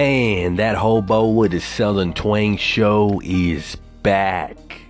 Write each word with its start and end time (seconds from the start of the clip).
And 0.00 0.58
that 0.58 0.78
hobo 0.78 1.28
with 1.28 1.50
the 1.50 1.60
Southern 1.60 2.14
Twang 2.14 2.56
show 2.56 3.20
is 3.22 3.76
back. 4.02 4.80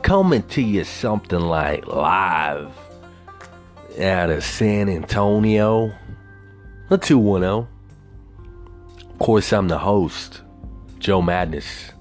Coming 0.00 0.42
to 0.44 0.62
you 0.62 0.84
something 0.84 1.38
like 1.38 1.86
live 1.86 2.72
out 4.00 4.30
of 4.30 4.42
San 4.42 4.88
Antonio. 4.88 5.92
The 6.88 6.96
210. 6.96 7.68
Of 9.10 9.18
course, 9.18 9.52
I'm 9.52 9.68
the 9.68 9.76
host, 9.76 10.40
Joe 10.98 11.20
Madness. 11.20 11.92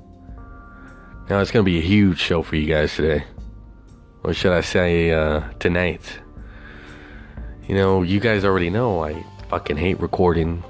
Now, 1.29 1.41
it's 1.41 1.51
going 1.51 1.65
to 1.65 1.69
be 1.69 1.79
a 1.79 1.81
huge 1.81 2.17
show 2.17 2.43
for 2.43 2.55
you 2.55 2.65
guys 2.65 2.95
today. 2.95 3.25
Or 4.23 4.33
should 4.33 4.53
I 4.53 4.61
say, 4.61 5.11
uh, 5.11 5.41
tonight? 5.59 6.21
You 7.67 7.75
know, 7.75 8.03
you 8.03 8.21
guys 8.21 8.45
already 8.45 8.69
know 8.69 9.03
I 9.03 9.21
fucking 9.49 9.75
hate 9.75 9.99
recording 9.99 10.63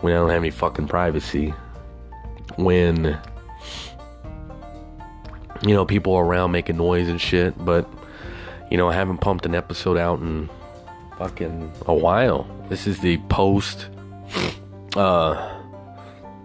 when 0.00 0.12
I 0.12 0.16
don't 0.16 0.30
have 0.30 0.42
any 0.42 0.50
fucking 0.50 0.88
privacy. 0.88 1.54
When, 2.56 3.18
you 5.62 5.74
know, 5.74 5.84
people 5.84 6.14
are 6.14 6.24
around 6.24 6.52
making 6.52 6.76
noise 6.76 7.08
and 7.08 7.20
shit, 7.20 7.54
but, 7.62 7.88
you 8.70 8.76
know, 8.76 8.88
I 8.88 8.94
haven't 8.94 9.18
pumped 9.18 9.46
an 9.46 9.54
episode 9.54 9.96
out 9.96 10.20
in 10.20 10.48
fucking 11.18 11.72
a 11.86 11.94
while. 11.94 12.46
This 12.68 12.86
is 12.86 13.00
the 13.00 13.18
post, 13.28 13.88
uh, 14.94 15.60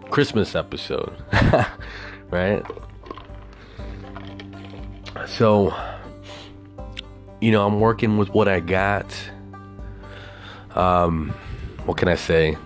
Christmas 0.09 0.55
episode, 0.55 1.15
right? 2.29 2.63
So, 5.27 5.73
you 7.39 7.51
know, 7.51 7.65
I'm 7.65 7.79
working 7.79 8.17
with 8.17 8.29
what 8.29 8.47
I 8.47 8.59
got. 8.59 9.05
Um, 10.75 11.29
what 11.85 11.97
can 11.97 12.07
I 12.07 12.15
say? 12.15 12.57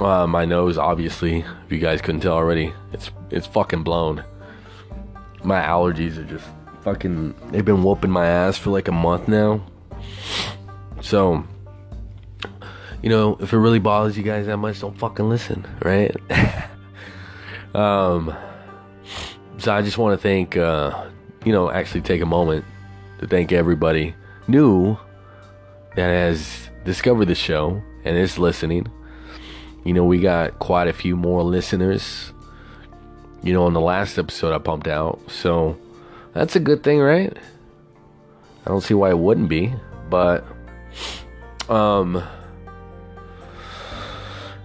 Uh, 0.00 0.26
my 0.26 0.44
nose, 0.44 0.76
obviously, 0.76 1.38
if 1.38 1.72
you 1.72 1.78
guys 1.78 2.00
couldn't 2.00 2.20
tell 2.20 2.32
already, 2.32 2.72
it's 2.92 3.10
it's 3.30 3.46
fucking 3.46 3.84
blown. 3.84 4.24
My 5.44 5.60
allergies 5.60 6.16
are 6.18 6.24
just 6.24 6.46
fucking. 6.82 7.34
They've 7.50 7.64
been 7.64 7.82
whooping 7.82 8.10
my 8.10 8.26
ass 8.26 8.58
for 8.58 8.70
like 8.70 8.88
a 8.88 8.92
month 8.92 9.28
now. 9.28 9.64
So, 11.00 11.44
you 13.02 13.08
know, 13.08 13.36
if 13.40 13.52
it 13.52 13.58
really 13.58 13.78
bothers 13.78 14.16
you 14.16 14.24
guys 14.24 14.46
that 14.46 14.56
much, 14.56 14.80
don't 14.80 14.98
fucking 14.98 15.28
listen, 15.28 15.66
right? 15.82 16.14
um. 17.74 18.34
So 19.58 19.72
I 19.72 19.82
just 19.82 19.96
want 19.96 20.18
to 20.18 20.22
thank, 20.22 20.56
uh, 20.56 21.06
you 21.44 21.52
know, 21.52 21.70
actually 21.70 22.00
take 22.00 22.20
a 22.20 22.26
moment 22.26 22.64
to 23.20 23.28
thank 23.28 23.52
everybody 23.52 24.14
new 24.48 24.98
that 25.94 26.08
has 26.08 26.68
discovered 26.84 27.26
the 27.26 27.34
show 27.34 27.80
and 28.04 28.16
is 28.16 28.38
listening. 28.38 28.90
You 29.84 29.92
know, 29.92 30.04
we 30.04 30.18
got 30.18 30.58
quite 30.58 30.88
a 30.88 30.92
few 30.94 31.14
more 31.14 31.42
listeners, 31.42 32.32
you 33.42 33.52
know, 33.52 33.64
on 33.64 33.74
the 33.74 33.80
last 33.80 34.18
episode 34.18 34.54
I 34.54 34.58
pumped 34.58 34.88
out. 34.88 35.20
So 35.28 35.76
that's 36.32 36.56
a 36.56 36.60
good 36.60 36.82
thing, 36.82 37.00
right? 37.00 37.36
I 38.64 38.70
don't 38.70 38.80
see 38.80 38.94
why 38.94 39.10
it 39.10 39.18
wouldn't 39.18 39.50
be, 39.50 39.74
but 40.08 40.44
um 41.68 42.22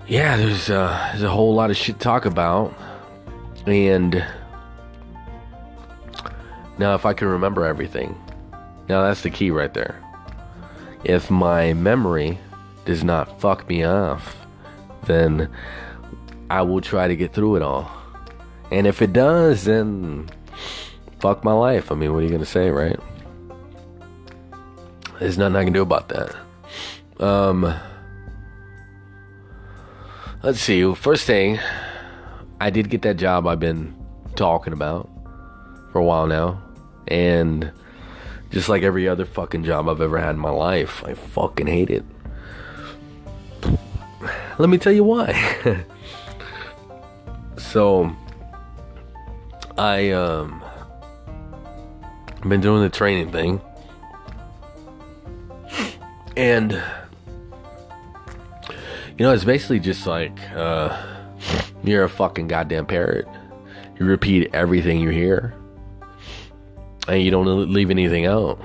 yeah, 0.08 0.38
there's 0.38 0.70
uh 0.70 1.10
there's 1.12 1.24
a 1.24 1.30
whole 1.30 1.54
lot 1.54 1.70
of 1.70 1.76
shit 1.76 1.98
to 1.98 2.02
talk 2.02 2.26
about. 2.26 2.74
And 3.68 4.26
now 6.78 6.96
if 6.96 7.06
I 7.06 7.14
can 7.14 7.28
remember 7.28 7.66
everything. 7.66 8.16
Now 8.88 9.04
that's 9.04 9.22
the 9.22 9.30
key 9.30 9.52
right 9.52 9.74
there. 9.74 10.02
If 11.04 11.30
my 11.30 11.74
memory 11.74 12.40
does 12.86 13.04
not 13.04 13.40
fuck 13.42 13.68
me 13.68 13.84
off, 13.84 14.48
then 15.10 15.50
I 16.50 16.62
will 16.62 16.82
try 16.82 17.08
to 17.08 17.16
get 17.16 17.34
through 17.34 17.58
it 17.58 17.62
all. 17.62 17.92
And 18.72 18.86
if 18.88 19.02
it 19.02 19.12
does, 19.12 19.66
then 19.66 20.30
fuck 21.20 21.44
my 21.44 21.52
life. 21.52 21.92
I 21.92 21.96
mean, 21.96 22.14
what 22.14 22.20
are 22.20 22.24
you 22.24 22.30
going 22.30 22.40
to 22.40 22.46
say, 22.46 22.70
right? 22.70 23.00
There's 25.20 25.38
nothing 25.38 25.56
I 25.56 25.64
can 25.64 25.74
do 25.74 25.82
about 25.82 26.10
that. 26.10 26.36
Um, 27.20 27.76
let's 30.44 30.62
see. 30.62 30.94
First 30.94 31.26
thing, 31.26 31.60
I 32.62 32.70
did 32.70 32.90
get 32.90 33.02
that 33.02 33.18
job 33.18 33.48
I've 33.48 33.60
been 33.60 33.96
talking 34.36 34.72
about 34.72 35.10
for 35.92 36.00
a 36.00 36.04
while 36.04 36.28
now. 36.28 36.62
And 37.08 37.72
just 38.52 38.70
like 38.70 38.84
every 38.84 39.08
other 39.08 39.26
fucking 39.26 39.64
job 39.64 39.90
I've 39.90 40.02
ever 40.02 40.20
had 40.20 40.36
in 40.36 40.40
my 40.40 40.52
life, 40.52 41.04
I 41.04 41.16
fucking 41.16 41.68
hate 41.68 41.90
it. 41.90 42.06
Let 44.60 44.68
me 44.68 44.78
tell 44.78 44.92
you 44.92 45.06
why. 45.06 45.34
so, 47.58 48.14
I 49.78 50.12
um 50.12 50.62
been 52.46 52.60
doing 52.60 52.82
the 52.82 52.90
training 52.90 53.32
thing, 53.32 53.62
and 56.36 56.74
you 56.74 56.80
know 59.20 59.32
it's 59.32 59.46
basically 59.46 59.80
just 59.80 60.06
like 60.06 60.38
uh, 60.52 61.06
you're 61.82 62.04
a 62.04 62.10
fucking 62.10 62.50
goddamn 62.50 62.86
parrot. 62.86 63.30
You 63.98 64.06
repeat 64.06 64.50
everything 64.54 65.00
you 65.00 65.10
hear, 65.10 65.54
and 67.08 67.24
you 67.24 67.32
don't 67.32 67.72
leave 67.72 67.92
anything 67.92 68.26
out. 68.26 68.60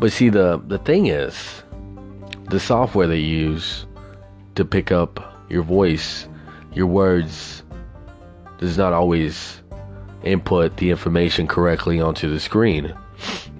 But 0.00 0.12
see, 0.12 0.30
the 0.30 0.62
the 0.66 0.78
thing 0.78 1.08
is, 1.08 1.62
the 2.48 2.58
software 2.58 3.06
they 3.06 3.18
use 3.18 3.84
to 4.54 4.64
pick 4.64 4.92
up 4.92 5.44
your 5.48 5.62
voice, 5.62 6.28
your 6.72 6.86
words, 6.86 7.62
does 8.58 8.78
not 8.78 8.92
always 8.92 9.62
input 10.22 10.76
the 10.76 10.90
information 10.90 11.46
correctly 11.46 12.00
onto 12.00 12.30
the 12.30 12.40
screen. 12.40 12.94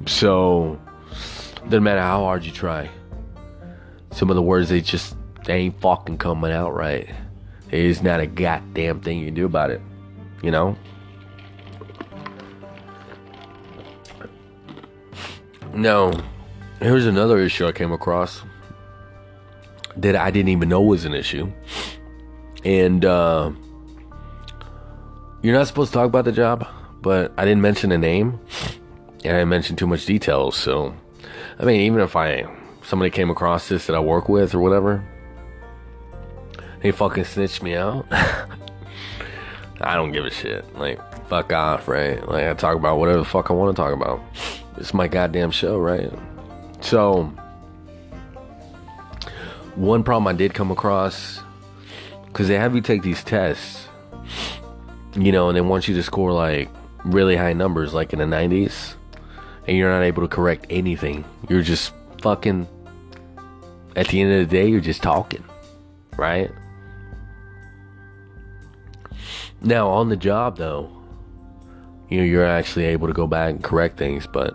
So, 0.07 0.81
doesn't 1.65 1.83
matter 1.83 2.01
how 2.01 2.21
hard 2.21 2.45
you 2.45 2.53
try. 2.53 2.91
Some 4.13 4.31
of 4.31 4.37
the 4.37 4.43
words 4.43 4.69
they 4.69 4.81
just 4.81 5.17
they 5.45 5.55
ain't 5.55 5.81
fucking 5.81 6.19
coming 6.19 6.53
out 6.53 6.75
right. 6.75 7.13
There's 7.71 8.03
not 8.03 8.21
a 8.21 8.27
goddamn 8.27 9.01
thing 9.01 9.19
you 9.19 9.27
can 9.27 9.35
do 9.35 9.47
about 9.47 9.71
it. 9.71 9.81
You 10.43 10.51
know? 10.51 10.77
No. 15.75 16.13
Here's 16.81 17.07
another 17.07 17.39
issue 17.39 17.67
I 17.67 17.73
came 17.73 17.93
across 17.93 18.43
that 19.97 20.17
I 20.17 20.31
didn't 20.31 20.49
even 20.49 20.69
know 20.69 20.83
was 20.83 21.05
an 21.05 21.15
issue. 21.15 21.51
And 22.65 23.05
uh, 23.05 23.53
you're 25.43 25.55
not 25.55 25.67
supposed 25.67 25.93
to 25.93 25.99
talk 25.99 26.07
about 26.07 26.25
the 26.25 26.33
job, 26.33 26.67
but 27.03 27.33
I 27.37 27.45
didn't 27.45 27.61
mention 27.61 27.91
the 27.91 27.99
name, 27.99 28.41
and 29.25 29.37
I 29.37 29.39
didn't 29.41 29.51
mention 29.51 29.77
too 29.77 29.87
much 29.87 30.07
details. 30.07 30.57
So, 30.57 30.95
I 31.59 31.65
mean, 31.65 31.81
even 31.83 32.01
if 32.01 32.17
I 32.17 32.47
somebody 32.83 33.11
came 33.11 33.31
across 33.31 33.69
this 33.69 33.87
that 33.87 33.97
I 33.97 34.01
work 34.01 34.29
with 34.29 34.55
or 34.55 34.61
whatever, 34.61 35.07
they 36.81 36.91
fucking 36.91 37.25
snitched 37.25 37.63
me 37.63 37.75
out. 37.75 38.07
I 39.81 39.95
don't 39.95 40.13
give 40.13 40.25
a 40.25 40.31
shit. 40.31 40.65
Like, 40.79 41.01
fuck 41.29 41.53
off, 41.53 41.89
right? 41.89 42.27
Like, 42.27 42.47
I 42.47 42.55
talk 42.55 42.77
about 42.77 42.99
whatever 42.99 43.19
the 43.19 43.25
fuck 43.25 43.51
I 43.51 43.55
want 43.55 43.77
to 43.77 43.83
talk 43.83 43.93
about. 43.93 44.23
It's 44.77 44.95
my 44.95 45.09
goddamn 45.09 45.51
show, 45.51 45.79
right? 45.79 46.11
So, 46.81 47.33
one 49.77 50.05
problem 50.05 50.27
I 50.29 50.37
did 50.37 50.55
come 50.55 50.71
across 50.71 51.41
because 52.27 52.49
they 52.49 52.59
have 52.59 52.75
you 52.75 52.81
take 52.81 53.03
these 53.03 53.23
tests, 53.25 53.89
you 55.15 55.33
know, 55.33 55.49
and 55.49 55.57
they 55.57 55.61
want 55.61 55.89
you 55.89 55.95
to 55.95 56.03
score 56.03 56.33
like 56.33 56.69
really 57.05 57.37
high 57.37 57.53
numbers, 57.53 57.95
like 57.95 58.13
in 58.13 58.19
the 58.19 58.25
90s, 58.25 58.95
and 59.67 59.77
you're 59.77 59.91
not 59.91 60.03
able 60.03 60.23
to 60.23 60.29
correct 60.29 60.67
anything. 60.71 61.25
You're 61.49 61.63
just 61.63 61.93
fucking, 62.23 62.69
at 63.97 64.09
the 64.09 64.21
end 64.21 64.33
of 64.33 64.49
the 64.49 64.57
day, 64.57 64.69
you're 64.69 64.81
just 64.81 65.03
talking, 65.03 65.45
right? 66.17 66.51
Now, 69.61 69.89
on 69.89 70.09
the 70.09 70.17
job, 70.17 70.57
though, 70.59 70.91
you 72.09 72.19
know, 72.19 72.25
you're 72.25 72.45
actually 72.45 72.85
able 72.87 73.07
to 73.07 73.15
go 73.15 73.27
back 73.27 73.51
and 73.51 73.65
correct 73.65 73.97
things, 73.97 74.27
but 74.27 74.55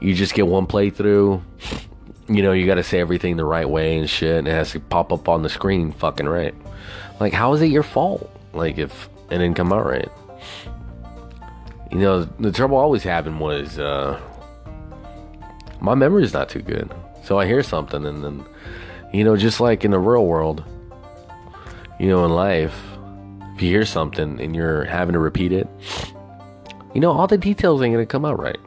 you 0.00 0.14
just 0.14 0.34
get 0.34 0.46
one 0.46 0.66
playthrough 0.66 1.42
you 2.28 2.42
know, 2.42 2.52
you 2.52 2.66
got 2.66 2.74
to 2.74 2.82
say 2.82 3.00
everything 3.00 3.36
the 3.36 3.44
right 3.44 3.68
way 3.68 3.98
and 3.98 4.08
shit, 4.08 4.36
and 4.36 4.48
it 4.48 4.52
has 4.52 4.72
to 4.72 4.80
pop 4.80 5.12
up 5.12 5.28
on 5.28 5.42
the 5.42 5.48
screen 5.48 5.92
fucking 5.92 6.28
right. 6.28 6.54
Like, 7.20 7.32
how 7.32 7.54
is 7.54 7.62
it 7.62 7.70
your 7.70 7.82
fault? 7.82 8.30
Like, 8.52 8.78
if 8.78 9.08
it 9.30 9.38
didn't 9.38 9.54
come 9.54 9.72
out 9.72 9.86
right. 9.86 10.08
You 11.90 11.98
know, 11.98 12.22
the 12.24 12.52
trouble 12.52 12.76
always 12.76 13.02
happened 13.02 13.40
was 13.40 13.78
uh, 13.78 14.20
my 15.80 15.94
memory 15.94 16.22
is 16.22 16.34
not 16.34 16.50
too 16.50 16.60
good. 16.60 16.92
So 17.24 17.38
I 17.38 17.46
hear 17.46 17.62
something, 17.62 18.04
and 18.04 18.22
then, 18.22 18.44
you 19.12 19.24
know, 19.24 19.36
just 19.36 19.60
like 19.60 19.84
in 19.84 19.90
the 19.90 19.98
real 19.98 20.26
world, 20.26 20.64
you 21.98 22.08
know, 22.08 22.24
in 22.24 22.32
life, 22.32 22.78
if 23.54 23.62
you 23.62 23.70
hear 23.70 23.86
something 23.86 24.40
and 24.40 24.54
you're 24.54 24.84
having 24.84 25.14
to 25.14 25.18
repeat 25.18 25.52
it, 25.52 25.66
you 26.94 27.00
know, 27.00 27.10
all 27.10 27.26
the 27.26 27.38
details 27.38 27.82
ain't 27.82 27.94
gonna 27.94 28.06
come 28.06 28.24
out 28.24 28.38
right. 28.38 28.58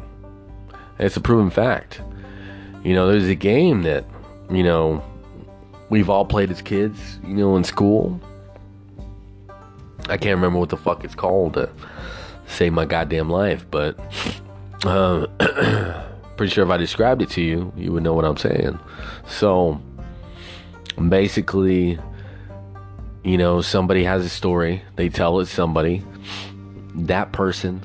It's 0.99 1.17
a 1.17 1.21
proven 1.21 1.49
fact. 1.49 2.01
You 2.83 2.95
know, 2.95 3.07
there's 3.07 3.27
a 3.27 3.35
game 3.35 3.83
that, 3.83 4.05
you 4.49 4.63
know, 4.63 5.03
we've 5.89 6.09
all 6.09 6.25
played 6.25 6.49
as 6.49 6.61
kids, 6.61 7.19
you 7.23 7.35
know, 7.35 7.55
in 7.55 7.63
school. 7.63 8.19
I 10.09 10.17
can't 10.17 10.35
remember 10.35 10.57
what 10.57 10.69
the 10.69 10.77
fuck 10.77 11.03
it's 11.03 11.15
called 11.15 11.53
to 11.53 11.69
save 12.47 12.73
my 12.73 12.85
goddamn 12.85 13.29
life, 13.29 13.65
but 13.69 13.99
uh, 14.83 15.27
pretty 16.37 16.51
sure 16.51 16.63
if 16.63 16.71
I 16.71 16.77
described 16.77 17.21
it 17.21 17.29
to 17.31 17.41
you, 17.41 17.71
you 17.77 17.91
would 17.91 18.03
know 18.03 18.13
what 18.13 18.25
I'm 18.25 18.37
saying. 18.37 18.79
So 19.27 19.79
basically, 21.09 21.99
you 23.23 23.37
know, 23.37 23.61
somebody 23.61 24.03
has 24.03 24.25
a 24.25 24.29
story, 24.29 24.81
they 24.95 25.09
tell 25.09 25.39
it 25.39 25.45
somebody, 25.45 26.03
that 26.95 27.31
person 27.31 27.81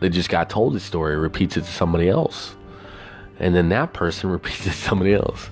that 0.00 0.10
just 0.10 0.30
got 0.30 0.48
told 0.48 0.72
the 0.72 0.80
story 0.80 1.16
repeats 1.16 1.56
it 1.56 1.64
to 1.64 1.70
somebody 1.70 2.08
else. 2.08 2.56
And 3.38 3.54
then 3.54 3.68
that 3.70 3.92
person 3.92 4.30
repeats 4.30 4.66
it 4.66 4.70
to 4.70 4.76
somebody 4.76 5.14
else. 5.14 5.50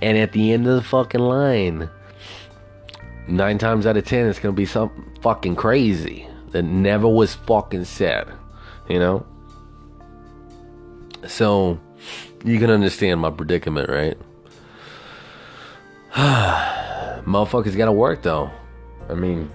And 0.00 0.18
at 0.18 0.32
the 0.32 0.52
end 0.52 0.66
of 0.66 0.74
the 0.76 0.82
fucking 0.82 1.20
line, 1.20 1.88
nine 3.28 3.58
times 3.58 3.86
out 3.86 3.96
of 3.96 4.04
ten, 4.04 4.28
it's 4.28 4.38
gonna 4.38 4.52
be 4.52 4.66
something 4.66 5.04
fucking 5.22 5.56
crazy 5.56 6.26
that 6.50 6.62
never 6.62 7.08
was 7.08 7.34
fucking 7.34 7.84
said, 7.84 8.28
you 8.88 8.98
know? 8.98 9.24
So, 11.26 11.78
you 12.44 12.58
can 12.58 12.70
understand 12.70 13.20
my 13.20 13.30
predicament, 13.30 13.88
right? 13.88 14.18
Motherfuckers 17.24 17.76
gotta 17.76 17.92
work 17.92 18.22
though. 18.22 18.50
I 19.08 19.14
mean, 19.14 19.50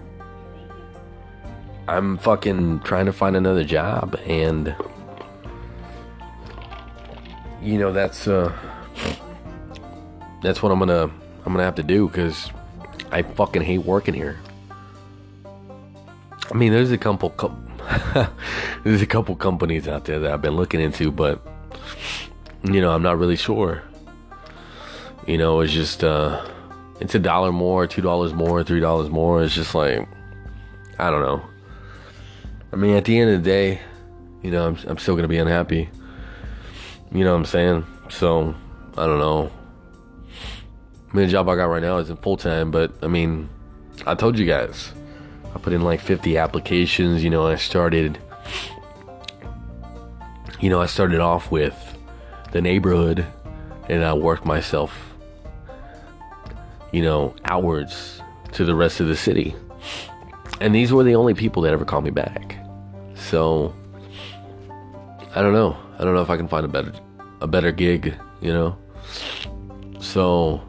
I'm 1.88 2.18
fucking 2.18 2.82
trying 2.82 3.06
to 3.06 3.14
find 3.14 3.36
another 3.36 3.64
job 3.64 4.20
and 4.26 4.76
you 7.62 7.78
know 7.78 7.92
that's 7.92 8.28
uh 8.28 8.52
that's 10.42 10.62
what 10.62 10.72
I'm 10.72 10.80
gonna 10.80 11.04
I'm 11.46 11.54
gonna 11.54 11.64
have 11.64 11.76
to 11.76 11.84
do 11.84 12.08
because 12.08 12.52
I 13.12 13.22
fucking 13.22 13.62
hate 13.62 13.80
working 13.80 14.14
here. 14.14 14.38
I 16.50 16.54
mean, 16.56 16.72
there's 16.72 16.92
a 16.92 16.98
couple 16.98 17.30
there's 18.84 19.02
a 19.02 19.06
couple 19.06 19.36
companies 19.36 19.88
out 19.88 20.06
there 20.06 20.20
that 20.20 20.32
I've 20.32 20.42
been 20.42 20.56
looking 20.56 20.80
into, 20.80 21.12
but 21.12 21.46
you 22.64 22.82
know, 22.82 22.92
I'm 22.92 23.04
not 23.04 23.18
really 23.18 23.36
sure. 23.36 23.84
You 25.26 25.38
know, 25.38 25.62
it's 25.62 25.74
just 25.74 26.04
uh 26.04 26.46
it's 27.00 27.16
a 27.16 27.20
dollar 27.20 27.52
more, 27.52 27.88
two 27.88 28.02
dollars 28.02 28.34
more, 28.34 28.64
three 28.64 28.80
dollars 28.80 29.10
more. 29.10 29.44
It's 29.44 29.56
just 29.56 29.76
like 29.76 30.08
I 31.00 31.10
don't 31.12 31.22
know. 31.22 31.44
I 32.72 32.76
mean, 32.76 32.96
at 32.96 33.06
the 33.06 33.18
end 33.18 33.32
of 33.32 33.44
the 33.44 33.50
day, 33.50 33.82
you 34.42 34.52
know, 34.52 34.68
I'm 34.68 34.78
I'm 34.88 34.98
still 34.98 35.16
gonna 35.16 35.28
be 35.28 35.38
unhappy. 35.38 35.90
You 37.12 37.24
know 37.24 37.32
what 37.32 37.38
I'm 37.38 37.46
saying? 37.46 37.86
So 38.10 38.56
I 38.98 39.06
don't 39.06 39.20
know. 39.20 39.52
I 41.10 41.16
mean, 41.16 41.26
the 41.26 41.32
job 41.32 41.48
I 41.48 41.56
got 41.56 41.66
right 41.66 41.82
now 41.82 41.98
isn't 42.00 42.22
full 42.22 42.38
time, 42.38 42.70
but 42.70 42.92
I 43.02 43.08
mean, 43.08 43.50
I 44.06 44.16
told 44.16 44.38
you 44.38 44.46
guys, 44.46 44.92
I 45.56 45.60
put 45.60 45.74
in 45.74 45.82
like 45.82 46.02
50 46.02 46.38
applications. 46.38 47.24
You 47.24 47.30
know, 47.30 47.48
I 47.48 47.56
started, 47.56 48.20
you 50.60 50.70
know, 50.70 50.82
I 50.82 50.86
started 50.86 51.20
off 51.20 51.50
with 51.50 51.98
the 52.52 52.62
neighborhood 52.62 53.26
and 53.88 54.04
I 54.04 54.14
worked 54.14 54.46
myself, 54.46 55.16
you 56.92 57.02
know, 57.02 57.36
outwards 57.46 58.22
to 58.54 58.66
the 58.66 58.76
rest 58.76 59.00
of 59.00 59.08
the 59.08 59.16
city. 59.16 59.56
And 60.60 60.76
these 60.76 60.92
were 60.92 61.04
the 61.04 61.16
only 61.16 61.34
people 61.34 61.62
that 61.64 61.74
ever 61.74 61.86
called 61.86 62.04
me 62.04 62.10
back. 62.10 62.58
So, 63.16 63.74
I 65.36 65.42
don't 65.42 65.54
know. 65.54 65.78
I 66.00 66.04
don't 66.04 66.14
know 66.14 66.22
if 66.22 66.30
I 66.30 66.38
can 66.38 66.48
find 66.48 66.64
a 66.64 66.70
better 66.70 66.94
a 67.42 67.48
better 67.48 67.72
gig, 67.72 68.16
you 68.40 68.54
know. 68.54 68.78
So, 70.00 70.62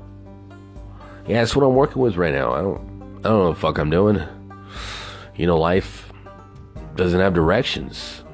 yeah, 1.26 1.40
that's 1.40 1.54
what 1.54 1.64
I'm 1.64 1.74
working 1.74 2.00
with 2.00 2.16
right 2.16 2.32
now. 2.32 2.52
I 2.52 2.60
don't, 2.62 2.78
I 3.18 3.22
don't 3.22 3.22
know 3.22 3.44
what 3.48 3.54
the 3.54 3.60
fuck 3.60 3.78
I'm 3.78 3.90
doing. 3.90 4.22
You 5.36 5.46
know, 5.46 5.58
life 5.58 6.12
doesn't 6.96 7.20
have 7.20 7.34
directions. 7.34 8.24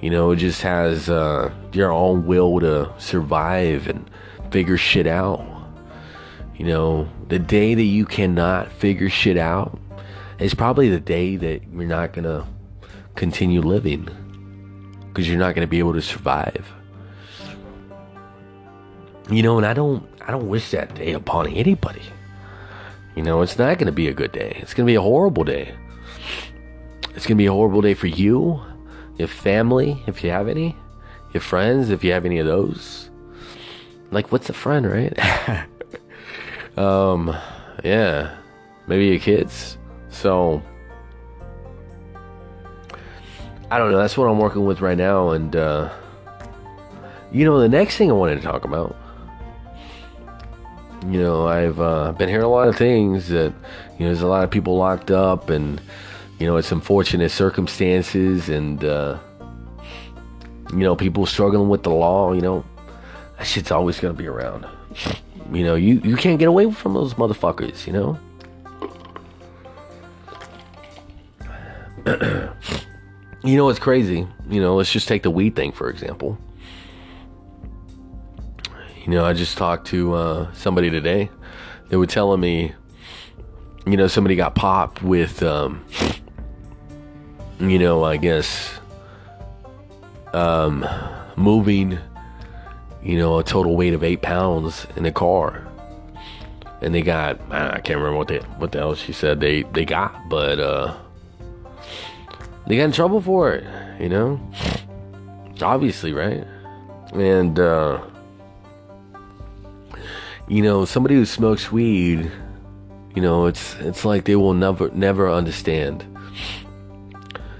You 0.00 0.10
know, 0.10 0.30
it 0.32 0.36
just 0.36 0.62
has 0.62 1.08
uh, 1.10 1.52
your 1.72 1.92
own 1.92 2.26
will 2.26 2.58
to 2.60 2.92
survive 2.98 3.86
and 3.86 4.10
figure 4.50 4.78
shit 4.78 5.06
out. 5.06 5.46
You 6.56 6.66
know, 6.66 7.08
the 7.28 7.38
day 7.38 7.74
that 7.74 7.82
you 7.82 8.06
cannot 8.06 8.72
figure 8.72 9.10
shit 9.10 9.36
out 9.36 9.78
is 10.38 10.54
probably 10.54 10.88
the 10.88 11.00
day 11.00 11.36
that 11.36 11.62
you're 11.70 11.84
not 11.84 12.12
gonna 12.14 12.46
continue 13.14 13.60
living 13.60 14.08
because 15.12 15.28
you're 15.28 15.38
not 15.38 15.54
gonna 15.54 15.66
be 15.66 15.78
able 15.78 15.92
to 15.92 16.02
survive. 16.02 16.72
You 19.30 19.42
know, 19.42 19.56
and 19.56 19.66
I 19.66 19.74
don't 19.74 20.08
I 20.26 20.30
don't 20.30 20.48
wish 20.48 20.70
that 20.70 20.94
day 20.94 21.12
upon 21.12 21.48
anybody. 21.48 22.02
You 23.14 23.22
know, 23.22 23.42
it's 23.42 23.58
not 23.58 23.76
going 23.78 23.86
to 23.86 23.92
be 23.92 24.08
a 24.08 24.14
good 24.14 24.32
day. 24.32 24.56
It's 24.60 24.72
going 24.72 24.86
to 24.86 24.90
be 24.90 24.94
a 24.94 25.02
horrible 25.02 25.44
day. 25.44 25.74
It's 27.14 27.26
going 27.26 27.36
to 27.36 27.42
be 27.42 27.46
a 27.46 27.52
horrible 27.52 27.82
day 27.82 27.92
for 27.92 28.06
you, 28.06 28.62
your 29.18 29.28
family, 29.28 30.02
if 30.06 30.24
you 30.24 30.30
have 30.30 30.48
any, 30.48 30.76
your 31.34 31.42
friends, 31.42 31.90
if 31.90 32.02
you 32.02 32.12
have 32.12 32.24
any 32.24 32.38
of 32.38 32.46
those. 32.46 33.10
Like, 34.10 34.32
what's 34.32 34.48
a 34.48 34.54
friend, 34.54 34.90
right? 34.90 35.66
um, 36.78 37.36
yeah, 37.84 38.34
maybe 38.86 39.08
your 39.08 39.18
kids. 39.18 39.76
So, 40.08 40.62
I 43.72 43.78
don't 43.78 43.90
know. 43.90 43.96
That's 43.96 44.18
what 44.18 44.26
I'm 44.26 44.38
working 44.38 44.66
with 44.66 44.82
right 44.82 44.98
now. 44.98 45.30
And, 45.30 45.56
uh, 45.56 45.90
you 47.32 47.46
know, 47.46 47.58
the 47.58 47.70
next 47.70 47.96
thing 47.96 48.10
I 48.10 48.12
wanted 48.12 48.36
to 48.36 48.42
talk 48.42 48.66
about 48.66 48.96
you 51.08 51.20
know, 51.20 51.48
I've 51.48 51.80
uh, 51.80 52.12
been 52.12 52.28
hearing 52.28 52.44
a 52.44 52.48
lot 52.48 52.68
of 52.68 52.76
things 52.76 53.28
that, 53.28 53.52
you 53.98 54.00
know, 54.00 54.06
there's 54.06 54.22
a 54.22 54.26
lot 54.26 54.44
of 54.44 54.50
people 54.50 54.76
locked 54.76 55.10
up 55.10 55.50
and, 55.50 55.80
you 56.38 56.46
know, 56.46 56.56
it's 56.56 56.70
unfortunate 56.70 57.30
circumstances 57.30 58.48
and, 58.48 58.84
uh, 58.84 59.18
you 60.70 60.78
know, 60.78 60.94
people 60.94 61.26
struggling 61.26 61.68
with 61.68 61.82
the 61.82 61.90
law, 61.90 62.32
you 62.32 62.40
know, 62.40 62.64
that 63.38 63.46
shit's 63.46 63.70
always 63.72 63.98
going 63.98 64.14
to 64.14 64.18
be 64.18 64.28
around. 64.28 64.66
You 65.52 65.64
know, 65.64 65.74
you, 65.74 66.00
you 66.04 66.16
can't 66.16 66.38
get 66.38 66.48
away 66.48 66.70
from 66.70 66.94
those 66.94 67.14
motherfuckers, 67.14 67.86
you 67.86 67.92
know? 67.94 68.18
you 73.44 73.56
know, 73.56 73.68
it's 73.68 73.78
crazy. 73.78 74.26
You 74.48 74.60
know, 74.60 74.76
let's 74.76 74.92
just 74.92 75.08
take 75.08 75.22
the 75.22 75.30
weed 75.30 75.56
thing, 75.56 75.72
for 75.72 75.90
example. 75.90 76.38
You 79.04 79.10
know, 79.10 79.24
I 79.24 79.32
just 79.32 79.58
talked 79.58 79.88
to 79.88 80.14
uh, 80.14 80.52
somebody 80.52 80.88
today. 80.88 81.28
They 81.88 81.96
were 81.96 82.06
telling 82.06 82.40
me, 82.40 82.72
you 83.84 83.96
know, 83.96 84.06
somebody 84.06 84.36
got 84.36 84.54
popped 84.54 85.02
with, 85.02 85.42
um, 85.42 85.84
you 87.58 87.78
know, 87.80 88.04
I 88.04 88.16
guess, 88.16 88.78
um, 90.32 90.86
moving, 91.36 91.98
you 93.02 93.18
know, 93.18 93.38
a 93.38 93.44
total 93.44 93.76
weight 93.76 93.92
of 93.92 94.04
eight 94.04 94.22
pounds 94.22 94.86
in 94.94 95.04
a 95.04 95.12
car. 95.12 95.66
And 96.80 96.94
they 96.94 97.02
got, 97.02 97.40
I 97.50 97.80
can't 97.80 97.98
remember 97.98 98.18
what 98.18 98.28
they, 98.28 98.38
what 98.58 98.70
the 98.70 98.78
hell 98.78 98.94
she 98.94 99.12
said 99.12 99.40
they, 99.40 99.62
they 99.64 99.84
got, 99.84 100.28
but, 100.28 100.60
uh, 100.60 100.96
they 102.66 102.76
got 102.76 102.84
in 102.84 102.92
trouble 102.92 103.20
for 103.20 103.52
it, 103.52 103.64
you 104.00 104.08
know? 104.08 104.40
Obviously, 105.60 106.12
right? 106.12 106.46
And, 107.12 107.58
uh, 107.58 108.00
you 110.48 110.62
know, 110.62 110.84
somebody 110.84 111.14
who 111.14 111.24
smokes 111.24 111.72
weed, 111.72 112.30
you 113.14 113.22
know, 113.22 113.46
it's 113.46 113.74
it's 113.76 114.04
like 114.04 114.24
they 114.24 114.36
will 114.36 114.54
never 114.54 114.90
never 114.90 115.30
understand 115.30 116.04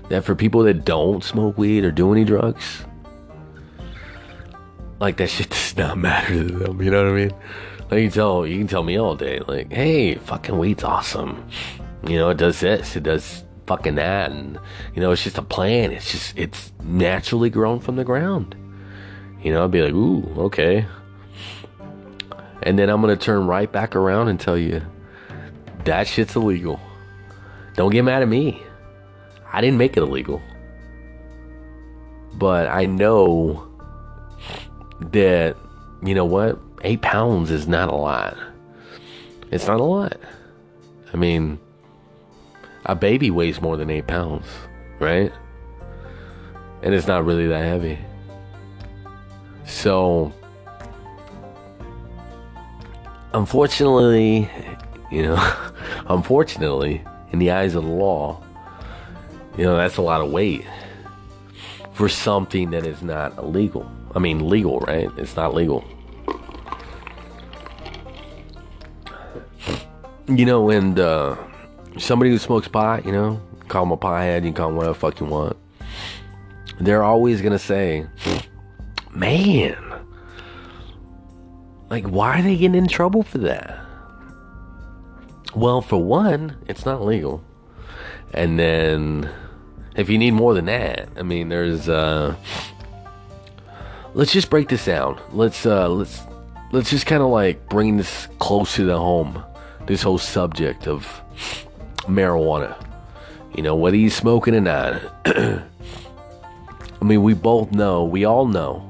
that 0.08 0.24
for 0.24 0.34
people 0.34 0.62
that 0.64 0.84
don't 0.84 1.22
smoke 1.22 1.56
weed 1.56 1.84
or 1.84 1.90
do 1.90 2.12
any 2.12 2.24
drugs, 2.24 2.84
like 5.00 5.16
that 5.16 5.28
shit 5.28 5.50
does 5.50 5.76
not 5.76 5.98
matter 5.98 6.34
to 6.34 6.44
them. 6.44 6.82
You 6.82 6.90
know 6.90 7.04
what 7.04 7.12
I 7.12 7.16
mean? 7.16 7.32
Like 7.90 8.02
you 8.02 8.10
tell 8.10 8.46
you 8.46 8.58
can 8.58 8.68
tell 8.68 8.82
me 8.82 8.98
all 8.98 9.14
day, 9.14 9.40
like, 9.40 9.72
hey, 9.72 10.14
fucking 10.14 10.58
weed's 10.58 10.84
awesome. 10.84 11.46
You 12.06 12.16
know, 12.16 12.30
it 12.30 12.38
does 12.38 12.60
this, 12.60 12.96
it 12.96 13.04
does 13.04 13.41
fucking 13.66 13.96
that, 13.96 14.30
and 14.30 14.58
you 14.94 15.00
know, 15.00 15.12
it's 15.12 15.24
just 15.24 15.38
a 15.38 15.42
plant. 15.42 15.92
It's 15.92 16.10
just 16.10 16.38
it's 16.38 16.72
naturally 16.82 17.50
grown 17.50 17.80
from 17.80 17.96
the 17.96 18.04
ground. 18.04 18.54
You 19.42 19.52
know, 19.52 19.64
I'd 19.64 19.70
be 19.70 19.82
like, 19.82 19.92
ooh, 19.92 20.22
okay. 20.44 20.86
And 22.62 22.78
then 22.78 22.88
I'm 22.88 23.00
going 23.00 23.16
to 23.16 23.22
turn 23.22 23.46
right 23.46 23.70
back 23.70 23.96
around 23.96 24.28
and 24.28 24.38
tell 24.38 24.56
you 24.56 24.82
that 25.84 26.06
shit's 26.06 26.36
illegal. 26.36 26.78
Don't 27.74 27.90
get 27.90 28.04
mad 28.04 28.22
at 28.22 28.28
me. 28.28 28.62
I 29.52 29.60
didn't 29.60 29.78
make 29.78 29.96
it 29.96 30.02
illegal. 30.02 30.40
But 32.34 32.68
I 32.68 32.86
know 32.86 33.68
that, 35.00 35.56
you 36.02 36.14
know 36.14 36.24
what? 36.24 36.58
Eight 36.82 37.02
pounds 37.02 37.50
is 37.50 37.66
not 37.66 37.88
a 37.88 37.94
lot. 37.94 38.36
It's 39.50 39.66
not 39.66 39.80
a 39.80 39.84
lot. 39.84 40.18
I 41.12 41.16
mean, 41.16 41.58
a 42.84 42.94
baby 42.94 43.30
weighs 43.30 43.60
more 43.60 43.76
than 43.76 43.90
eight 43.90 44.06
pounds, 44.06 44.46
right? 44.98 45.32
And 46.82 46.94
it's 46.94 47.06
not 47.06 47.24
really 47.24 47.46
that 47.46 47.64
heavy. 47.64 47.98
So, 49.64 50.32
unfortunately, 53.32 54.50
you 55.10 55.22
know, 55.22 55.56
unfortunately, 56.08 57.04
in 57.32 57.38
the 57.38 57.50
eyes 57.50 57.74
of 57.74 57.84
the 57.84 57.90
law, 57.90 58.42
you 59.56 59.64
know, 59.64 59.76
that's 59.76 59.96
a 59.96 60.02
lot 60.02 60.20
of 60.20 60.30
weight 60.30 60.64
for 61.92 62.08
something 62.08 62.70
that 62.70 62.86
is 62.86 63.02
not 63.02 63.36
illegal. 63.38 63.90
I 64.14 64.18
mean, 64.18 64.48
legal, 64.48 64.80
right? 64.80 65.08
It's 65.16 65.36
not 65.36 65.54
legal. 65.54 65.84
You 70.26 70.46
know, 70.46 70.70
and 70.70 70.98
uh, 70.98 71.36
somebody 71.98 72.30
who 72.30 72.38
smokes 72.38 72.68
pot, 72.68 73.04
you 73.04 73.12
know, 73.12 73.40
call 73.68 73.84
them 73.84 73.92
a 73.92 73.96
pothead, 73.96 74.44
you 74.44 74.48
can 74.48 74.54
call 74.54 74.68
them 74.68 74.76
whatever 74.76 74.94
the 74.94 74.98
fuck 74.98 75.20
you 75.20 75.26
want. 75.26 75.56
They're 76.80 77.02
always 77.02 77.40
gonna 77.40 77.58
say, 77.58 78.06
man, 79.14 79.76
like, 81.90 82.04
why 82.04 82.38
are 82.38 82.42
they 82.42 82.56
getting 82.56 82.74
in 82.74 82.88
trouble 82.88 83.22
for 83.22 83.38
that? 83.38 83.78
Well, 85.54 85.82
for 85.82 86.02
one, 86.02 86.56
it's 86.66 86.86
not 86.86 87.04
legal. 87.04 87.44
And 88.32 88.58
then, 88.58 89.28
if 89.94 90.08
you 90.08 90.16
need 90.16 90.30
more 90.32 90.54
than 90.54 90.64
that, 90.64 91.10
I 91.18 91.22
mean, 91.22 91.50
there's, 91.50 91.90
uh, 91.90 92.34
let's 94.14 94.32
just 94.32 94.48
break 94.48 94.70
this 94.70 94.86
down. 94.86 95.20
Let's, 95.32 95.66
uh, 95.66 95.88
let's, 95.90 96.22
let's 96.72 96.88
just 96.88 97.04
kind 97.04 97.22
of 97.22 97.28
like 97.28 97.68
bring 97.68 97.98
this 97.98 98.26
closer 98.38 98.86
to 98.86 98.96
home. 98.96 99.44
This 99.86 100.02
whole 100.02 100.16
subject 100.16 100.86
of 100.86 101.20
marijuana. 102.02 102.76
You 103.54 103.62
know, 103.62 103.76
whether 103.76 103.96
he's 103.96 104.14
smoking 104.14 104.54
or 104.54 104.60
not. 104.60 105.02
I 105.26 107.04
mean, 107.04 107.22
we 107.22 107.34
both 107.34 107.72
know, 107.72 108.04
we 108.04 108.24
all 108.24 108.46
know, 108.46 108.88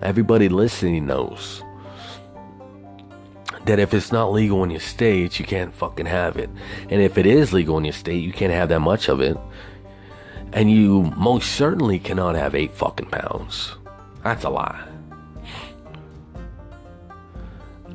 everybody 0.00 0.48
listening 0.48 1.06
knows 1.06 1.62
that 3.64 3.78
if 3.78 3.92
it's 3.92 4.12
not 4.12 4.32
legal 4.32 4.64
in 4.64 4.70
your 4.70 4.80
state, 4.80 5.38
you 5.38 5.44
can't 5.44 5.74
fucking 5.74 6.06
have 6.06 6.36
it. 6.36 6.48
And 6.88 7.02
if 7.02 7.18
it 7.18 7.26
is 7.26 7.52
legal 7.52 7.76
in 7.76 7.84
your 7.84 7.92
state, 7.92 8.22
you 8.22 8.32
can't 8.32 8.52
have 8.52 8.70
that 8.70 8.80
much 8.80 9.08
of 9.08 9.20
it. 9.20 9.36
And 10.52 10.70
you 10.70 11.12
most 11.16 11.52
certainly 11.52 11.98
cannot 11.98 12.34
have 12.34 12.54
eight 12.54 12.72
fucking 12.72 13.10
pounds. 13.10 13.74
That's 14.22 14.44
a 14.44 14.50
lie. 14.50 14.97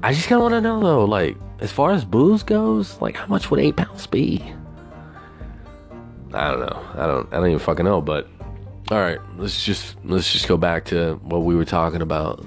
I 0.04 0.12
just 0.12 0.28
kind 0.28 0.42
of 0.42 0.52
want 0.52 0.54
to 0.56 0.62
know 0.62 0.82
though, 0.82 1.06
like, 1.06 1.38
as 1.60 1.72
far 1.72 1.92
as 1.92 2.04
booze 2.04 2.44
goes, 2.44 3.00
like, 3.00 3.16
how 3.16 3.26
much 3.28 3.50
would 3.50 3.62
eight 3.62 3.78
pounds 3.78 4.06
be? 4.06 4.44
I 6.34 6.52
don't 6.52 6.60
know. 6.60 6.86
I 6.96 7.08
don't. 7.08 7.34
I 7.34 7.38
don't 7.38 7.48
even 7.48 7.60
fucking 7.60 7.86
know. 7.86 8.02
But 8.02 8.28
all 8.92 9.00
right, 9.00 9.20
let's 9.38 9.64
just 9.64 9.96
let's 10.04 10.32
just 10.32 10.48
go 10.48 10.58
back 10.58 10.86
to 10.86 11.16
what 11.24 11.44
we 11.44 11.56
were 11.56 11.64
talking 11.64 12.02
about. 12.02 12.44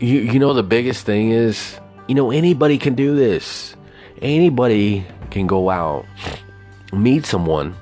You 0.00 0.20
you 0.20 0.38
know 0.38 0.52
the 0.52 0.62
biggest 0.62 1.06
thing 1.06 1.30
is 1.30 1.80
you 2.06 2.14
know 2.14 2.30
anybody 2.30 2.76
can 2.76 2.94
do 2.94 3.16
this. 3.16 3.76
Anybody 4.20 5.06
can 5.30 5.46
go 5.46 5.70
out, 5.70 6.04
meet 6.92 7.24
someone, 7.24 7.74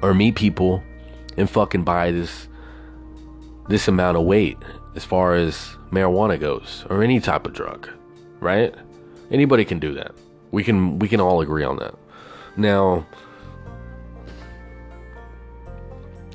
or 0.00 0.14
meet 0.14 0.36
people, 0.36 0.82
and 1.36 1.50
fucking 1.50 1.84
buy 1.84 2.12
this 2.12 2.48
this 3.68 3.88
amount 3.88 4.16
of 4.16 4.24
weight 4.24 4.56
as 4.98 5.04
far 5.04 5.36
as 5.36 5.76
marijuana 5.92 6.40
goes 6.40 6.84
or 6.90 7.04
any 7.04 7.20
type 7.20 7.46
of 7.46 7.54
drug, 7.54 7.88
right? 8.40 8.74
Anybody 9.30 9.64
can 9.64 9.78
do 9.78 9.94
that. 9.94 10.10
We 10.50 10.64
can 10.64 10.98
we 10.98 11.06
can 11.06 11.20
all 11.20 11.40
agree 11.40 11.62
on 11.62 11.76
that. 11.76 11.94
Now 12.56 13.06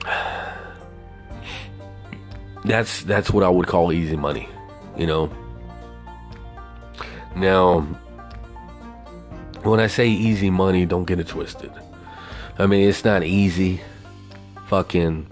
that's 2.63 3.03
that's 3.03 3.31
what 3.31 3.43
I 3.43 3.49
would 3.49 3.67
call 3.67 3.91
easy 3.91 4.15
money, 4.15 4.47
you 4.95 5.07
know. 5.07 5.29
Now 7.35 7.81
when 9.63 9.81
I 9.81 9.87
say 9.87 10.07
easy 10.07 10.49
money, 10.49 10.85
don't 10.85 11.03
get 11.03 11.19
it 11.19 11.27
twisted. 11.27 11.73
I 12.57 12.65
mean, 12.65 12.87
it's 12.87 13.03
not 13.03 13.25
easy 13.25 13.81
fucking 14.67 15.27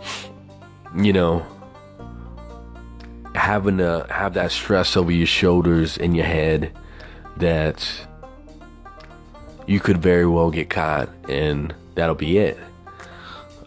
you 0.97 1.13
know 1.13 1.45
having 3.35 3.77
to 3.77 4.05
have 4.09 4.33
that 4.33 4.51
stress 4.51 4.97
over 4.97 5.11
your 5.11 5.27
shoulders 5.27 5.97
and 5.97 6.15
your 6.15 6.25
head 6.25 6.71
that 7.38 8.07
you 9.67 9.79
could 9.79 9.97
very 9.97 10.25
well 10.25 10.51
get 10.51 10.69
caught 10.69 11.09
and 11.29 11.73
that'll 11.95 12.15
be 12.15 12.38
it. 12.38 12.57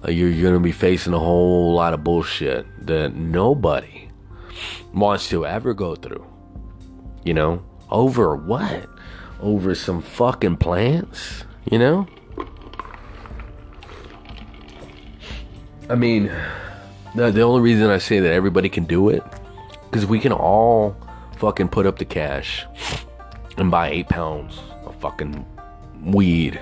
Uh, 0.04 0.11
you're, 0.11 0.28
you're 0.28 0.50
gonna 0.50 0.62
be 0.62 0.73
facing 0.73 1.14
a 1.14 1.18
whole 1.18 1.75
lot 1.75 1.94
of 1.94 2.04
bullshit 2.04 2.66
that 2.87 3.14
nobody 3.14 4.09
wants 4.92 5.28
to 5.30 5.47
ever 5.47 5.73
go 5.73 5.94
through. 5.94 6.25
You 7.25 7.35
know? 7.35 7.64
Over 7.90 8.37
what? 8.37 8.88
Over 9.40 9.75
some 9.75 10.02
fucking 10.02 10.59
plants? 10.59 11.44
You 11.71 11.78
know? 11.78 12.06
I 15.88 15.94
mean, 15.94 16.30
the, 17.14 17.30
the 17.30 17.42
only 17.42 17.61
reason 17.61 17.90
I 17.90 17.99
say 17.99 18.21
that 18.21 18.33
everybody 18.33 18.68
can 18.68 18.85
do 18.85 19.09
it, 19.09 19.23
because 19.95 20.09
we 20.09 20.19
can 20.19 20.33
all 20.33 20.97
fucking 21.37 21.69
put 21.69 21.87
up 21.87 22.01
the 22.01 22.05
cash 22.05 22.67
and 23.57 23.71
buy 23.71 23.91
eight 23.91 24.09
pounds 24.09 24.59
of 24.85 24.97
fucking 24.97 25.47
weed. 26.03 26.61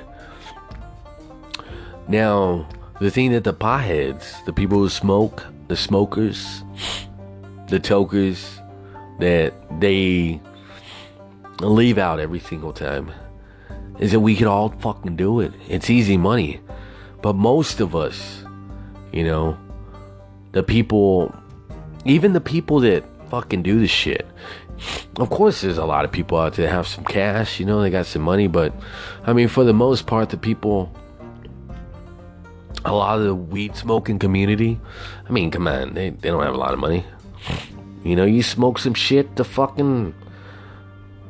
Now, 2.09 2.69
the 3.01 3.11
thing 3.11 3.33
that 3.33 3.45
the 3.45 3.55
potheads, 3.55 4.45
the 4.45 4.53
people 4.53 4.77
who 4.77 4.91
smoke, 4.91 5.47
the 5.69 5.77
smokers, 5.77 6.63
the 7.69 7.81
tokers, 7.81 8.61
that 9.19 9.55
they 9.81 10.39
leave 11.61 11.97
out 11.97 12.21
every 12.21 12.41
single 12.41 12.75
time 12.75 13.11
is 13.99 14.13
that 14.13 14.21
we 14.21 14.37
could 14.37 14.47
all 14.47 14.69
fucking 14.69 15.17
do 15.17 15.41
it. 15.41 15.55
It's 15.71 15.89
easy 15.89 16.19
money. 16.19 16.61
But 17.23 17.35
most 17.35 17.81
of 17.81 17.97
us, 17.97 18.45
you 19.11 19.25
know, 19.25 19.57
the 20.51 20.63
people, 20.63 21.35
even 22.05 22.35
the 22.35 22.41
people 22.41 22.81
that 22.81 23.07
fucking 23.33 23.63
do 23.63 23.81
the 23.81 23.89
shit, 23.89 24.27
of 25.17 25.31
course, 25.31 25.63
there's 25.63 25.79
a 25.79 25.87
lot 25.87 26.05
of 26.05 26.13
people 26.13 26.37
out 26.37 26.53
there 26.53 26.69
have 26.69 26.87
some 26.87 27.03
cash, 27.03 27.59
you 27.59 27.65
know, 27.65 27.81
they 27.81 27.89
got 27.89 28.05
some 28.05 28.21
money, 28.21 28.47
but 28.47 28.75
I 29.25 29.33
mean, 29.33 29.49
for 29.49 29.65
the 29.65 29.73
most 29.73 30.07
part, 30.07 30.29
the 30.29 30.37
people, 30.37 30.95
a 32.85 32.93
lot 32.93 33.19
of 33.19 33.25
the 33.25 33.35
weed 33.35 33.75
smoking 33.75 34.19
community, 34.19 34.79
I 35.27 35.33
mean, 35.33 35.51
come 35.51 35.67
on, 35.67 35.95
they, 35.95 36.11
they 36.11 36.29
don't 36.29 36.43
have 36.43 36.53
a 36.53 36.59
lot 36.59 36.75
of 36.75 36.79
money. 36.79 37.07
You 38.05 38.17
know, 38.17 38.27
you 38.27 38.43
smoke 38.43 38.79
some 38.79 38.93
shit 38.93 39.35
to 39.37 39.45
fucking, 39.45 40.15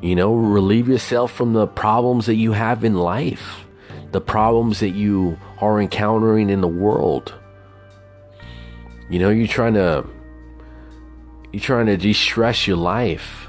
you 0.00 0.16
know, 0.16 0.35
relieve 0.35 0.88
yourself 0.88 1.30
from 1.30 1.52
the 1.52 1.68
problems 1.68 2.26
that 2.26 2.35
you 2.35 2.50
have 2.50 2.82
in 2.82 2.94
life, 2.94 3.64
the 4.11 4.21
problems 4.21 4.80
that 4.80 4.90
you 4.90 5.38
are 5.61 5.80
encountering 5.80 6.50
in 6.50 6.62
the 6.62 6.75
world. 6.85 7.32
You 9.09 9.21
know, 9.21 9.30
you're 9.30 9.47
trying 9.47 9.75
to 9.75 10.04
you're 11.52 11.61
trying 11.61 11.87
to 11.87 11.97
de-stress 11.97 12.66
your 12.66 12.78
life 12.78 13.49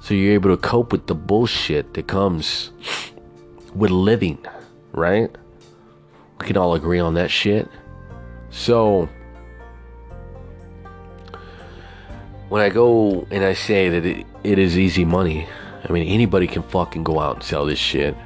so 0.00 0.14
you're 0.14 0.34
able 0.34 0.50
to 0.50 0.56
cope 0.56 0.90
with 0.90 1.06
the 1.06 1.14
bullshit 1.14 1.94
that 1.94 2.08
comes 2.08 2.72
with 3.74 3.90
living, 3.90 4.44
right? 4.90 5.30
We 6.40 6.46
can 6.46 6.56
all 6.56 6.74
agree 6.74 6.98
on 6.98 7.14
that 7.14 7.30
shit. 7.30 7.68
So 8.50 9.08
when 12.48 12.60
I 12.60 12.68
go 12.68 13.26
and 13.30 13.44
I 13.44 13.54
say 13.54 13.88
that 13.88 14.04
it, 14.04 14.26
it 14.42 14.58
is 14.58 14.76
easy 14.76 15.04
money, 15.04 15.46
I 15.88 15.92
mean 15.92 16.08
anybody 16.08 16.48
can 16.48 16.64
fucking 16.64 17.04
go 17.04 17.20
out 17.20 17.36
and 17.36 17.44
sell 17.44 17.64
this 17.64 17.78
shit. 17.78 18.16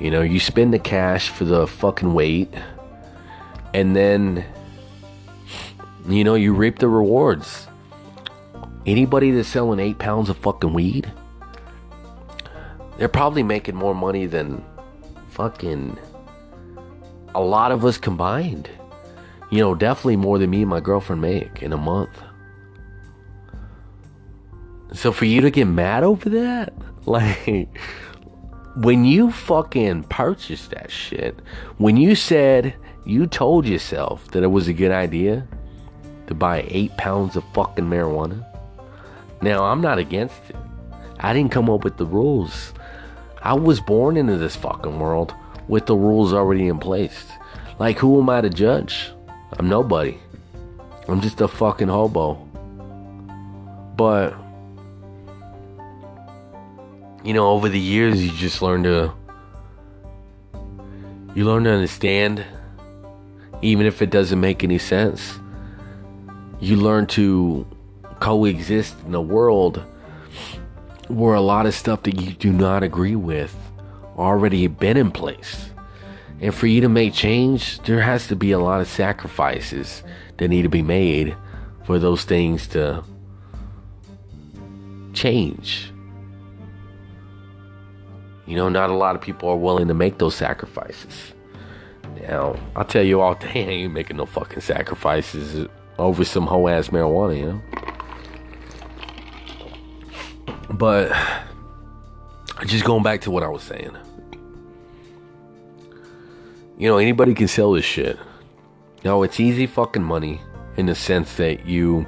You 0.00 0.12
know, 0.12 0.22
you 0.22 0.38
spend 0.38 0.72
the 0.72 0.78
cash 0.78 1.28
for 1.28 1.44
the 1.44 1.66
fucking 1.66 2.14
weight 2.14 2.54
and 3.74 3.96
then 3.96 4.44
you 6.08 6.24
know, 6.24 6.34
you 6.34 6.54
reap 6.54 6.78
the 6.78 6.88
rewards. 6.88 7.66
Anybody 8.84 9.32
that's 9.32 9.48
selling 9.48 9.80
eight 9.80 9.98
pounds 9.98 10.28
of 10.28 10.36
fucking 10.36 10.72
weed, 10.72 11.12
they're 12.98 13.08
probably 13.08 13.42
making 13.42 13.74
more 13.74 13.94
money 13.94 14.26
than 14.26 14.64
fucking 15.30 15.98
a 17.34 17.40
lot 17.40 17.72
of 17.72 17.84
us 17.84 17.98
combined. 17.98 18.70
You 19.50 19.60
know, 19.60 19.74
definitely 19.74 20.16
more 20.16 20.38
than 20.38 20.50
me 20.50 20.62
and 20.62 20.70
my 20.70 20.80
girlfriend 20.80 21.20
make 21.20 21.62
in 21.62 21.72
a 21.72 21.76
month. 21.76 22.22
So 24.92 25.12
for 25.12 25.24
you 25.24 25.40
to 25.42 25.50
get 25.50 25.66
mad 25.66 26.04
over 26.04 26.28
that, 26.30 26.72
like, 27.06 27.68
when 28.76 29.04
you 29.04 29.30
fucking 29.30 30.04
purchased 30.04 30.70
that 30.70 30.90
shit, 30.90 31.40
when 31.78 31.96
you 31.96 32.14
said 32.14 32.74
you 33.04 33.26
told 33.26 33.66
yourself 33.66 34.30
that 34.30 34.42
it 34.42 34.48
was 34.48 34.68
a 34.68 34.72
good 34.72 34.90
idea, 34.90 35.46
to 36.26 36.34
buy 36.34 36.64
eight 36.68 36.96
pounds 36.96 37.36
of 37.36 37.44
fucking 37.52 37.84
marijuana. 37.84 38.44
Now, 39.42 39.64
I'm 39.64 39.80
not 39.80 39.98
against 39.98 40.40
it. 40.48 40.56
I 41.18 41.32
didn't 41.32 41.52
come 41.52 41.70
up 41.70 41.84
with 41.84 41.96
the 41.96 42.06
rules. 42.06 42.72
I 43.42 43.54
was 43.54 43.80
born 43.80 44.16
into 44.16 44.36
this 44.36 44.56
fucking 44.56 44.98
world 44.98 45.34
with 45.68 45.86
the 45.86 45.96
rules 45.96 46.32
already 46.32 46.68
in 46.68 46.78
place. 46.78 47.26
Like, 47.78 47.98
who 47.98 48.20
am 48.20 48.30
I 48.30 48.40
to 48.40 48.50
judge? 48.50 49.10
I'm 49.52 49.68
nobody. 49.68 50.18
I'm 51.08 51.20
just 51.20 51.40
a 51.40 51.48
fucking 51.48 51.88
hobo. 51.88 52.34
But 53.96 54.34
you 57.24 57.32
know, 57.32 57.48
over 57.48 57.68
the 57.68 57.80
years 57.80 58.24
you 58.24 58.30
just 58.32 58.62
learn 58.62 58.84
to 58.84 59.12
you 61.34 61.44
learn 61.44 61.64
to 61.64 61.70
understand 61.70 62.44
even 63.62 63.86
if 63.86 64.00
it 64.00 64.10
doesn't 64.10 64.40
make 64.40 64.62
any 64.62 64.78
sense. 64.78 65.38
You 66.60 66.76
learn 66.76 67.06
to 67.08 67.66
coexist 68.20 68.96
in 69.06 69.14
a 69.14 69.20
world 69.20 69.82
where 71.08 71.34
a 71.34 71.40
lot 71.40 71.66
of 71.66 71.74
stuff 71.74 72.02
that 72.04 72.20
you 72.20 72.32
do 72.32 72.52
not 72.52 72.82
agree 72.82 73.16
with 73.16 73.54
already 74.16 74.66
been 74.66 74.96
in 74.96 75.10
place. 75.10 75.70
And 76.40 76.54
for 76.54 76.66
you 76.66 76.80
to 76.82 76.88
make 76.88 77.14
change, 77.14 77.78
there 77.80 78.00
has 78.00 78.26
to 78.28 78.36
be 78.36 78.52
a 78.52 78.58
lot 78.58 78.80
of 78.80 78.88
sacrifices 78.88 80.02
that 80.36 80.48
need 80.48 80.62
to 80.62 80.68
be 80.68 80.82
made 80.82 81.36
for 81.84 81.98
those 81.98 82.24
things 82.24 82.66
to 82.68 83.04
change. 85.12 85.92
You 88.46 88.56
know, 88.56 88.68
not 88.68 88.90
a 88.90 88.94
lot 88.94 89.16
of 89.16 89.22
people 89.22 89.48
are 89.48 89.56
willing 89.56 89.88
to 89.88 89.94
make 89.94 90.18
those 90.18 90.34
sacrifices. 90.34 91.32
Now, 92.22 92.56
I'll 92.74 92.84
tell 92.84 93.02
you 93.02 93.20
all 93.20 93.34
day, 93.54 93.64
I 93.64 93.68
ain't 93.68 93.92
making 93.92 94.18
no 94.18 94.26
fucking 94.26 94.60
sacrifices 94.60 95.66
over 95.98 96.24
some 96.24 96.46
whole 96.46 96.68
ass 96.68 96.88
marijuana, 96.88 97.38
you 97.38 97.46
know? 97.46 97.62
But 100.70 101.12
just 102.66 102.84
going 102.84 103.02
back 103.02 103.22
to 103.22 103.30
what 103.30 103.42
I 103.42 103.48
was 103.48 103.62
saying. 103.62 103.96
You 106.78 106.88
know, 106.88 106.98
anybody 106.98 107.34
can 107.34 107.48
sell 107.48 107.72
this 107.72 107.84
shit. 107.84 108.18
No, 109.04 109.22
it's 109.22 109.40
easy 109.40 109.66
fucking 109.66 110.02
money 110.02 110.40
in 110.76 110.86
the 110.86 110.94
sense 110.94 111.36
that 111.36 111.66
you 111.66 112.06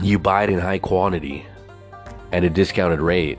you 0.00 0.18
buy 0.18 0.44
it 0.44 0.50
in 0.50 0.58
high 0.60 0.78
quantity 0.78 1.44
at 2.32 2.44
a 2.44 2.50
discounted 2.50 3.00
rate 3.00 3.38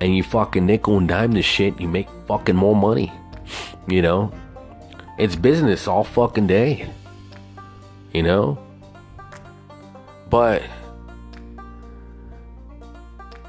and 0.00 0.14
you 0.14 0.22
fucking 0.22 0.66
nickel 0.66 0.98
and 0.98 1.08
dime 1.08 1.32
this 1.32 1.46
shit, 1.46 1.80
you 1.80 1.88
make 1.88 2.08
fucking 2.28 2.56
more 2.56 2.76
money. 2.76 3.12
You 3.88 4.02
know? 4.02 4.32
It's 5.16 5.36
business 5.36 5.86
all 5.86 6.04
fucking 6.04 6.46
day. 6.46 6.90
You 8.12 8.22
know? 8.22 8.58
But 10.28 10.62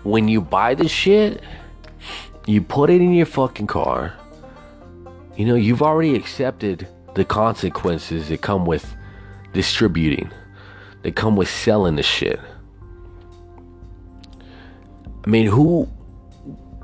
when 0.03 0.27
you 0.27 0.41
buy 0.41 0.75
the 0.75 0.87
shit, 0.87 1.41
you 2.45 2.61
put 2.61 2.89
it 2.89 3.01
in 3.01 3.13
your 3.13 3.25
fucking 3.25 3.67
car. 3.67 4.13
You 5.35 5.45
know, 5.45 5.55
you've 5.55 5.81
already 5.81 6.15
accepted 6.15 6.87
the 7.15 7.25
consequences 7.25 8.29
that 8.29 8.41
come 8.41 8.65
with 8.65 8.95
distributing, 9.53 10.31
that 11.01 11.15
come 11.15 11.35
with 11.35 11.49
selling 11.49 11.95
the 11.95 12.03
shit. 12.03 12.39
I 15.25 15.27
mean, 15.27 15.47
who, 15.47 15.85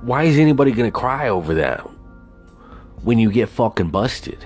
why 0.02 0.24
is 0.24 0.40
anybody 0.40 0.72
gonna 0.72 0.90
cry 0.90 1.30
over 1.30 1.54
that 1.54 1.82
when 3.04 3.20
you 3.20 3.32
get 3.32 3.50
fucking 3.50 3.90
busted? 3.90 4.44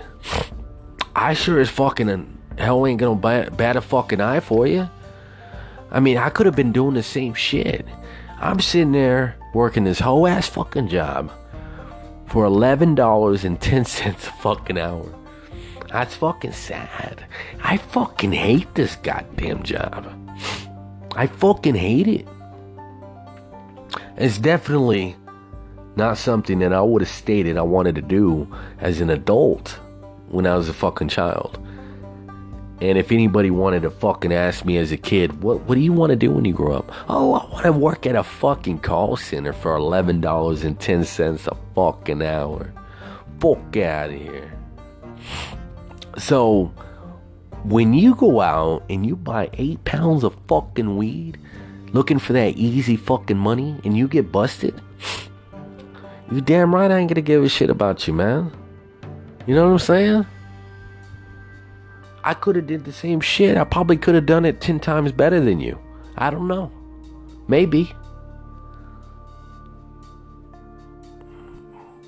I 1.15 1.33
sure 1.33 1.59
as 1.59 1.69
fucking 1.69 2.37
hell 2.57 2.85
ain't 2.85 2.99
gonna 2.99 3.15
bat, 3.15 3.55
bat 3.57 3.75
a 3.75 3.81
fucking 3.81 4.21
eye 4.21 4.39
for 4.39 4.67
you. 4.67 4.89
I 5.91 5.99
mean, 5.99 6.17
I 6.17 6.29
could 6.29 6.45
have 6.45 6.55
been 6.55 6.71
doing 6.71 6.95
the 6.95 7.03
same 7.03 7.33
shit. 7.33 7.85
I'm 8.39 8.59
sitting 8.59 8.91
there 8.91 9.37
working 9.53 9.85
this 9.85 9.99
whole 9.99 10.27
ass 10.27 10.47
fucking 10.49 10.89
job 10.89 11.31
for 12.27 12.45
$11.10 12.45 14.05
a 14.05 14.13
fucking 14.13 14.77
hour. 14.77 15.13
That's 15.89 16.15
fucking 16.15 16.51
sad. 16.51 17.25
I 17.63 17.77
fucking 17.77 18.33
hate 18.33 18.75
this 18.75 18.97
goddamn 18.97 19.63
job. 19.63 20.11
I 21.15 21.27
fucking 21.27 21.75
hate 21.75 22.07
it. 22.07 22.27
It's 24.17 24.37
definitely 24.37 25.15
not 25.95 26.17
something 26.17 26.59
that 26.59 26.73
I 26.73 26.81
would 26.81 27.01
have 27.01 27.09
stated 27.09 27.57
I 27.57 27.61
wanted 27.61 27.95
to 27.95 28.01
do 28.01 28.53
as 28.79 28.99
an 28.99 29.09
adult 29.09 29.79
when 30.35 30.45
I 30.45 30.55
was 30.55 30.69
a 30.69 30.73
fucking 30.73 31.07
child. 31.07 31.57
And 32.81 32.97
if 32.97 33.11
anybody 33.11 33.49
wanted 33.49 33.83
to 33.83 33.89
fucking 33.89 34.33
ask 34.33 34.65
me 34.65 34.77
as 34.77 34.91
a 34.91 34.97
kid, 34.97 35.41
what 35.41 35.61
what 35.61 35.75
do 35.75 35.81
you 35.81 35.93
want 35.93 36.09
to 36.09 36.17
do 36.17 36.29
when 36.29 36.43
you 36.43 36.53
grow 36.53 36.75
up? 36.75 36.91
Oh, 37.07 37.33
I 37.33 37.45
want 37.49 37.63
to 37.63 37.71
work 37.71 38.05
at 38.05 38.17
a 38.17 38.23
fucking 38.23 38.79
call 38.79 39.15
center 39.15 39.53
for 39.53 39.75
eleven 39.75 40.19
dollars 40.19 40.63
and 40.63 40.77
ten 40.77 41.05
cents 41.05 41.47
a 41.47 41.55
fucking 41.73 42.21
hour. 42.21 42.73
Fuck 43.39 43.77
out 43.77 44.09
of 44.09 44.19
here. 44.19 44.51
So 46.17 46.73
when 47.63 47.93
you 47.93 48.13
go 48.13 48.41
out 48.41 48.83
and 48.89 49.05
you 49.05 49.15
buy 49.15 49.49
eight 49.53 49.83
pounds 49.85 50.25
of 50.25 50.35
fucking 50.49 50.97
weed, 50.97 51.37
looking 51.93 52.19
for 52.19 52.33
that 52.33 52.57
easy 52.57 52.97
fucking 52.97 53.37
money, 53.37 53.79
and 53.85 53.95
you 53.95 54.09
get 54.09 54.33
busted, 54.33 54.81
you 56.29 56.41
damn 56.41 56.75
right 56.75 56.91
I 56.91 56.99
ain't 56.99 57.09
gonna 57.09 57.21
give 57.21 57.41
a 57.41 57.47
shit 57.47 57.69
about 57.69 58.05
you, 58.05 58.13
man. 58.13 58.51
You 59.45 59.53
know 59.55 59.65
what 59.65 59.73
I'm 59.73 59.79
saying? 59.79 60.25
I 62.23 62.33
could 62.33 62.55
have 62.55 62.65
did 62.65 62.85
the 62.85 62.91
same 62.91 63.21
shit. 63.21 63.55
I 63.55 63.63
probably 63.63 63.97
could 63.97 64.15
have 64.15 64.25
done 64.25 64.45
it 64.45 64.59
10 64.59 64.79
times 64.79 65.11
better 65.11 65.39
than 65.39 65.59
you. 65.59 65.77
I 66.17 66.31
don't 66.31 66.47
know. 66.47 66.71
Maybe. 67.47 67.93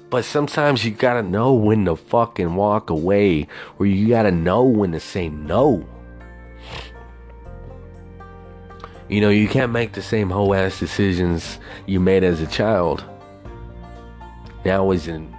But 0.09 0.25
sometimes 0.25 0.83
you 0.83 0.91
gotta 0.91 1.21
know 1.21 1.53
when 1.53 1.85
to 1.85 1.95
fucking 1.95 2.55
walk 2.55 2.89
away, 2.89 3.47
or 3.77 3.85
you 3.85 4.07
gotta 4.07 4.31
know 4.31 4.63
when 4.63 4.93
to 4.93 4.99
say 4.99 5.29
no. 5.29 5.87
You 9.09 9.21
know, 9.21 9.29
you 9.29 9.47
can't 9.47 9.71
make 9.71 9.93
the 9.93 10.01
same 10.01 10.29
whole 10.29 10.55
ass 10.55 10.79
decisions 10.79 11.59
you 11.85 11.99
made 11.99 12.23
as 12.23 12.41
a 12.41 12.47
child. 12.47 13.05
Now 14.65 14.89
as 14.91 15.07
an, 15.07 15.35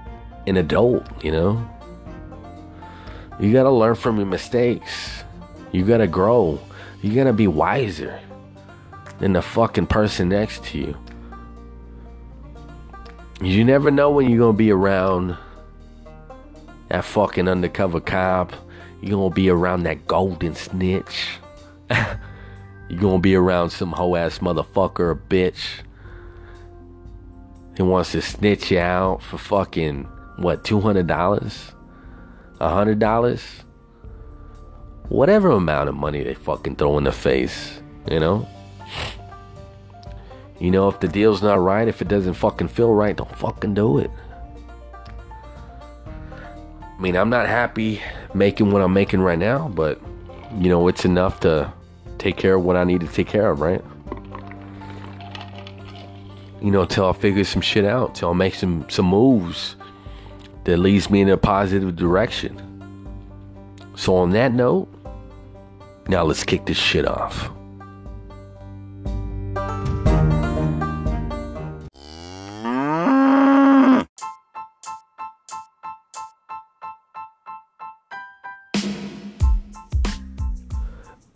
an 0.47 0.57
adult, 0.57 1.05
you 1.25 1.33
know? 1.33 1.69
You 3.41 3.53
gotta 3.53 3.71
learn 3.71 3.95
from 3.95 4.17
your 4.17 4.27
mistakes. 4.27 5.23
You 5.73 5.85
gotta 5.85 6.07
grow. 6.07 6.61
You 7.03 7.15
gotta 7.15 7.33
be 7.33 7.47
wiser 7.47 8.19
than 9.21 9.33
the 9.33 9.43
fucking 9.43 9.87
person 9.87 10.29
next 10.31 10.65
to 10.65 10.79
you. 10.79 10.97
You 13.41 13.65
never 13.65 13.91
know 13.91 14.11
when 14.11 14.29
you're 14.29 14.41
gonna 14.41 14.57
be 14.57 14.73
around 14.73 15.37
that 16.89 17.05
fucking 17.05 17.49
undercover 17.49 18.01
cop. 18.01 18.53
You're 19.01 19.19
gonna 19.19 19.35
be 19.35 19.49
around 19.49 19.85
that 19.85 20.07
golden 20.09 20.57
snitch. 20.57 21.39
you're 21.91 23.01
gonna 23.01 23.21
be 23.21 23.37
around 23.37 23.71
some 23.71 23.93
hoe 23.93 24.17
ass 24.17 24.39
motherfucker 24.39 25.01
or 25.01 25.15
bitch 25.15 25.83
who 27.77 27.85
wants 27.85 28.11
to 28.11 28.21
snitch 28.21 28.73
you 28.73 28.81
out 28.81 29.23
for 29.23 29.39
fucking, 29.39 30.03
what, 30.39 30.65
$200? 30.65 31.75
A 32.61 32.71
hundred 32.71 32.99
dollars, 32.99 33.43
whatever 35.09 35.51
amount 35.51 35.89
of 35.89 35.95
money 35.95 36.23
they 36.23 36.35
fucking 36.35 36.77
throw 36.77 36.99
in 36.99 37.05
the 37.05 37.13
face, 37.13 37.81
you 38.11 38.21
know. 38.21 38.49
You 40.61 40.73
know, 40.73 40.89
if 40.89 40.99
the 40.99 41.07
deal's 41.07 41.41
not 41.41 41.61
right, 41.61 41.87
if 41.87 42.03
it 42.03 42.09
doesn't 42.09 42.35
fucking 42.35 42.69
feel 42.69 42.93
right, 42.93 43.17
don't 43.17 43.37
fucking 43.37 43.75
do 43.75 43.99
it. 43.99 44.11
I 46.83 47.01
mean, 47.01 47.17
I'm 47.17 47.31
not 47.31 47.47
happy 47.47 48.03
making 48.35 48.73
what 48.73 48.83
I'm 48.83 48.93
making 48.93 49.21
right 49.21 49.39
now, 49.39 49.69
but 49.69 50.01
you 50.59 50.69
know, 50.69 50.89
it's 50.89 51.05
enough 51.05 51.39
to 51.41 51.73
take 52.19 52.37
care 52.37 52.57
of 52.57 52.65
what 52.65 52.77
I 52.77 52.83
need 52.83 53.01
to 53.03 53.07
take 53.07 53.29
care 53.29 53.51
of, 53.51 53.61
right? 53.61 53.85
You 56.61 56.73
know, 56.73 56.85
till 56.85 57.09
I 57.09 57.13
figure 57.13 57.45
some 57.45 57.63
shit 57.63 57.85
out, 57.85 58.17
till 58.17 58.31
I 58.31 58.33
make 58.33 58.55
some 58.55 58.85
some 58.91 59.07
moves 59.07 59.77
that 60.65 60.77
leads 60.79 61.11
me 61.11 61.21
in 61.21 61.29
a 61.29 61.37
positive 61.37 61.97
direction. 61.97 62.65
So, 63.97 64.17
on 64.17 64.31
that 64.31 64.53
note, 64.53 64.89
now 66.09 66.25
let's 66.25 66.45
kick 66.45 66.67
this 66.67 66.77
shit 66.77 67.07
off. 67.07 67.51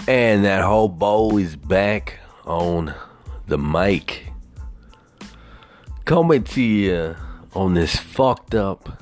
And 0.08 0.44
that 0.44 0.62
whole 0.62 0.88
bowl 0.88 1.38
is 1.38 1.56
back 1.56 2.18
on 2.44 2.94
the 3.46 3.56
mic. 3.56 4.32
Coming 6.04 6.44
to 6.44 6.62
you 6.62 7.16
on 7.54 7.74
this 7.74 7.96
fucked 7.96 8.54
up 8.54 9.01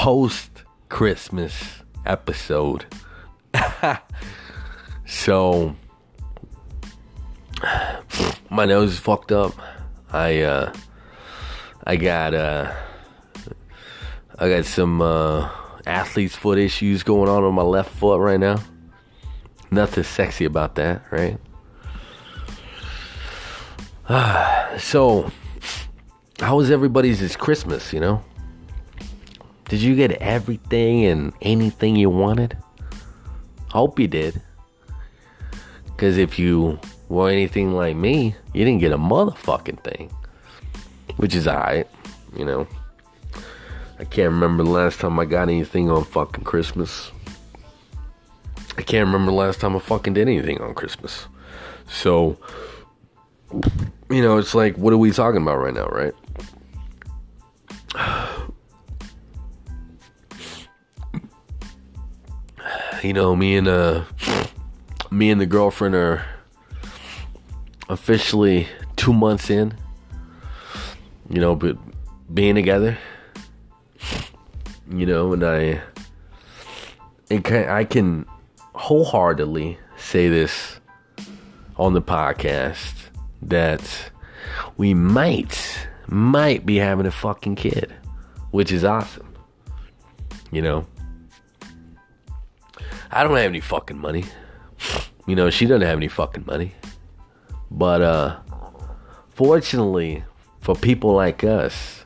post 0.00 0.62
Christmas 0.88 1.82
episode. 2.06 2.86
so 5.06 5.76
my 8.48 8.64
nose 8.64 8.92
is 8.92 8.98
fucked 8.98 9.30
up. 9.30 9.52
I 10.10 10.40
uh 10.40 10.72
I 11.84 11.96
got 11.96 12.32
uh 12.32 12.74
I 14.38 14.48
got 14.48 14.64
some 14.64 15.02
uh 15.02 15.50
athlete's 15.84 16.34
foot 16.34 16.56
issues 16.56 17.02
going 17.02 17.28
on 17.28 17.44
on 17.44 17.52
my 17.52 17.60
left 17.60 17.90
foot 17.90 18.20
right 18.20 18.40
now. 18.40 18.56
Nothing 19.70 20.04
sexy 20.04 20.46
about 20.46 20.76
that, 20.76 21.02
right? 21.10 21.38
so, 24.80 25.30
how 26.40 26.56
was 26.56 26.70
everybody's 26.70 27.20
this 27.20 27.36
Christmas, 27.36 27.92
you 27.92 28.00
know? 28.00 28.24
Did 29.70 29.82
you 29.82 29.94
get 29.94 30.10
everything 30.14 31.04
and 31.06 31.32
anything 31.42 31.94
you 31.94 32.10
wanted? 32.10 32.58
Hope 33.68 34.00
you 34.00 34.08
did. 34.08 34.42
Because 35.84 36.18
if 36.18 36.40
you 36.40 36.80
were 37.08 37.30
anything 37.30 37.74
like 37.74 37.94
me, 37.94 38.34
you 38.52 38.64
didn't 38.64 38.80
get 38.80 38.90
a 38.90 38.98
motherfucking 38.98 39.84
thing. 39.84 40.10
Which 41.18 41.36
is 41.36 41.46
alright, 41.46 41.86
you 42.36 42.44
know. 42.44 42.66
I 44.00 44.04
can't 44.06 44.32
remember 44.32 44.64
the 44.64 44.70
last 44.70 44.98
time 44.98 45.20
I 45.20 45.24
got 45.24 45.48
anything 45.48 45.88
on 45.88 46.02
fucking 46.02 46.42
Christmas. 46.42 47.12
I 48.76 48.82
can't 48.82 49.06
remember 49.06 49.30
the 49.30 49.36
last 49.36 49.60
time 49.60 49.76
I 49.76 49.78
fucking 49.78 50.14
did 50.14 50.26
anything 50.26 50.60
on 50.60 50.74
Christmas. 50.74 51.28
So, 51.86 52.38
you 54.10 54.20
know, 54.20 54.38
it's 54.38 54.52
like, 54.52 54.76
what 54.76 54.92
are 54.92 54.98
we 54.98 55.12
talking 55.12 55.42
about 55.42 55.58
right 55.58 55.74
now, 55.74 55.86
right? 55.86 56.14
You 63.02 63.14
know, 63.14 63.34
me 63.34 63.56
and 63.56 63.66
uh, 63.66 64.04
me 65.10 65.30
and 65.30 65.40
the 65.40 65.46
girlfriend 65.46 65.94
are 65.94 66.24
officially 67.88 68.68
two 68.96 69.14
months 69.14 69.48
in. 69.48 69.74
You 71.30 71.40
know, 71.40 71.54
but 71.54 71.78
being 72.32 72.54
together. 72.54 72.98
You 74.90 75.06
know, 75.06 75.32
and 75.32 75.42
I, 75.44 75.80
it 77.30 77.44
can, 77.44 77.68
I 77.68 77.84
can 77.84 78.26
wholeheartedly 78.74 79.78
say 79.96 80.28
this 80.28 80.80
on 81.76 81.94
the 81.94 82.02
podcast 82.02 82.94
that 83.40 84.10
we 84.76 84.92
might 84.92 85.88
might 86.06 86.66
be 86.66 86.76
having 86.76 87.06
a 87.06 87.10
fucking 87.10 87.54
kid, 87.54 87.94
which 88.50 88.72
is 88.72 88.84
awesome. 88.84 89.32
You 90.50 90.60
know, 90.60 90.86
I 93.10 93.22
don't 93.24 93.36
have 93.36 93.50
any 93.50 93.60
fucking 93.60 93.98
money. 93.98 94.24
You 95.26 95.36
know, 95.36 95.50
she 95.50 95.66
doesn't 95.66 95.86
have 95.86 95.96
any 95.96 96.08
fucking 96.08 96.44
money. 96.46 96.74
But 97.70 98.02
uh 98.02 98.38
fortunately 99.28 100.24
for 100.60 100.74
people 100.74 101.14
like 101.14 101.44
us, 101.44 102.02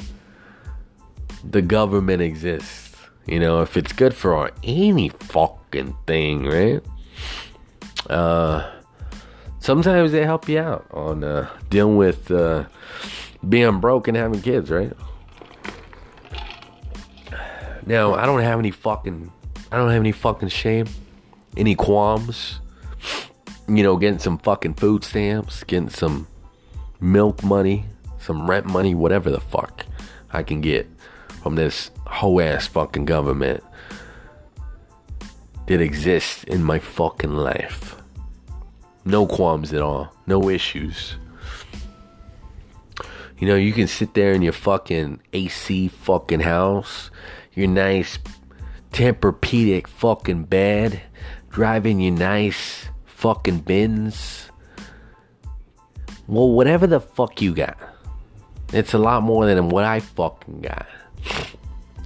the 1.43 1.63
government 1.63 2.23
exists. 2.23 2.97
You 3.27 3.41
know, 3.41 3.63
if 3.63 3.77
it's 3.77 3.93
good 3.93 4.15
for 4.15 4.51
any 4.63 5.09
fucking 5.09 5.97
thing, 6.07 6.45
right? 6.45 6.83
Uh 8.09 8.71
sometimes 9.65 10.13
they 10.13 10.25
help 10.25 10.47
you 10.47 10.59
out 10.59 10.87
on 10.91 11.25
uh, 11.25 11.49
dealing 11.71 11.97
with 11.97 12.31
uh, 12.31 12.65
being 13.49 13.81
broke 13.81 14.07
and 14.09 14.17
having 14.17 14.43
kids, 14.43 14.71
right? 14.71 14.93
Now, 17.87 18.15
I 18.15 18.27
don't 18.27 18.43
have 18.43 18.59
any 18.59 18.71
fucking, 18.71 19.33
I 19.75 19.79
don't 19.79 19.91
have 19.91 20.03
any 20.03 20.13
fucking 20.13 20.51
shame, 20.51 20.87
any 21.57 21.75
qualms. 21.75 22.61
You 23.67 23.83
know, 23.83 23.97
getting 23.97 24.21
some 24.21 24.39
fucking 24.39 24.75
food 24.75 25.03
stamps, 25.03 25.65
getting 25.65 25.89
some 25.89 26.29
milk 27.01 27.43
money, 27.43 27.87
some 28.21 28.49
rent 28.49 28.67
money, 28.67 28.95
whatever 28.95 29.33
the 29.33 29.41
fuck 29.41 29.85
I 30.33 30.45
can 30.45 30.61
get 30.61 30.89
from 31.43 31.57
this 31.57 31.91
whole 32.07 32.41
ass 32.41 32.69
fucking 32.69 33.05
government 33.05 33.65
that 35.67 35.81
exists 35.81 36.45
in 36.45 36.63
my 36.63 36.79
fucking 36.79 37.35
life. 37.35 37.97
No 39.05 39.27
qualms 39.27 39.73
at 39.73 39.83
all. 39.83 40.15
No 40.25 40.51
issues. 40.51 41.17
You 43.41 43.49
know, 43.49 43.57
you 43.57 43.73
can 43.73 43.89
sit 43.89 44.15
there 44.15 44.35
in 44.35 44.43
your 44.43 44.53
fucking 44.53 45.19
AC 45.33 45.89
fucking 45.89 46.41
house, 46.41 47.11
your 47.55 47.67
nice 47.67 48.21
Tempur-Pedic 48.95 49.89
fucking 49.89 50.45
bed, 50.45 51.03
driving 51.51 51.99
you 51.99 52.13
nice 52.13 52.87
fucking 53.05 53.59
Benz. 53.59 54.53
Well, 56.29 56.53
whatever 56.53 56.87
the 56.87 57.01
fuck 57.01 57.43
you 57.43 57.53
got. 57.57 57.77
It's 58.73 58.95
a 58.95 58.99
lot 58.99 59.25
more 59.25 59.47
than 59.47 59.69
what 59.69 59.83
I 59.83 59.99
fucking 59.99 60.61
got. 60.61 60.87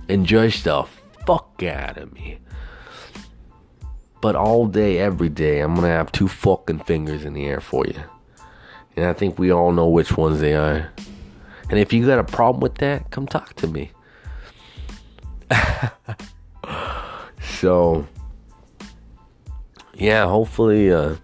Enjoy 0.08 0.48
the 0.48 0.86
fuck 1.26 1.62
out 1.62 1.98
of 1.98 2.14
me. 2.14 2.38
But 4.22 4.34
all 4.34 4.66
day, 4.66 4.96
every 4.96 5.28
day, 5.28 5.60
I'm 5.60 5.74
gonna 5.74 5.88
have 5.88 6.10
two 6.10 6.26
fucking 6.26 6.78
fingers 6.78 7.22
in 7.22 7.34
the 7.34 7.44
air 7.44 7.60
for 7.60 7.86
you. 7.86 8.02
And 8.96 9.04
I 9.04 9.12
think 9.12 9.38
we 9.38 9.52
all 9.52 9.72
know 9.72 9.88
which 9.88 10.16
ones 10.16 10.40
they 10.40 10.54
are. 10.54 10.90
And 11.68 11.78
if 11.78 11.92
you 11.92 12.06
got 12.06 12.18
a 12.18 12.24
problem 12.24 12.62
with 12.62 12.76
that, 12.76 13.10
come 13.10 13.26
talk 13.26 13.52
to 13.56 13.66
me. 13.66 13.90
so, 17.42 18.06
yeah, 19.94 20.26
hopefully, 20.26 20.92
uh, 20.92 21.16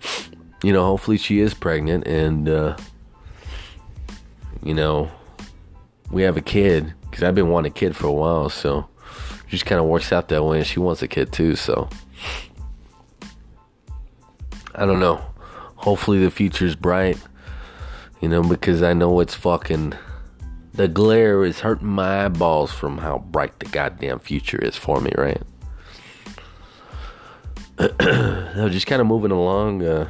you 0.63 0.73
know, 0.73 0.85
hopefully 0.85 1.19
she 1.19 1.41
is 1.41 1.55
pregnant 1.55 2.07
and, 2.07 2.49
uh, 2.49 2.77
you 4.63 4.75
know, 4.75 5.11
we 6.11 6.23
have 6.23 6.37
a 6.37 6.43
kid. 6.43 6.95
Because 7.03 7.23
I've 7.23 7.35
been 7.37 7.49
wanting 7.49 7.71
a 7.71 7.75
kid 7.75 7.95
for 7.95 8.09
a 8.09 8.13
while, 8.13 8.49
so 8.49 8.89
it 9.47 9.49
just 9.49 9.67
kind 9.67 9.81
of 9.81 9.87
works 9.87 10.11
out 10.11 10.29
that 10.31 10.43
way. 10.43 10.59
And 10.59 10.67
she 10.67 10.81
wants 10.81 11.01
a 11.01 11.07
kid 11.07 11.33
too, 11.33 11.55
so. 11.55 11.89
I 14.75 14.85
don't 14.85 14.99
know. 14.99 15.25
Hopefully 15.77 16.19
the 16.19 16.31
future's 16.33 16.75
bright. 16.75 17.19
You 18.21 18.29
know, 18.29 18.43
because 18.43 18.83
I 18.83 18.95
know 18.95 19.21
it's 19.21 19.35
fucking. 19.35 19.95
The 20.75 20.89
glare 20.89 21.45
is 21.45 21.61
hurting 21.61 21.87
my 21.87 22.25
eyeballs 22.25 22.73
from 22.73 22.99
how 22.99 23.19
bright 23.19 23.61
the 23.61 23.67
goddamn 23.67 24.19
future 24.19 24.59
is 24.59 24.77
for 24.77 25.01
me, 25.01 25.13
right? 25.17 25.41
no, 28.01 28.69
just 28.69 28.87
kind 28.89 29.01
of 29.01 29.07
moving 29.07 29.31
along. 29.31 29.85
Uh, 29.85 30.09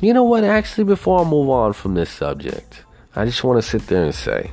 you 0.00 0.12
know 0.12 0.24
what? 0.24 0.42
Actually, 0.42 0.84
before 0.84 1.24
I 1.24 1.28
move 1.28 1.48
on 1.48 1.72
from 1.72 1.94
this 1.94 2.10
subject, 2.10 2.84
I 3.14 3.24
just 3.24 3.44
want 3.44 3.62
to 3.62 3.68
sit 3.68 3.86
there 3.86 4.04
and 4.04 4.14
say, 4.14 4.52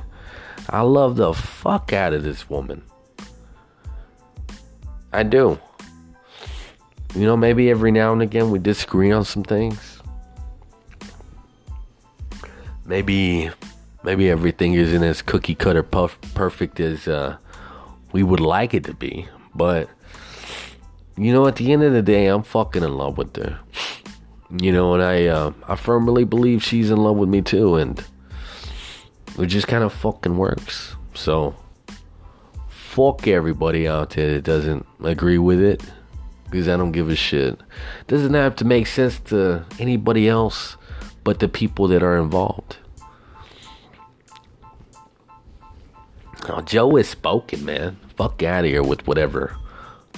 I 0.70 0.82
love 0.82 1.16
the 1.16 1.34
fuck 1.34 1.92
out 1.92 2.12
of 2.12 2.22
this 2.22 2.48
woman. 2.48 2.82
I 5.12 5.24
do. 5.24 5.58
You 7.14 7.26
know, 7.26 7.36
maybe 7.36 7.68
every 7.68 7.90
now 7.90 8.12
and 8.12 8.22
again 8.22 8.50
we 8.50 8.58
disagree 8.58 9.10
on 9.10 9.24
some 9.24 9.42
things. 9.42 10.00
Maybe, 12.86 13.50
maybe 14.02 14.30
everything 14.30 14.74
isn't 14.74 15.02
as 15.02 15.22
cookie 15.22 15.54
cutter 15.54 15.82
puff 15.82 16.18
perfect 16.34 16.80
as 16.80 17.08
uh, 17.08 17.36
we 18.12 18.22
would 18.22 18.40
like 18.40 18.74
it 18.74 18.84
to 18.84 18.94
be. 18.94 19.28
But 19.54 19.88
you 21.16 21.32
know, 21.32 21.46
at 21.46 21.56
the 21.56 21.72
end 21.72 21.82
of 21.82 21.92
the 21.92 22.02
day, 22.02 22.26
I'm 22.26 22.42
fucking 22.42 22.82
in 22.82 22.96
love 22.96 23.18
with 23.18 23.36
her. 23.36 23.60
You 24.50 24.72
know, 24.72 24.94
and 24.94 25.02
I, 25.02 25.26
uh, 25.26 25.52
I 25.66 25.76
firmly 25.76 26.24
believe 26.24 26.62
she's 26.62 26.90
in 26.90 26.98
love 26.98 27.16
with 27.16 27.28
me 27.28 27.40
too, 27.40 27.76
and 27.76 28.04
it 29.38 29.46
just 29.46 29.66
kind 29.66 29.82
of 29.84 29.92
fucking 29.92 30.36
works. 30.36 30.94
So, 31.14 31.54
fuck 32.68 33.26
everybody 33.26 33.88
out 33.88 34.10
there 34.10 34.34
that 34.34 34.44
doesn't 34.44 34.86
agree 35.02 35.38
with 35.38 35.60
it 35.60 35.82
because 36.44 36.68
I 36.68 36.76
don't 36.76 36.92
give 36.92 37.08
a 37.08 37.16
shit. 37.16 37.58
Doesn't 38.08 38.34
have 38.34 38.56
to 38.56 38.66
make 38.66 38.86
sense 38.86 39.18
to 39.20 39.64
anybody 39.78 40.28
else 40.28 40.76
but 41.24 41.38
the 41.38 41.48
people 41.48 41.88
that 41.88 42.02
are 42.02 42.18
involved. 42.18 42.76
Oh, 46.48 46.60
Joe 46.60 46.96
is 46.96 47.08
spoken, 47.08 47.64
man. 47.64 47.98
Fuck 48.16 48.42
out 48.42 48.64
of 48.64 48.70
here 48.70 48.82
with 48.82 49.06
whatever 49.06 49.56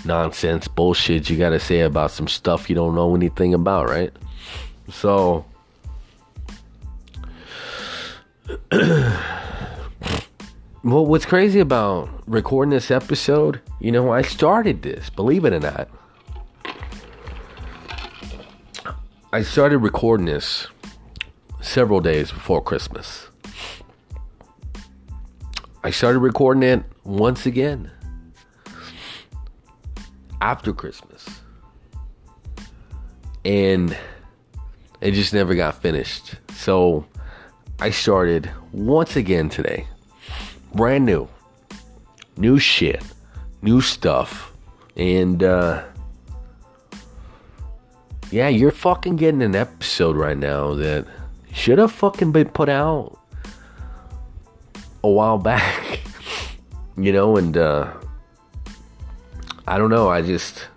nonsense 0.04 0.68
bullshit 0.68 1.30
you 1.30 1.36
gotta 1.36 1.60
say 1.60 1.80
about 1.80 2.10
some 2.10 2.28
stuff 2.28 2.68
you 2.68 2.76
don't 2.76 2.94
know 2.94 3.14
anything 3.14 3.54
about, 3.54 3.88
right? 3.88 4.12
So. 4.90 5.44
well, 8.72 9.22
what's 10.82 11.24
crazy 11.24 11.60
about 11.60 12.10
recording 12.26 12.70
this 12.70 12.90
episode, 12.90 13.60
you 13.80 13.90
know, 13.90 14.12
I 14.12 14.22
started 14.22 14.82
this, 14.82 15.08
believe 15.10 15.44
it 15.44 15.52
or 15.52 15.60
not. 15.60 15.88
I 19.32 19.42
started 19.42 19.78
recording 19.78 20.26
this 20.26 20.68
several 21.60 22.00
days 22.00 22.30
before 22.30 22.62
Christmas. 22.62 23.28
I 25.84 25.90
started 25.90 26.20
recording 26.20 26.62
it 26.62 26.82
once 27.04 27.44
again 27.44 27.90
after 30.40 30.72
Christmas. 30.72 31.28
And 33.44 33.94
it 35.02 35.10
just 35.10 35.34
never 35.34 35.54
got 35.54 35.82
finished. 35.82 36.36
So 36.54 37.04
I 37.78 37.90
started 37.90 38.50
once 38.72 39.14
again 39.14 39.50
today. 39.50 39.86
Brand 40.74 41.04
new. 41.04 41.28
New 42.38 42.58
shit. 42.58 43.02
New 43.60 43.82
stuff. 43.82 44.54
And 44.96 45.42
uh 45.42 45.84
yeah, 48.30 48.48
you're 48.48 48.70
fucking 48.70 49.16
getting 49.16 49.42
an 49.42 49.54
episode 49.54 50.16
right 50.16 50.38
now 50.38 50.72
that 50.76 51.06
should 51.52 51.76
have 51.76 51.92
fucking 51.92 52.32
been 52.32 52.48
put 52.48 52.70
out 52.70 53.18
a 55.04 55.10
while 55.10 55.38
back. 55.38 56.00
you 56.96 57.12
know, 57.12 57.36
and 57.36 57.56
uh 57.56 57.92
I 59.66 59.78
don't 59.78 59.90
know, 59.90 60.08
I 60.08 60.22
just 60.22 60.68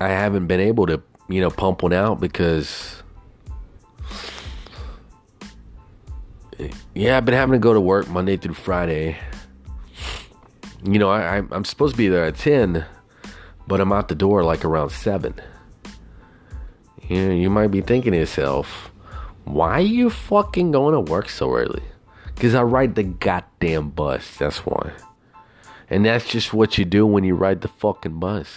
I 0.00 0.08
haven't 0.08 0.46
been 0.46 0.60
able 0.60 0.86
to, 0.86 1.02
you 1.28 1.40
know, 1.40 1.50
pump 1.50 1.82
one 1.82 1.92
out 1.92 2.20
because 2.20 3.02
yeah, 6.94 7.16
I've 7.16 7.24
been 7.24 7.34
having 7.34 7.52
to 7.52 7.58
go 7.58 7.74
to 7.74 7.80
work 7.80 8.08
Monday 8.08 8.36
through 8.36 8.54
Friday. 8.54 9.18
You 10.84 10.98
know, 10.98 11.10
I, 11.10 11.42
I'm 11.50 11.64
supposed 11.64 11.94
to 11.94 11.98
be 11.98 12.08
there 12.08 12.24
at 12.24 12.36
10, 12.36 12.84
but 13.66 13.80
I'm 13.80 13.92
out 13.92 14.08
the 14.08 14.14
door 14.14 14.44
like 14.44 14.64
around 14.64 14.90
7. 14.90 15.34
You, 17.08 17.28
know, 17.28 17.34
you 17.34 17.50
might 17.50 17.70
be 17.70 17.80
thinking 17.80 18.12
to 18.12 18.18
yourself, 18.18 18.90
why 19.44 19.72
are 19.72 19.80
you 19.80 20.10
fucking 20.10 20.72
going 20.72 20.94
to 20.94 21.00
work 21.00 21.28
so 21.28 21.54
early? 21.54 21.82
Because 22.36 22.54
I 22.54 22.62
ride 22.62 22.96
the 22.96 23.02
goddamn 23.02 23.90
bus, 23.90 24.36
that's 24.36 24.58
why. 24.58 24.92
And 25.88 26.04
that's 26.04 26.28
just 26.28 26.52
what 26.52 26.76
you 26.76 26.84
do 26.84 27.06
when 27.06 27.24
you 27.24 27.34
ride 27.34 27.62
the 27.62 27.68
fucking 27.68 28.20
bus. 28.20 28.48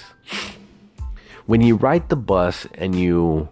When 1.46 1.62
you 1.62 1.78
ride 1.78 2.10
the 2.10 2.18
bus 2.18 2.68
and 2.76 2.94
you 2.94 3.48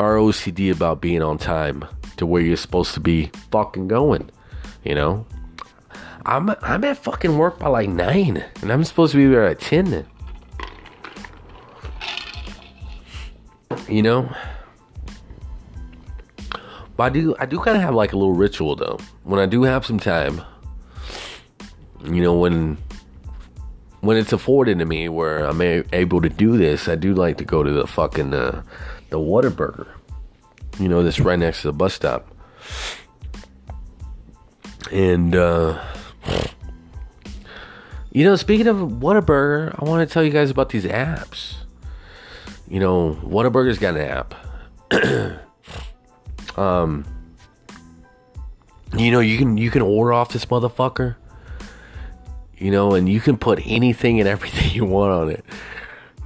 are 0.00 0.16
OCD 0.16 0.72
about 0.72 1.00
being 1.00 1.22
on 1.22 1.38
time 1.38 1.84
to 2.16 2.26
where 2.26 2.42
you're 2.42 2.56
supposed 2.56 2.92
to 2.94 3.00
be 3.00 3.30
fucking 3.52 3.86
going, 3.86 4.30
you 4.82 4.96
know? 4.96 5.24
I'm 6.26 6.50
I'm 6.60 6.82
at 6.84 6.98
fucking 6.98 7.38
work 7.38 7.60
by 7.60 7.68
like 7.68 7.88
nine, 7.88 8.44
and 8.60 8.70
I'm 8.70 8.84
supposed 8.84 9.12
to 9.12 9.18
be 9.18 9.26
there 9.26 9.46
at 9.46 9.60
ten. 9.60 10.04
You 13.88 14.02
know. 14.02 14.34
But 16.98 17.04
I 17.04 17.08
do 17.10 17.36
I 17.38 17.46
do 17.46 17.60
kind 17.60 17.76
of 17.76 17.82
have 17.84 17.94
like 17.94 18.12
a 18.12 18.16
little 18.16 18.34
ritual 18.34 18.74
though. 18.74 18.98
When 19.22 19.38
I 19.38 19.46
do 19.46 19.62
have 19.62 19.86
some 19.86 20.00
time, 20.00 20.42
you 22.04 22.20
know, 22.20 22.34
when 22.34 22.76
when 24.00 24.16
it's 24.16 24.32
afforded 24.32 24.80
to 24.80 24.84
me 24.84 25.08
where 25.08 25.44
I'm 25.44 25.62
a- 25.62 25.84
able 25.92 26.20
to 26.20 26.28
do 26.28 26.58
this, 26.58 26.88
I 26.88 26.96
do 26.96 27.14
like 27.14 27.38
to 27.38 27.44
go 27.44 27.62
to 27.62 27.70
the 27.70 27.86
fucking 27.86 28.34
uh, 28.34 28.64
the 29.10 29.18
Whataburger. 29.18 29.86
You 30.80 30.88
know, 30.88 31.04
that's 31.04 31.20
right 31.20 31.38
next 31.38 31.62
to 31.62 31.68
the 31.68 31.72
bus 31.72 31.94
stop. 31.94 32.34
And 34.90 35.36
uh 35.36 35.80
you 38.10 38.24
know, 38.24 38.34
speaking 38.34 38.66
of 38.66 38.76
Whataburger, 38.76 39.72
I 39.80 39.84
want 39.84 40.06
to 40.06 40.12
tell 40.12 40.24
you 40.24 40.32
guys 40.32 40.50
about 40.50 40.70
these 40.70 40.84
apps. 40.84 41.58
You 42.66 42.80
know, 42.80 43.16
Whataburger's 43.22 43.78
got 43.78 43.96
an 43.96 44.00
app. 44.00 44.34
um, 46.56 47.04
you 48.96 49.10
know, 49.10 49.20
you 49.20 49.38
can 49.38 49.56
you 49.58 49.70
can 49.70 49.82
order 49.82 50.12
off 50.12 50.32
this 50.32 50.46
motherfucker. 50.46 51.16
You 52.56 52.72
know, 52.72 52.94
and 52.94 53.08
you 53.08 53.20
can 53.20 53.36
put 53.36 53.60
anything 53.64 54.18
and 54.18 54.28
everything 54.28 54.70
you 54.74 54.84
want 54.84 55.12
on 55.12 55.30
it. 55.30 55.44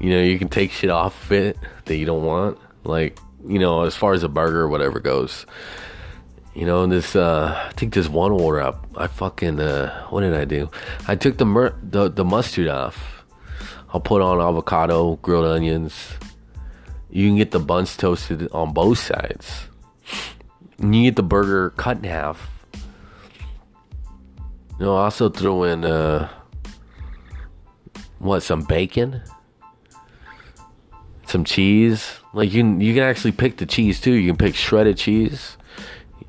You 0.01 0.11
know, 0.11 0.23
you 0.23 0.39
can 0.39 0.49
take 0.49 0.73
shit 0.73 0.91
off 0.91 1.25
of 1.25 1.33
it 1.33 1.59
that 1.85 1.97
you 1.97 2.07
don't 2.07 2.25
want, 2.25 2.59
like 2.85 3.19
you 3.47 3.59
know, 3.59 3.83
as 3.83 3.95
far 3.95 4.13
as 4.13 4.23
a 4.23 4.29
burger 4.29 4.63
or 4.63 4.69
whatever 4.69 5.01
goes. 5.01 5.47
You 6.55 6.67
know, 6.67 6.87
this 6.87 7.17
uh 7.17 7.69
I 7.69 7.73
think 7.73 7.95
this 7.95 8.09
one 8.09 8.33
order 8.33 8.61
up. 8.61 8.87
I 8.97 9.07
fucking 9.07 9.61
uh 9.61 10.07
what 10.09 10.21
did 10.21 10.35
I 10.35 10.45
do? 10.45 10.71
I 11.09 11.17
took 11.17 11.39
the 11.39 11.47
mer- 11.47 11.77
the 11.83 12.09
the 12.09 12.25
mustard 12.25 12.69
off. 12.69 13.25
I'll 13.93 14.01
put 14.01 14.23
on 14.23 14.41
avocado, 14.41 15.17
grilled 15.17 15.45
onions. 15.45 15.95
You 17.11 17.29
can 17.29 17.37
get 17.37 17.51
the 17.51 17.61
buns 17.61 17.95
toasted 17.97 18.51
on 18.53 18.73
both 18.73 18.99
sides. 18.99 19.69
You 20.79 21.03
get 21.05 21.17
the 21.17 21.23
burger 21.23 21.71
cut 21.71 21.99
in 21.99 22.05
half. 22.05 22.51
You 24.79 24.87
know, 24.87 24.97
also 24.97 25.29
throw 25.29 25.65
in 25.65 25.85
uh 25.85 26.29
what, 28.19 28.41
some 28.43 28.63
bacon? 28.63 29.23
Some 31.27 31.45
cheese. 31.45 32.19
Like 32.33 32.53
you 32.53 32.79
you 32.79 32.95
can 32.95 33.03
actually 33.03 33.33
pick 33.33 33.57
the 33.59 33.67
cheese 33.67 34.01
too. 34.01 34.13
You 34.13 34.31
can 34.31 34.37
pick 34.37 34.55
shredded 34.55 34.97
cheese 34.97 35.57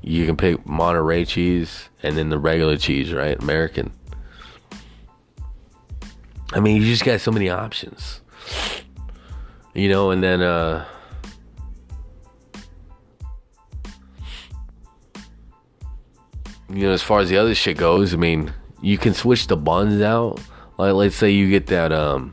you 0.04 0.26
can 0.26 0.36
pick 0.36 0.66
Monterey 0.66 1.24
cheese 1.24 1.88
and 2.02 2.16
then 2.16 2.28
the 2.28 2.38
regular 2.38 2.76
cheese, 2.76 3.12
right? 3.12 3.40
American. 3.40 3.92
I 6.52 6.60
mean, 6.60 6.76
you 6.76 6.86
just 6.86 7.04
got 7.04 7.20
so 7.22 7.32
many 7.32 7.48
options. 7.48 8.20
You 9.72 9.88
know, 9.88 10.10
and 10.10 10.22
then 10.22 10.42
uh 10.42 10.84
you 16.74 16.82
know, 16.82 16.92
as 16.92 17.02
far 17.02 17.20
as 17.20 17.28
the 17.28 17.36
other 17.36 17.54
shit 17.54 17.76
goes, 17.76 18.14
I 18.14 18.16
mean, 18.16 18.52
you 18.82 18.98
can 18.98 19.14
switch 19.14 19.46
the 19.46 19.56
buns 19.56 20.02
out. 20.02 20.40
Like 20.78 20.94
let's 20.94 21.16
say 21.16 21.30
you 21.30 21.48
get 21.50 21.68
that 21.68 21.92
um 21.92 22.32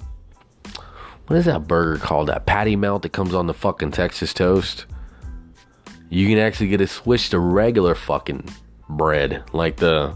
what 1.27 1.37
is 1.37 1.45
that 1.45 1.67
burger 1.67 1.97
called? 1.97 2.27
That 2.27 2.45
patty 2.45 2.75
melt 2.75 3.03
that 3.03 3.13
comes 3.13 3.33
on 3.33 3.47
the 3.47 3.53
fucking 3.53 3.91
Texas 3.91 4.33
toast 4.33 4.85
you 6.11 6.27
can 6.27 6.37
actually 6.37 6.67
get 6.67 6.81
it 6.81 6.89
switched 6.89 7.31
to 7.31 7.39
regular 7.39 7.95
fucking 7.95 8.43
bread, 8.89 9.43
like 9.53 9.77
the 9.77 10.13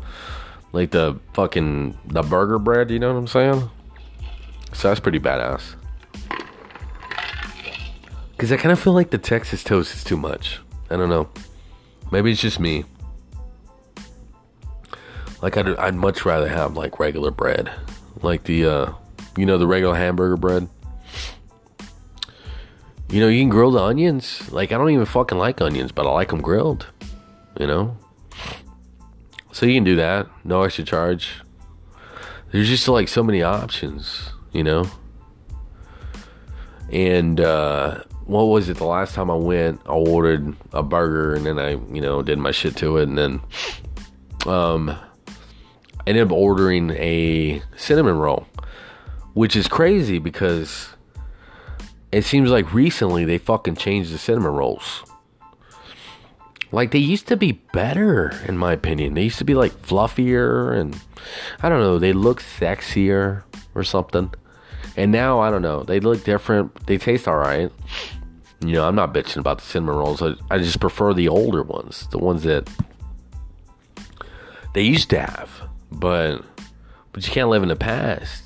like 0.74 0.92
the 0.92 1.18
fucking 1.34 1.98
the 2.06 2.22
burger 2.22 2.60
bread. 2.60 2.92
You 2.92 3.00
know 3.00 3.14
what 3.14 3.18
I'm 3.18 3.28
saying? 3.28 3.70
So 4.74 4.90
that's 4.90 5.00
pretty 5.00 5.20
badass. 5.20 5.76
Cause 8.38 8.52
I 8.52 8.58
kind 8.58 8.74
of 8.74 8.80
feel 8.80 8.92
like 8.92 9.12
the 9.12 9.18
Texas 9.18 9.64
toast 9.64 9.96
is 9.96 10.04
too 10.04 10.18
much. 10.18 10.60
I 10.90 10.98
don't 10.98 11.08
know. 11.08 11.30
Maybe 12.12 12.34
it's 12.34 12.42
just 12.42 12.60
me. 12.60 12.84
Like 15.46 15.58
I'd, 15.58 15.68
I'd 15.78 15.94
much 15.94 16.26
rather 16.26 16.48
have 16.48 16.76
like 16.76 17.00
regular 17.00 17.30
bread, 17.30 17.72
like 18.24 18.46
the 18.46 18.66
uh, 18.66 18.94
you 19.38 19.46
know 19.46 19.60
the 19.60 19.68
regular 19.68 19.94
hamburger 19.94 20.38
bread. 20.38 20.68
You 23.12 23.20
know, 23.20 23.28
you 23.28 23.44
can 23.44 23.50
grill 23.50 23.70
the 23.70 23.80
onions. 23.80 24.52
Like, 24.52 24.72
I 24.72 24.78
don't 24.80 24.90
even 24.90 25.06
fucking 25.06 25.38
like 25.38 25.62
onions, 25.62 25.92
but 25.92 26.08
I 26.08 26.10
like 26.10 26.30
them 26.30 26.42
grilled. 26.42 26.88
You 27.60 27.68
know? 27.68 27.98
So 29.52 29.68
you 29.68 29.76
can 29.76 29.84
do 29.84 29.96
that. 29.98 30.26
No 30.44 30.64
extra 30.64 30.84
charge. 30.84 31.44
There's 32.52 32.68
just 32.68 32.88
like 32.88 33.08
so 33.08 33.22
many 33.22 33.44
options, 33.44 34.32
you 34.52 34.64
know? 34.64 34.90
And, 36.92 37.40
uh, 37.40 38.02
what 38.26 38.46
was 38.46 38.68
it? 38.68 38.78
The 38.78 38.86
last 38.86 39.14
time 39.14 39.30
I 39.30 39.36
went, 39.36 39.80
I 39.86 39.92
ordered 39.92 40.56
a 40.74 40.82
burger 40.82 41.36
and 41.36 41.46
then 41.46 41.60
I, 41.60 41.74
you 41.94 42.02
know, 42.02 42.24
did 42.24 42.40
my 42.40 42.50
shit 42.50 42.76
to 42.78 42.98
it. 42.98 43.08
And 43.08 43.18
then, 43.20 43.42
um, 44.48 44.98
ended 46.08 46.24
up 46.24 46.32
ordering 46.32 46.92
a 46.92 47.62
cinnamon 47.76 48.18
roll, 48.18 48.48
which 49.34 49.56
is 49.56 49.68
crazy 49.68 50.20
because 50.20 50.90
it 52.12 52.24
seems 52.24 52.50
like 52.50 52.74
recently 52.74 53.26
they 53.26 53.38
fucking 53.38 53.76
changed 53.76 54.14
the 54.14 54.18
cinnamon 54.18 54.54
rolls. 54.54 55.04
Like 56.72 56.92
they 56.92 57.00
used 57.00 57.28
to 57.28 57.38
be 57.38 57.54
better, 57.74 58.34
in 58.48 58.58
my 58.58 58.74
opinion. 58.74 59.14
They 59.14 59.24
used 59.24 59.38
to 59.40 59.46
be 59.46 59.54
like 59.54 59.72
fluffier 59.82 60.78
and 60.78 61.00
I 61.62 61.70
don't 61.70 61.80
know, 61.80 62.00
they 62.00 62.14
look 62.14 62.42
sexier 62.42 63.44
or 63.74 63.84
something. 63.84 64.34
And 64.98 65.12
now 65.12 65.40
I 65.40 65.50
don't 65.50 65.62
know, 65.62 65.84
they 65.84 66.00
look 66.00 66.24
different. 66.24 66.86
They 66.88 66.98
taste 66.98 67.28
alright. 67.28 67.72
You 68.62 68.74
know, 68.74 68.88
I'm 68.88 68.96
not 68.96 69.14
bitching 69.14 69.38
about 69.38 69.60
the 69.60 69.66
cinnamon 69.66 69.96
rolls. 69.96 70.22
I, 70.22 70.34
I 70.50 70.58
just 70.58 70.80
prefer 70.80 71.14
the 71.14 71.28
older 71.28 71.64
ones, 71.64 72.08
the 72.12 72.18
ones 72.18 72.44
that 72.44 72.70
they 74.74 74.82
used 74.82 75.10
to 75.12 75.20
have. 75.20 75.65
But 75.92 76.42
but 77.12 77.26
you 77.26 77.34
can't 77.34 77.50
live 77.50 77.64
in 77.64 77.70
the 77.70 77.76
past 77.76 78.46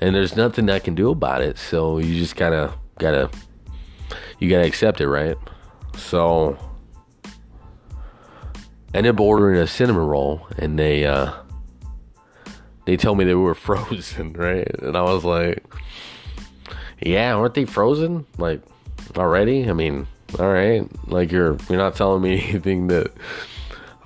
and 0.00 0.14
there's 0.14 0.36
nothing 0.36 0.70
I 0.70 0.78
can 0.78 0.94
do 0.94 1.10
about 1.10 1.42
it. 1.42 1.58
So 1.58 1.98
you 1.98 2.18
just 2.18 2.36
gotta 2.36 2.74
gotta 2.98 3.30
you 4.38 4.48
gotta 4.48 4.66
accept 4.66 5.00
it, 5.00 5.08
right? 5.08 5.36
So 5.96 6.56
I 8.94 8.98
ended 8.98 9.14
up 9.14 9.20
ordering 9.20 9.58
a 9.58 9.66
cinnamon 9.66 10.06
roll, 10.06 10.46
and 10.56 10.78
they 10.78 11.04
uh, 11.04 11.32
they 12.86 12.96
told 12.96 13.18
me 13.18 13.24
they 13.24 13.34
were 13.34 13.54
frozen, 13.54 14.32
right? 14.34 14.68
And 14.80 14.96
I 14.96 15.02
was 15.02 15.24
like, 15.24 15.64
"Yeah, 17.00 17.34
aren't 17.34 17.54
they 17.54 17.64
frozen? 17.64 18.26
Like 18.36 18.62
already? 19.16 19.68
I 19.68 19.72
mean, 19.72 20.06
all 20.38 20.50
right. 20.50 20.88
Like 21.08 21.32
you're 21.32 21.56
you're 21.68 21.78
not 21.78 21.96
telling 21.96 22.22
me 22.22 22.40
anything 22.48 22.86
that 22.88 23.12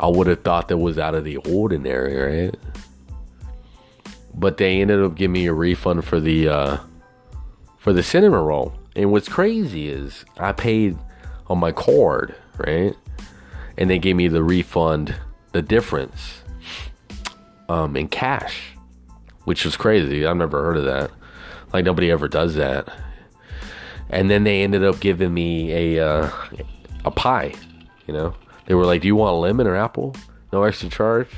I 0.02 0.08
would 0.08 0.26
have 0.26 0.42
thought 0.42 0.68
that 0.68 0.78
was 0.78 0.98
out 0.98 1.14
of 1.14 1.24
the 1.24 1.36
ordinary, 1.38 2.16
right?" 2.16 2.54
but 4.34 4.56
they 4.56 4.80
ended 4.80 5.00
up 5.02 5.14
giving 5.14 5.32
me 5.32 5.46
a 5.46 5.52
refund 5.54 6.04
for 6.04 6.20
the 6.20 6.48
uh, 6.48 6.78
for 7.78 7.92
the 7.92 8.02
cinnamon 8.02 8.40
roll. 8.40 8.74
And 8.96 9.10
what's 9.12 9.28
crazy 9.28 9.88
is 9.88 10.24
I 10.38 10.52
paid 10.52 10.98
on 11.48 11.58
my 11.58 11.72
card, 11.72 12.34
right? 12.58 12.94
And 13.78 13.88
they 13.90 13.98
gave 13.98 14.16
me 14.16 14.28
the 14.28 14.42
refund, 14.42 15.14
the 15.52 15.62
difference, 15.62 16.42
um, 17.68 17.96
in 17.96 18.08
cash, 18.08 18.74
which 19.44 19.64
was 19.64 19.76
crazy. 19.76 20.26
I've 20.26 20.36
never 20.36 20.62
heard 20.62 20.76
of 20.76 20.84
that. 20.84 21.10
Like 21.72 21.84
nobody 21.86 22.10
ever 22.10 22.28
does 22.28 22.54
that. 22.56 22.88
and 24.10 24.30
then 24.30 24.44
they 24.44 24.62
ended 24.62 24.84
up 24.84 25.00
giving 25.00 25.32
me 25.32 25.72
a 25.96 26.06
uh, 26.06 26.30
a 27.04 27.10
pie. 27.10 27.54
You 28.06 28.14
know, 28.14 28.34
they 28.66 28.74
were 28.74 28.86
like, 28.86 29.02
"Do 29.02 29.08
you 29.08 29.16
want 29.16 29.34
a 29.34 29.36
lemon 29.36 29.66
or 29.66 29.76
apple? 29.76 30.14
No 30.52 30.62
extra 30.62 30.88
charge." 30.88 31.28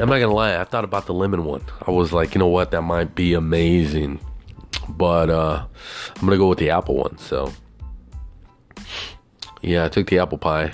I'm 0.00 0.08
not 0.08 0.18
gonna 0.18 0.32
lie, 0.32 0.58
I 0.58 0.64
thought 0.64 0.84
about 0.84 1.04
the 1.04 1.12
lemon 1.12 1.44
one. 1.44 1.62
I 1.86 1.90
was 1.90 2.10
like, 2.10 2.34
you 2.34 2.38
know 2.38 2.46
what, 2.46 2.70
that 2.70 2.80
might 2.80 3.14
be 3.14 3.34
amazing, 3.34 4.18
but 4.88 5.28
uh, 5.28 5.66
I'm 6.16 6.20
gonna 6.24 6.38
go 6.38 6.48
with 6.48 6.58
the 6.58 6.70
apple 6.70 6.96
one. 6.96 7.18
So, 7.18 7.52
yeah, 9.60 9.84
I 9.84 9.88
took 9.90 10.06
the 10.06 10.18
apple 10.18 10.38
pie. 10.38 10.72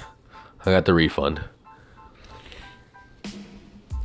I 0.65 0.71
got 0.71 0.85
the 0.85 0.95
refund. 0.95 1.43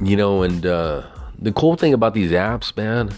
You 0.04 0.15
know, 0.15 0.41
and 0.41 0.65
uh, 0.65 1.04
the 1.38 1.51
cool 1.51 1.75
thing 1.75 1.93
about 1.93 2.15
these 2.15 2.32
apps, 2.32 2.75
man, 2.75 3.12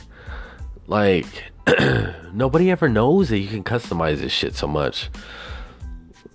like 0.87 1.25
nobody 2.33 2.69
ever 2.69 2.89
knows 2.89 3.29
that 3.29 3.39
you 3.39 3.47
can 3.47 3.63
customize 3.63 4.17
this 4.17 4.33
shit 4.33 4.55
so 4.55 4.67
much. 4.67 5.09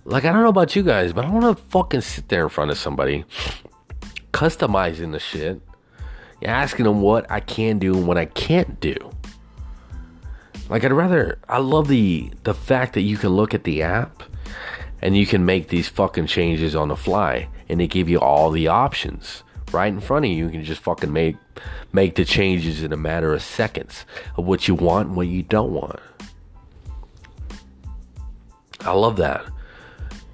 Like 0.09 0.25
I 0.25 0.31
don't 0.31 0.41
know 0.41 0.49
about 0.49 0.75
you 0.75 0.81
guys, 0.81 1.13
but 1.13 1.23
I 1.23 1.27
don't 1.27 1.39
want 1.39 1.55
to 1.55 1.63
fucking 1.65 2.01
sit 2.01 2.29
there 2.29 2.41
in 2.41 2.49
front 2.49 2.71
of 2.71 2.79
somebody 2.79 3.25
customizing 4.33 5.11
the 5.11 5.19
shit, 5.19 5.61
asking 6.43 6.85
them 6.85 7.01
what 7.01 7.29
I 7.29 7.39
can 7.39 7.77
do 7.77 7.95
and 7.95 8.07
what 8.07 8.17
I 8.17 8.25
can't 8.25 8.79
do. 8.79 8.95
Like 10.67 10.83
I'd 10.83 10.93
rather 10.93 11.37
I 11.47 11.59
love 11.59 11.89
the 11.89 12.31
the 12.43 12.55
fact 12.55 12.93
that 12.93 13.01
you 13.01 13.17
can 13.17 13.29
look 13.29 13.53
at 13.53 13.65
the 13.65 13.83
app 13.83 14.23
and 14.99 15.15
you 15.15 15.27
can 15.27 15.45
make 15.45 15.67
these 15.67 15.89
fucking 15.89 16.25
changes 16.25 16.75
on 16.75 16.87
the 16.87 16.95
fly 16.95 17.47
and 17.69 17.79
they 17.79 17.85
give 17.85 18.09
you 18.09 18.19
all 18.19 18.49
the 18.49 18.67
options 18.67 19.43
right 19.71 19.93
in 19.93 19.99
front 19.99 20.25
of 20.25 20.31
you. 20.31 20.45
You 20.45 20.49
can 20.49 20.63
just 20.63 20.81
fucking 20.81 21.13
make 21.13 21.35
make 21.93 22.15
the 22.15 22.25
changes 22.25 22.81
in 22.81 22.91
a 22.91 22.97
matter 22.97 23.31
of 23.31 23.43
seconds 23.43 24.05
of 24.37 24.45
what 24.47 24.67
you 24.67 24.73
want 24.73 25.09
and 25.09 25.15
what 25.15 25.27
you 25.27 25.43
don't 25.43 25.71
want. 25.71 25.99
I 28.81 28.93
love 28.93 29.17
that. 29.17 29.45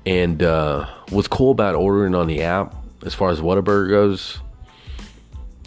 And 0.05 0.43
uh, 0.43 0.85
what's 1.09 1.27
cool 1.27 1.51
about 1.51 1.75
ordering 1.75 2.13
on 2.13 2.27
the 2.27 2.43
app, 2.43 2.75
as 3.05 3.13
far 3.13 3.29
as 3.29 3.39
Whataburger 3.39 3.89
goes, 3.89 4.39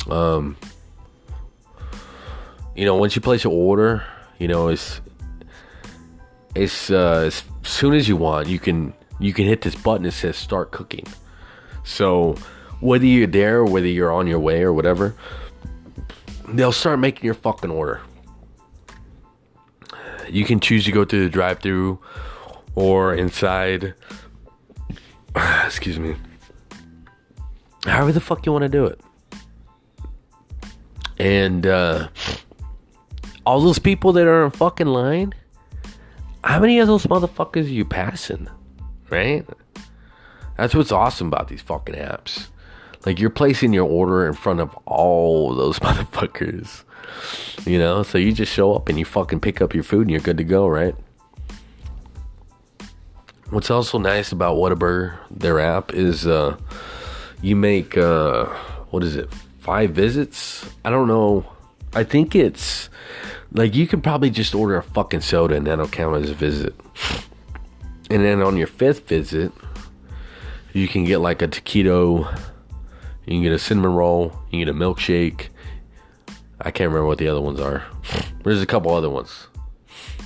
um, 0.09 0.57
you 2.77 2.85
know, 2.85 2.95
once 2.95 3.17
you 3.17 3.21
place 3.21 3.43
your 3.43 3.53
order, 3.53 4.05
you 4.39 4.47
know, 4.47 4.69
it's 4.69 5.01
it's 6.55 6.91
uh, 6.91 7.25
as 7.27 7.43
soon 7.65 7.95
as 7.95 8.09
you 8.09 8.17
want, 8.17 8.47
you 8.47 8.61
can 8.61 8.95
you 9.19 9.33
can 9.33 9.47
hit 9.47 9.63
this 9.63 9.75
button 9.75 10.05
that 10.05 10.13
says 10.13 10.37
start 10.37 10.71
cooking. 10.71 11.05
So 11.83 12.37
whether 12.81 13.07
you're 13.07 13.27
there 13.27 13.65
whether 13.65 13.89
you're 13.89 14.13
on 14.13 14.29
your 14.29 14.39
way 14.39 14.63
or 14.63 14.73
whatever, 14.73 15.17
they'll 16.47 16.71
start 16.71 17.01
making 17.01 17.25
your 17.25 17.35
fucking 17.35 17.71
order. 17.71 18.01
You 20.29 20.45
can 20.45 20.61
choose 20.61 20.85
to 20.85 20.93
go 20.93 21.05
through 21.05 21.25
the 21.25 21.31
drive-through 21.31 21.99
or 22.75 23.15
inside. 23.15 23.95
Excuse 25.67 25.99
me. 25.99 26.17
However 27.85 28.13
the 28.13 28.21
fuck 28.21 28.45
you 28.45 28.53
want 28.53 28.63
to 28.63 28.69
do 28.69 28.85
it. 28.87 29.01
And 31.19 31.67
uh, 31.67 32.09
all 33.45 33.61
those 33.61 33.79
people 33.79 34.13
that 34.13 34.27
are 34.27 34.45
in 34.45 34.51
fucking 34.51 34.87
line, 34.87 35.35
how 36.45 36.61
many 36.61 36.79
of 36.79 36.87
those 36.87 37.07
motherfuckers 37.07 37.65
are 37.65 37.75
you 37.75 37.85
passing? 37.85 38.49
Right? 39.11 39.47
That's 40.57 40.75
what's 40.75 40.93
awesome 40.93 41.29
about 41.29 41.49
these 41.49 41.63
fucking 41.63 41.95
apps. 41.95 42.49
Like 43.07 43.19
you're 43.19 43.31
placing 43.31 43.73
your 43.73 43.89
order 43.89 44.27
in 44.27 44.35
front 44.35 44.61
of 44.61 44.77
all 44.85 45.55
those 45.55 45.79
motherfuckers. 45.81 46.85
You 47.67 47.79
know, 47.79 48.03
so 48.03 48.19
you 48.19 48.33
just 48.33 48.53
show 48.53 48.75
up 48.75 48.89
and 48.89 48.99
you 48.99 49.05
fucking 49.05 49.41
pick 49.41 49.61
up 49.61 49.75
your 49.75 49.85
food 49.85 50.03
and 50.03 50.11
you're 50.11 50.21
good 50.21 50.39
to 50.39 50.45
go, 50.45 50.67
right? 50.69 50.95
What's 53.51 53.71
also 53.71 53.99
nice 53.99 54.33
about 54.33 54.57
Whataburger, 54.57 55.19
their 55.31 55.59
app, 55.59 55.95
is 55.95 56.27
uh, 56.27 56.57
you 57.41 57.57
make 57.57 57.97
uh, 57.97 58.47
what 58.91 59.03
is 59.03 59.17
it, 59.17 59.31
five 59.59 59.91
visits? 59.91 60.69
I 60.85 60.91
don't 60.91 61.09
know. 61.09 61.47
I 61.95 62.05
think 62.05 62.35
it's 62.35 62.91
like 63.53 63.75
you 63.75 63.87
can 63.87 64.03
probably 64.03 64.31
just 64.31 64.55
order 64.55 64.77
a 64.77 64.83
fucking 64.83 65.23
soda 65.23 65.55
and 65.55 65.67
that'll 65.67 65.89
count 65.89 66.23
as 66.23 66.31
a 66.31 66.35
visit. 66.35 66.75
And 68.11 68.25
then 68.25 68.43
on 68.43 68.57
your 68.57 68.67
fifth 68.67 69.09
visit, 69.09 69.53
you 70.73 70.87
can 70.89 71.05
get 71.05 71.19
like 71.19 71.43
a 71.43 71.49
taquito 71.49 72.29
you 73.29 73.35
can 73.35 73.43
get 73.43 73.53
a 73.53 73.59
cinnamon 73.59 73.93
roll. 73.93 74.33
You 74.51 74.53
can 74.53 74.59
get 74.61 74.69
a 74.69 74.73
milkshake. 74.73 75.49
I 76.63 76.71
can't 76.71 76.89
remember 76.89 77.05
what 77.05 77.19
the 77.19 77.29
other 77.29 77.43
ones 77.43 77.61
are. 77.61 77.85
There's 78.43 78.63
a 78.63 78.67
couple 78.67 78.95
other 78.95 79.11
ones 79.11 79.49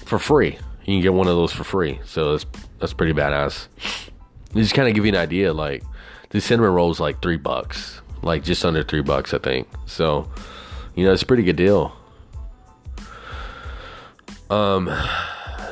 for 0.04 0.20
free. 0.20 0.56
You 0.84 0.94
can 0.94 1.00
get 1.00 1.12
one 1.12 1.26
of 1.26 1.34
those 1.34 1.50
for 1.50 1.64
free. 1.64 1.98
So 2.04 2.30
that's 2.30 2.46
that's 2.82 2.92
pretty 2.92 3.12
badass. 3.12 3.68
just 4.54 4.74
kind 4.74 4.88
of 4.88 4.94
give 4.94 5.06
you 5.06 5.12
an 5.12 5.18
idea. 5.18 5.52
Like 5.52 5.84
the 6.30 6.40
cinnamon 6.40 6.72
roll 6.72 6.90
is 6.90 6.98
like 6.98 7.22
three 7.22 7.36
bucks, 7.36 8.02
like 8.22 8.42
just 8.42 8.64
under 8.64 8.82
three 8.82 9.02
bucks, 9.02 9.32
I 9.32 9.38
think. 9.38 9.68
So 9.86 10.28
you 10.96 11.06
know 11.06 11.12
it's 11.12 11.22
a 11.22 11.26
pretty 11.26 11.44
good 11.44 11.56
deal. 11.56 11.96
Um, 14.50 14.86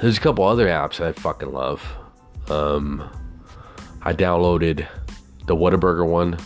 there's 0.01 0.17
a 0.17 0.21
couple 0.21 0.45
other 0.45 0.67
apps 0.67 1.01
I 1.05 1.13
fucking 1.13 1.53
love. 1.53 1.85
Um, 2.49 3.11
I 4.03 4.15
downloaded 4.15 4.87
the 5.47 5.57
Whataburger 5.57 6.07
one 6.07 6.39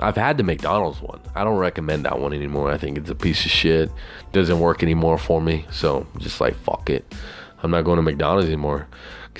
I've 0.00 0.16
had 0.16 0.38
the 0.38 0.42
McDonald's 0.42 1.02
one. 1.02 1.20
I 1.34 1.44
don't 1.44 1.58
recommend 1.58 2.06
that 2.06 2.18
one 2.18 2.32
anymore. 2.32 2.70
I 2.70 2.78
think 2.78 2.96
it's 2.96 3.10
a 3.10 3.14
piece 3.14 3.44
of 3.44 3.50
shit. 3.50 3.90
Doesn't 4.32 4.58
work 4.58 4.82
anymore 4.82 5.18
for 5.18 5.40
me. 5.40 5.66
So 5.70 6.06
just 6.18 6.40
like 6.40 6.54
fuck 6.54 6.88
it. 6.88 7.14
I'm 7.62 7.70
not 7.70 7.82
going 7.82 7.96
to 7.96 8.02
McDonald's 8.02 8.46
anymore. 8.46 8.88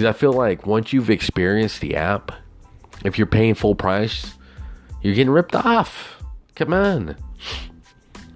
Because 0.00 0.16
I 0.16 0.18
feel 0.18 0.32
like 0.32 0.66
once 0.66 0.94
you've 0.94 1.10
experienced 1.10 1.82
the 1.82 1.94
app, 1.94 2.32
if 3.04 3.18
you're 3.18 3.26
paying 3.26 3.54
full 3.54 3.74
price, 3.74 4.32
you're 5.02 5.14
getting 5.14 5.30
ripped 5.30 5.54
off. 5.54 6.22
Come 6.54 6.72
on. 6.72 7.16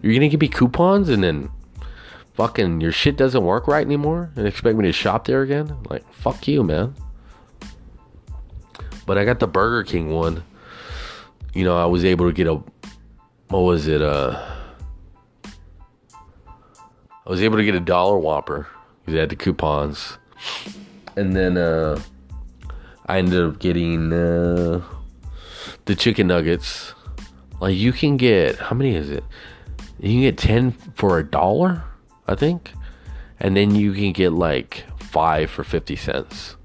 You're 0.02 0.12
gonna 0.12 0.28
give 0.28 0.42
me 0.42 0.48
coupons 0.48 1.08
and 1.08 1.24
then 1.24 1.48
fucking 2.34 2.82
your 2.82 2.92
shit 2.92 3.16
doesn't 3.16 3.42
work 3.42 3.66
right 3.66 3.86
anymore 3.86 4.30
and 4.36 4.46
expect 4.46 4.76
me 4.76 4.84
to 4.84 4.92
shop 4.92 5.26
there 5.26 5.40
again? 5.40 5.74
Like, 5.88 6.04
fuck 6.12 6.46
you, 6.46 6.62
man. 6.62 6.94
But 9.06 9.16
I 9.16 9.24
got 9.24 9.40
the 9.40 9.48
Burger 9.48 9.84
King 9.84 10.10
one 10.10 10.44
you 11.54 11.64
know, 11.64 11.78
I 11.78 11.86
was 11.86 12.04
able 12.04 12.26
to 12.26 12.32
get 12.32 12.46
a 12.46 12.60
what 13.48 13.60
was 13.60 13.86
it? 13.86 14.02
Uh, 14.02 14.44
I 17.26 17.30
was 17.30 17.40
able 17.40 17.56
to 17.56 17.64
get 17.64 17.74
a 17.74 17.80
dollar 17.80 18.18
Whopper 18.18 18.68
because 19.00 19.16
I 19.16 19.20
had 19.20 19.30
the 19.30 19.36
coupons, 19.36 20.18
and 21.16 21.34
then 21.34 21.56
uh, 21.56 22.00
I 23.06 23.18
ended 23.18 23.42
up 23.42 23.58
getting 23.58 24.12
uh, 24.12 24.82
the 25.84 25.94
chicken 25.94 26.26
nuggets. 26.28 26.94
Like 27.60 27.76
you 27.76 27.92
can 27.92 28.16
get 28.16 28.58
how 28.58 28.74
many 28.74 28.94
is 28.94 29.10
it? 29.10 29.24
You 29.98 30.10
can 30.10 30.20
get 30.20 30.38
ten 30.38 30.72
for 30.94 31.18
a 31.18 31.24
dollar, 31.24 31.84
I 32.26 32.34
think, 32.34 32.72
and 33.40 33.56
then 33.56 33.74
you 33.74 33.92
can 33.92 34.12
get 34.12 34.32
like 34.32 34.84
five 34.98 35.50
for 35.50 35.64
fifty 35.64 35.96
cents. 35.96 36.56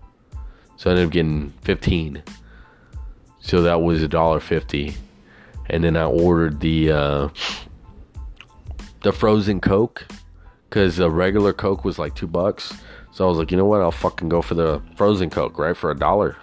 So 0.78 0.90
I 0.90 0.94
ended 0.94 1.08
up 1.08 1.12
getting 1.12 1.54
fifteen. 1.62 2.24
So 3.40 3.62
that 3.62 3.82
was 3.82 4.02
a 4.02 4.08
dollar 4.08 4.40
fifty, 4.40 4.96
and 5.68 5.84
then 5.84 5.96
I 5.96 6.04
ordered 6.04 6.60
the 6.60 6.92
uh, 6.92 7.30
the 9.02 9.14
frozen 9.14 9.62
Coke 9.62 10.08
because 10.70 11.00
a 11.00 11.10
regular 11.10 11.54
Coke 11.54 11.86
was 11.86 11.98
like 11.98 12.16
two 12.16 12.28
bucks. 12.28 12.74
So 13.12 13.26
I 13.26 13.28
was 13.28 13.38
like, 13.38 13.52
you 13.52 13.58
know 13.58 13.66
what? 13.66 13.82
I'll 13.82 13.92
fucking 13.92 14.30
go 14.30 14.42
for 14.42 14.56
the 14.56 14.82
frozen 14.96 15.30
Coke, 15.30 15.58
right, 15.58 15.76
for 15.76 15.92
a 15.92 15.98
dollar. 15.98 16.38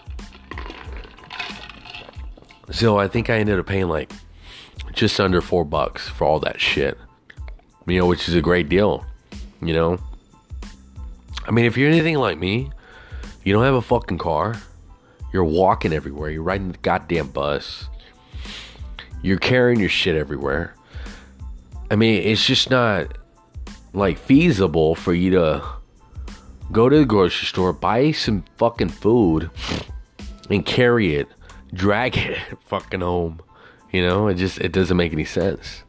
So 2.71 2.99
I 2.99 3.09
think 3.09 3.31
I 3.31 3.39
ended 3.39 3.59
up 3.59 3.67
paying 3.67 3.89
like 3.89 4.13
just 4.93 5.21
under 5.21 5.41
four 5.41 5.65
bucks 5.65 6.09
for 6.09 6.25
all 6.27 6.41
that 6.41 6.61
shit. 6.61 6.99
You 7.87 8.01
know, 8.01 8.07
which 8.07 8.29
is 8.29 8.35
a 8.35 8.43
great 8.43 8.69
deal. 8.69 9.07
You 9.63 9.73
know, 9.73 9.99
I 11.47 11.51
mean, 11.51 11.65
if 11.65 11.77
you're 11.77 11.89
anything 11.89 12.17
like 12.17 12.39
me, 12.39 12.71
you 13.45 13.53
don't 13.53 13.65
have 13.65 13.75
a 13.75 13.83
fucking 13.83 14.19
car 14.19 14.57
you're 15.37 15.45
walking 15.45 15.93
everywhere. 15.93 16.31
You're 16.31 16.43
riding 16.43 16.73
the 16.73 16.79
goddamn 16.79 17.29
bus. 17.29 17.91
You're 19.21 19.39
carrying 19.39 19.81
your 19.81 19.91
shit 19.91 20.17
everywhere. 20.17 20.75
I 21.91 21.97
mean, 21.97 22.23
it's 22.23 22.47
just 22.47 22.71
not 22.71 23.19
like 23.93 24.17
feasible 24.17 24.95
for 24.95 25.13
you 25.13 25.33
to 25.33 25.63
go 26.73 26.89
to 26.89 26.99
the 26.99 27.05
grocery 27.05 27.47
store, 27.47 27.73
buy 27.73 28.13
some 28.13 28.45
fucking 28.57 28.89
food, 28.89 29.51
and 30.51 30.65
carry 30.65 31.15
it, 31.15 31.29
drag 31.73 32.17
it 32.17 32.39
fucking 32.65 33.01
home. 33.01 33.41
You 33.93 34.07
know, 34.07 34.29
it 34.29 34.35
just 34.35 34.59
it 34.59 34.73
doesn't 34.73 34.97
make 34.97 35.13
any 35.13 35.25
sense. 35.25 35.85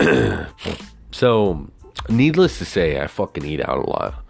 so, 1.12 1.70
needless 2.08 2.58
to 2.58 2.64
say, 2.64 3.00
I 3.00 3.06
fucking 3.06 3.44
eat 3.44 3.60
out 3.60 3.78
a 3.78 3.90
lot. 3.90 4.24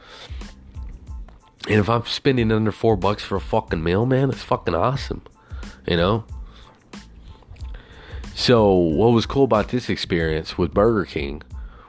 And 1.68 1.80
if 1.80 1.88
I'm 1.88 2.04
spending 2.04 2.52
under 2.52 2.72
four 2.72 2.96
bucks 2.96 3.22
for 3.22 3.36
a 3.36 3.40
fucking 3.40 3.82
meal, 3.82 4.04
man, 4.04 4.30
it's 4.30 4.42
fucking 4.42 4.74
awesome. 4.74 5.22
You 5.86 5.96
know? 5.96 6.24
So, 8.34 8.72
what 8.72 9.12
was 9.12 9.26
cool 9.26 9.44
about 9.44 9.68
this 9.68 9.88
experience 9.88 10.58
with 10.58 10.74
Burger 10.74 11.04
King 11.04 11.42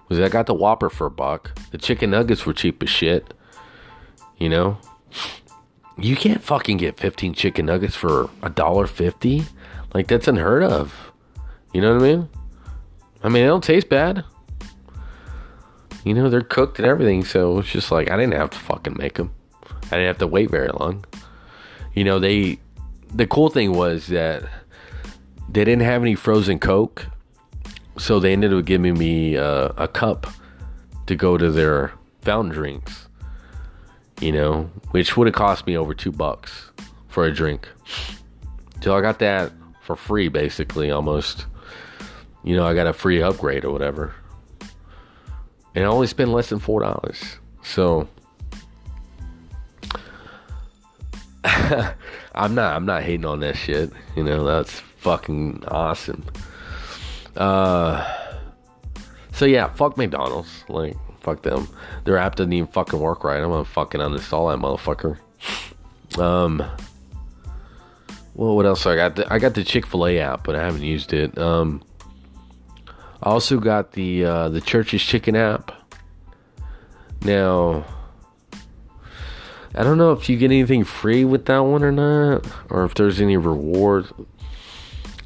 was 0.08 0.20
I 0.20 0.30
got 0.30 0.46
the 0.46 0.54
Whopper 0.54 0.90
for 0.90 1.08
a 1.08 1.12
buck. 1.12 1.58
The 1.72 1.78
chicken 1.78 2.12
nuggets 2.12 2.46
were 2.46 2.54
cheap 2.54 2.82
as 2.84 2.90
shit. 2.90 3.34
You 4.38 4.50
know? 4.50 4.78
You 5.98 6.16
can't 6.16 6.44
fucking 6.44 6.78
get 6.78 7.00
15 7.00 7.34
chicken 7.34 7.66
nuggets 7.66 7.96
for 7.96 8.30
a 8.44 8.50
dollar 8.50 8.86
fifty. 8.86 9.46
Like 9.94 10.08
that's 10.08 10.28
unheard 10.28 10.64
of. 10.64 11.12
You 11.74 11.82
know 11.82 11.94
what 11.94 12.04
I 12.04 12.08
mean? 12.08 12.30
I 13.24 13.30
mean, 13.30 13.44
they 13.44 13.48
don't 13.48 13.64
taste 13.64 13.90
bad. 13.90 14.24
You 16.04 16.14
know, 16.14 16.30
they're 16.30 16.42
cooked 16.42 16.78
and 16.78 16.88
everything, 16.88 17.26
so 17.26 17.58
it's 17.60 17.70
just 17.70 17.92
like 17.92 18.12
I 18.12 18.18
didn't 18.18 18.34
have 18.34 18.52
to 18.52 18.60
fucking 18.60 18.96
make 18.98 19.16
them. 19.16 19.34
I 19.86 19.98
didn't 19.98 20.08
have 20.08 20.18
to 20.20 20.28
wait 20.28 20.52
very 20.52 20.68
long. 20.68 21.06
You 21.94 22.04
know, 22.04 22.20
they 22.20 22.60
the 23.14 23.26
cool 23.26 23.50
thing 23.50 23.74
was 23.74 24.08
that 24.08 24.44
they 25.50 25.64
didn't 25.64 25.84
have 25.84 26.02
any 26.02 26.16
frozen 26.16 26.60
Coke, 26.60 27.08
so 27.98 28.20
they 28.20 28.34
ended 28.34 28.54
up 28.54 28.66
giving 28.66 28.98
me 28.98 29.38
uh, 29.38 29.70
a 29.78 29.88
cup 29.88 30.28
to 31.08 31.16
go 31.16 31.38
to 31.38 31.52
their 31.52 31.94
fountain 32.22 32.54
drinks. 32.54 33.08
You 34.22 34.32
know, 34.32 34.70
which 34.92 35.18
would 35.18 35.28
have 35.28 35.36
cost 35.36 35.68
me 35.68 35.76
over 35.76 35.94
two 35.94 36.12
bucks 36.12 36.72
for 37.10 37.26
a 37.26 37.34
drink. 37.34 37.68
So 38.82 38.96
I 38.96 39.02
got 39.02 39.20
that 39.20 39.52
for 39.82 39.96
free, 39.96 40.30
basically, 40.30 40.90
almost. 40.90 41.46
You 42.44 42.56
know, 42.56 42.66
I 42.66 42.74
got 42.74 42.88
a 42.88 42.94
free 42.94 43.22
upgrade 43.22 43.66
or 43.66 43.72
whatever, 43.72 44.14
and 45.74 45.84
I 45.84 45.88
only 45.88 46.08
spent 46.08 46.30
less 46.30 46.50
than 46.50 46.60
four 46.60 46.82
dollars. 46.82 47.38
So 47.64 48.08
I'm 52.36 52.56
not 52.56 52.76
I'm 52.76 52.86
not 52.86 53.04
hating 53.04 53.26
on 53.26 53.40
that 53.42 53.58
shit. 53.58 53.92
You 54.16 54.24
know, 54.24 54.46
that's 54.46 54.80
fucking 54.80 55.64
awesome. 55.68 56.24
Uh 57.36 58.06
so 59.32 59.46
yeah, 59.46 59.68
fuck 59.74 59.98
McDonald's. 59.98 60.64
Like, 60.70 60.96
fuck 61.22 61.42
them. 61.42 61.68
Their 62.06 62.18
app 62.18 62.36
doesn't 62.36 62.54
even 62.54 62.72
fucking 62.72 63.00
work 63.00 63.24
right. 63.24 63.42
I'm 63.42 63.50
gonna 63.50 63.66
fucking 63.66 64.00
uninstall 64.00 64.52
that 64.52 64.60
motherfucker. 64.60 65.18
Um 66.20 66.64
well 68.34 68.56
what 68.56 68.66
else 68.66 68.86
I 68.86 68.96
got? 68.96 69.16
The, 69.16 69.32
I 69.34 69.40
got 69.40 69.54
the 69.54 69.64
Chick-fil-A 69.64 70.20
app, 70.20 70.44
but 70.44 70.56
I 70.56 70.64
haven't 70.64 70.84
used 70.84 71.14
it. 71.14 71.38
Um 71.38 71.84
I 73.22 73.30
also 73.30 73.60
got 73.60 73.94
the 73.94 74.26
uh 74.26 74.50
the 74.50 74.62
Church's 74.62 75.04
Chicken 75.04 75.36
app. 75.36 75.72
Now 77.22 77.86
I 79.78 79.84
don't 79.84 79.98
know 79.98 80.14
if 80.14 80.30
you 80.30 80.38
get 80.38 80.52
anything 80.52 80.86
free 80.86 81.26
with 81.26 81.46
that 81.48 81.60
one 81.60 81.84
or 81.84 81.92
not, 81.92 82.48
or 82.70 82.86
if 82.86 82.94
there's 82.94 83.20
any 83.20 83.36
reward. 83.36 84.08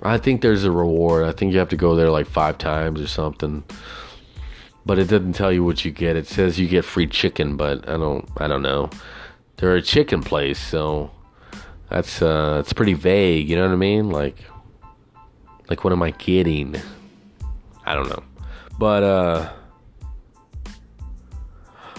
I 0.01 0.17
think 0.17 0.41
there's 0.41 0.63
a 0.63 0.71
reward. 0.71 1.25
I 1.25 1.31
think 1.31 1.51
you 1.51 1.59
have 1.59 1.69
to 1.69 1.77
go 1.77 1.95
there 1.95 2.09
like 2.09 2.27
five 2.27 2.57
times 2.57 3.01
or 3.01 3.07
something. 3.07 3.63
But 4.85 4.97
it 4.97 5.05
doesn't 5.09 5.33
tell 5.33 5.51
you 5.51 5.63
what 5.63 5.83
you 5.83 5.91
get. 5.91 6.15
It 6.15 6.25
says 6.25 6.59
you 6.59 6.67
get 6.67 6.85
free 6.85 7.07
chicken, 7.07 7.57
but 7.57 7.87
I 7.87 7.97
don't. 7.97 8.27
I 8.37 8.47
don't 8.47 8.61
know. 8.61 8.89
They're 9.57 9.75
a 9.75 9.81
chicken 9.81 10.23
place, 10.23 10.57
so 10.57 11.11
that's 11.89 12.21
uh, 12.21 12.57
it's 12.61 12.73
pretty 12.73 12.93
vague. 12.93 13.49
You 13.49 13.57
know 13.57 13.67
what 13.67 13.73
I 13.73 13.77
mean? 13.77 14.09
Like, 14.09 14.37
like 15.69 15.83
what 15.83 15.93
am 15.93 16.01
I 16.01 16.11
getting? 16.11 16.75
I 17.85 17.93
don't 17.93 18.09
know. 18.09 18.23
But 18.77 19.03
uh 19.03 19.53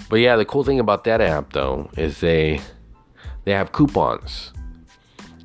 but 0.08 0.16
yeah, 0.16 0.36
the 0.36 0.44
cool 0.44 0.64
thing 0.64 0.80
about 0.80 1.04
that 1.04 1.20
app 1.20 1.52
though 1.52 1.90
is 1.96 2.20
they 2.20 2.60
they 3.44 3.52
have 3.52 3.72
coupons. 3.72 4.52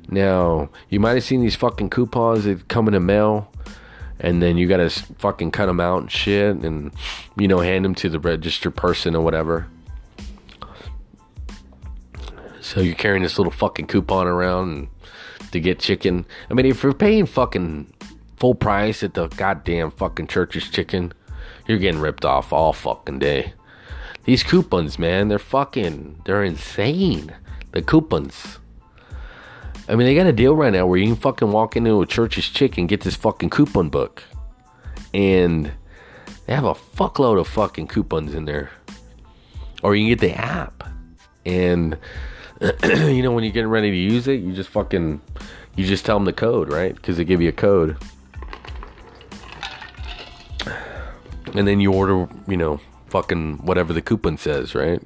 Now, 0.08 0.70
you 0.88 1.00
might 1.00 1.14
have 1.14 1.24
seen 1.24 1.40
these 1.40 1.56
fucking 1.56 1.90
coupons 1.90 2.44
that 2.44 2.68
come 2.68 2.86
in 2.88 2.94
the 2.94 3.00
mail 3.00 3.50
and 4.18 4.42
then 4.42 4.56
you 4.56 4.66
gotta 4.66 4.88
fucking 5.18 5.50
cut 5.50 5.66
them 5.66 5.80
out 5.80 6.00
and 6.00 6.10
shit 6.10 6.56
and 6.56 6.90
you 7.36 7.46
know 7.46 7.60
hand 7.60 7.84
them 7.84 7.94
to 7.94 8.08
the 8.08 8.18
registered 8.18 8.74
person 8.74 9.14
or 9.14 9.22
whatever 9.22 9.66
so 12.62 12.80
you're 12.80 12.94
carrying 12.94 13.22
this 13.22 13.36
little 13.36 13.52
fucking 13.52 13.86
coupon 13.86 14.26
around 14.26 14.88
to 15.52 15.60
get 15.60 15.78
chicken 15.78 16.24
i 16.50 16.54
mean 16.54 16.64
if 16.64 16.82
you're 16.82 16.94
paying 16.94 17.26
fucking 17.26 17.92
full 18.38 18.54
price 18.54 19.02
at 19.02 19.12
the 19.12 19.26
goddamn 19.28 19.90
fucking 19.90 20.26
church's 20.26 20.70
chicken 20.70 21.12
you're 21.68 21.76
getting 21.76 22.00
ripped 22.00 22.24
off 22.24 22.54
all 22.54 22.72
fucking 22.72 23.18
day 23.18 23.52
these 24.26 24.42
coupons, 24.42 24.98
man, 24.98 25.28
they're 25.28 25.38
fucking, 25.38 26.22
they're 26.24 26.42
insane. 26.42 27.32
The 27.70 27.80
coupons. 27.80 28.58
I 29.88 29.94
mean, 29.94 30.06
they 30.06 30.14
got 30.14 30.26
a 30.26 30.32
deal 30.32 30.56
right 30.56 30.72
now 30.72 30.86
where 30.86 30.98
you 30.98 31.06
can 31.06 31.16
fucking 31.16 31.52
walk 31.52 31.76
into 31.76 32.02
a 32.02 32.06
church's 32.06 32.48
chick 32.48 32.76
and 32.76 32.88
get 32.88 33.02
this 33.02 33.14
fucking 33.14 33.50
coupon 33.50 33.88
book. 33.88 34.24
And 35.14 35.72
they 36.46 36.54
have 36.54 36.64
a 36.64 36.74
fuckload 36.74 37.38
of 37.38 37.46
fucking 37.46 37.86
coupons 37.86 38.34
in 38.34 38.46
there. 38.46 38.70
Or 39.82 39.94
you 39.94 40.02
can 40.02 40.08
get 40.08 40.20
the 40.20 40.36
app. 40.36 40.88
And, 41.44 41.96
you 42.82 43.22
know, 43.22 43.30
when 43.30 43.44
you're 43.44 43.52
getting 43.52 43.70
ready 43.70 43.90
to 43.92 43.96
use 43.96 44.26
it, 44.26 44.40
you 44.40 44.52
just 44.52 44.70
fucking, 44.70 45.20
you 45.76 45.86
just 45.86 46.04
tell 46.04 46.16
them 46.16 46.24
the 46.24 46.32
code, 46.32 46.72
right? 46.72 46.94
Because 46.94 47.16
they 47.16 47.24
give 47.24 47.40
you 47.40 47.50
a 47.50 47.52
code. 47.52 47.96
And 51.54 51.66
then 51.66 51.78
you 51.78 51.92
order, 51.92 52.28
you 52.48 52.56
know, 52.56 52.80
fucking 53.08 53.58
whatever 53.58 53.92
the 53.92 54.02
coupon 54.02 54.36
says, 54.36 54.74
right? 54.74 55.00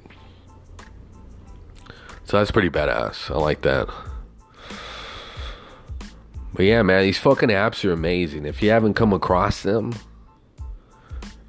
So 2.25 2.37
that's 2.37 2.49
pretty 2.49 2.69
badass. 2.69 3.29
I 3.29 3.37
like 3.37 3.61
that. 3.61 3.87
But 6.53 6.65
yeah, 6.65 6.81
man, 6.81 7.03
these 7.03 7.17
fucking 7.17 7.49
apps 7.49 7.85
are 7.85 7.93
amazing. 7.93 8.45
If 8.45 8.61
you 8.61 8.71
haven't 8.71 8.95
come 8.95 9.13
across 9.13 9.63
them, 9.63 9.93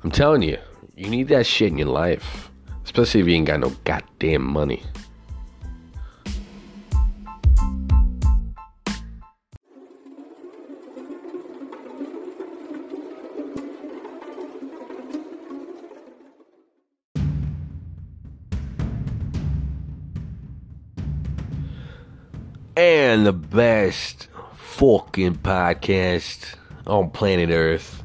I'm 0.04 0.10
telling 0.10 0.42
you, 0.42 0.58
you 0.94 1.10
need 1.10 1.28
that 1.28 1.46
shit 1.46 1.72
in 1.72 1.78
your 1.78 1.88
life. 1.88 2.50
Especially 2.84 3.20
if 3.20 3.26
you 3.26 3.34
ain't 3.34 3.46
got 3.46 3.60
no 3.60 3.70
goddamn 3.84 4.42
money. 4.42 4.82
and 22.74 23.26
the 23.26 23.32
best 23.32 24.28
fucking 24.82 25.36
podcast 25.36 26.56
on 26.88 27.08
planet 27.08 27.50
Earth 27.50 28.02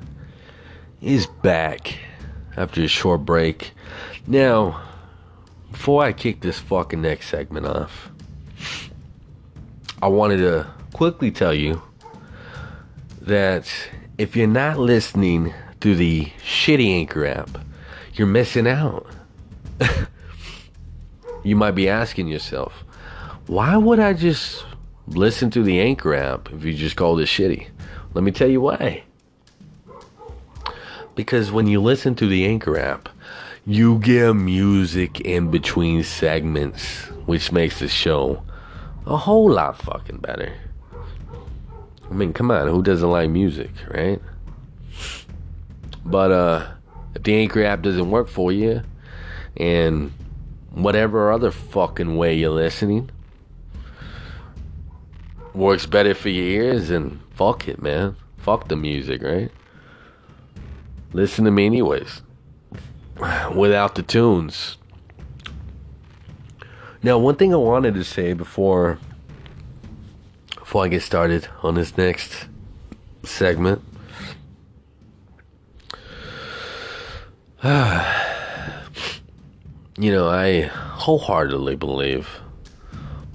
is 1.02 1.26
back 1.26 1.98
after 2.56 2.84
a 2.84 2.88
short 2.88 3.26
break. 3.26 3.72
Now, 4.28 4.84
before 5.72 6.04
I 6.04 6.14
kick 6.14 6.42
this 6.42 6.60
fucking 6.60 7.02
next 7.02 7.30
segment 7.30 7.66
off, 7.66 8.12
I 10.04 10.08
wanted 10.08 10.38
to 10.38 10.68
quickly 10.94 11.32
tell 11.32 11.52
you 11.52 11.82
that 13.22 13.68
if 14.20 14.36
you're 14.36 14.46
not 14.46 14.78
listening 14.78 15.56
to 15.80 15.96
the 15.96 16.26
shitty 16.46 16.92
Anchor 16.92 17.26
app, 17.26 17.58
you're 18.14 18.28
missing 18.28 18.68
out. 18.68 19.08
you 21.44 21.56
might 21.56 21.72
be 21.72 21.90
asking 21.90 22.28
yourself, 22.28 22.84
why 23.48 23.78
would 23.78 24.00
I 24.00 24.14
just 24.14 24.64
listen 25.08 25.50
to 25.52 25.64
the 25.64 25.80
Anchor 25.80 26.14
app 26.14 26.52
if 26.52 26.64
you 26.64 26.74
just 26.74 26.96
call 26.96 27.16
this 27.16 27.30
shitty? 27.30 27.68
Let 28.14 28.24
me 28.24 28.32
tell 28.32 28.50
you 28.50 28.62
why. 28.62 29.04
Because 31.16 31.52
when 31.52 31.68
you 31.68 31.82
listen 31.82 32.16
to 32.16 32.28
the 32.28 32.46
Anchor 32.46 32.78
app, 32.78 33.10
you 33.66 34.00
get 34.00 34.34
music 34.34 35.20
in 35.22 35.52
between 35.52 36.04
segments, 36.04 37.06
which 37.26 37.52
makes 37.52 37.80
the 37.80 37.88
show 37.88 38.44
a 39.06 39.18
whole 39.18 39.50
lot 39.52 39.78
fucking 39.78 40.18
better. 40.18 40.54
I 42.10 42.14
mean, 42.14 42.34
come 42.34 42.52
on, 42.52 42.68
who 42.68 42.82
doesn't 42.84 43.10
like 43.10 43.30
music, 43.30 43.72
right? 43.90 44.22
But 46.06 46.32
uh 46.32 46.68
if 47.16 47.24
the 47.24 47.36
Anchor 47.36 47.64
app 47.64 47.82
doesn't 47.82 48.12
work 48.12 48.28
for 48.28 48.52
you 48.52 48.84
and 49.56 50.12
whatever 50.72 51.32
other 51.32 51.50
fucking 51.50 52.16
way 52.16 52.36
you're 52.36 52.52
listening, 52.52 53.10
works 55.58 55.86
better 55.86 56.14
for 56.14 56.30
your 56.30 56.46
ears, 56.46 56.90
and 56.90 57.20
fuck 57.32 57.68
it, 57.68 57.82
man. 57.82 58.16
Fuck 58.38 58.68
the 58.68 58.76
music, 58.76 59.24
right? 59.24 59.52
Listen 61.12 61.46
to 61.46 61.52
me 61.52 61.66
anyways. 61.66 62.22
Without 63.56 63.96
the 63.96 64.04
tunes. 64.04 64.78
Now, 67.02 67.18
one 67.18 67.36
thing 67.36 67.54
I 67.54 67.58
wanted 67.58 67.96
to 67.96 68.04
say 68.04 68.34
before 68.34 69.00
before 70.56 70.84
I 70.84 70.90
get 70.90 71.02
started 71.02 71.48
on 71.64 71.76
this 71.76 71.98
next 71.98 72.48
segment. 73.24 73.82
you 77.64 77.72
know, 80.12 80.28
I 80.28 80.64
wholeheartedly 80.64 81.78
believe 81.78 82.42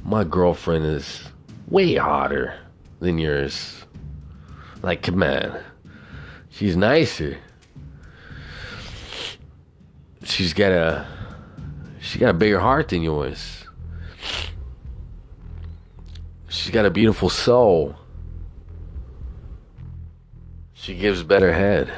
my 0.05 0.25
girlfriend 0.25 0.85
is 0.85 1.32
way 1.73 1.95
hotter 1.95 2.55
than 3.01 3.17
yours. 3.17 3.85
Like, 4.83 5.03
come 5.03 5.23
on. 5.23 5.59
She's 6.51 6.77
nicer. 6.77 7.39
she's 10.23 10.53
got 10.53 10.71
a 10.71 11.07
she 12.01 12.19
got 12.19 12.31
a 12.31 12.35
bigger 12.35 12.61
heart 12.61 12.89
than 12.89 13.03
yours. 13.03 13.65
She's 16.49 16.71
got 16.71 16.85
a 16.85 16.91
beautiful 16.91 17.31
soul. 17.31 17.97
She 20.75 20.95
gives 20.95 21.23
better 21.23 21.53
head. 21.53 21.91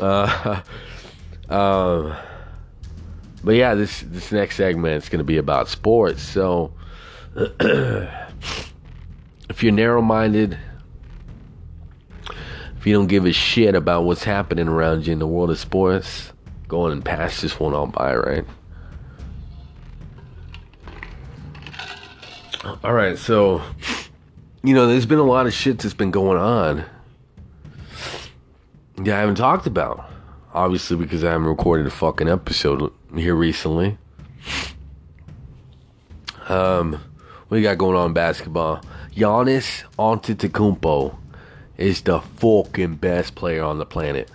uh, 0.00 0.62
um, 1.48 2.16
but 3.44 3.54
yeah, 3.54 3.74
this 3.74 4.00
this 4.00 4.32
next 4.32 4.56
segment 4.56 5.04
is 5.04 5.08
going 5.08 5.18
to 5.18 5.24
be 5.24 5.36
about 5.36 5.68
sports. 5.68 6.22
So, 6.22 6.72
if 7.36 8.12
you're 9.62 9.72
narrow-minded, 9.72 10.58
if 12.76 12.86
you 12.86 12.94
don't 12.94 13.06
give 13.06 13.26
a 13.26 13.32
shit 13.32 13.74
about 13.74 14.04
what's 14.04 14.24
happening 14.24 14.68
around 14.68 15.06
you 15.06 15.12
in 15.12 15.18
the 15.18 15.26
world 15.26 15.50
of 15.50 15.58
sports, 15.58 16.32
go 16.66 16.78
going 16.78 16.92
and 16.92 17.04
pass 17.04 17.40
this 17.40 17.58
one 17.60 17.74
on 17.74 17.90
by, 17.90 18.14
right? 18.14 18.44
All 22.84 22.92
right, 22.92 23.18
so 23.18 23.62
you 24.62 24.74
know, 24.74 24.86
there's 24.86 25.06
been 25.06 25.18
a 25.18 25.24
lot 25.24 25.46
of 25.46 25.54
shit 25.54 25.78
that's 25.78 25.94
been 25.94 26.10
going 26.10 26.38
on 26.38 26.84
that 28.96 29.14
I 29.14 29.20
haven't 29.20 29.36
talked 29.36 29.66
about. 29.66 30.06
Obviously, 30.52 30.96
because 30.96 31.22
I 31.22 31.30
haven't 31.30 31.46
recorded 31.46 31.86
a 31.86 31.90
fucking 31.90 32.28
episode 32.28 32.92
here 33.14 33.36
recently. 33.36 33.98
Um, 36.48 37.00
what 37.50 37.56
you 37.56 37.64
got 37.64 37.78
going 37.78 37.96
on 37.96 38.06
in 38.06 38.12
basketball? 38.12 38.80
Giannis 39.12 39.82
Antetokounmpo 39.98 41.16
is 41.76 42.00
the 42.02 42.20
fucking 42.20 42.94
best 42.94 43.34
player 43.34 43.64
on 43.64 43.78
the 43.78 43.84
planet. 43.84 44.30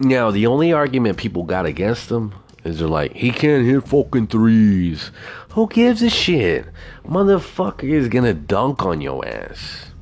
Now, 0.00 0.32
the 0.32 0.48
only 0.48 0.72
argument 0.72 1.18
people 1.18 1.44
got 1.44 1.64
against 1.64 2.10
him 2.10 2.34
is 2.64 2.80
they're 2.80 2.88
like, 2.88 3.12
he 3.12 3.30
can't 3.30 3.64
hit 3.64 3.86
fucking 3.86 4.26
threes. 4.26 5.12
Who 5.50 5.68
gives 5.68 6.02
a 6.02 6.10
shit? 6.10 6.66
Motherfucker 7.04 7.84
is 7.84 8.08
gonna 8.08 8.34
dunk 8.34 8.84
on 8.84 9.00
your 9.00 9.24
ass. 9.24 9.92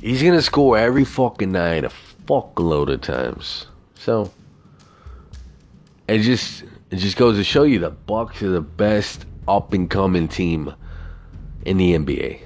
He's 0.00 0.22
gonna 0.22 0.42
score 0.42 0.78
every 0.78 1.04
fucking 1.04 1.50
night 1.50 1.84
a 1.84 1.90
fuckload 2.28 2.92
of 2.92 3.00
times. 3.00 3.66
So 3.96 4.30
it 6.06 6.18
just 6.20 6.62
it 6.92 6.98
just 6.98 7.16
goes 7.16 7.38
to 7.38 7.44
show 7.44 7.62
you 7.62 7.78
the 7.78 7.88
Bucks 7.88 8.42
are 8.42 8.50
the 8.50 8.60
best 8.60 9.24
up 9.48 9.72
and 9.72 9.88
coming 9.88 10.28
team 10.28 10.74
in 11.64 11.78
the 11.78 11.94
NBA. 11.94 12.40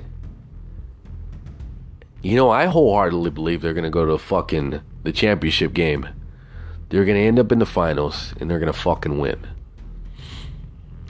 You 2.22 2.36
know, 2.36 2.48
I 2.48 2.66
wholeheartedly 2.66 3.30
believe 3.30 3.60
they're 3.60 3.74
gonna 3.74 3.90
go 3.90 4.06
to 4.06 4.12
the 4.12 4.18
fucking 4.20 4.80
the 5.02 5.10
championship 5.10 5.72
game. 5.72 6.08
They're 6.90 7.04
gonna 7.04 7.18
end 7.18 7.40
up 7.40 7.50
in 7.50 7.58
the 7.58 7.66
finals 7.66 8.34
and 8.38 8.48
they're 8.48 8.60
gonna 8.60 8.72
fucking 8.72 9.18
win. 9.18 9.48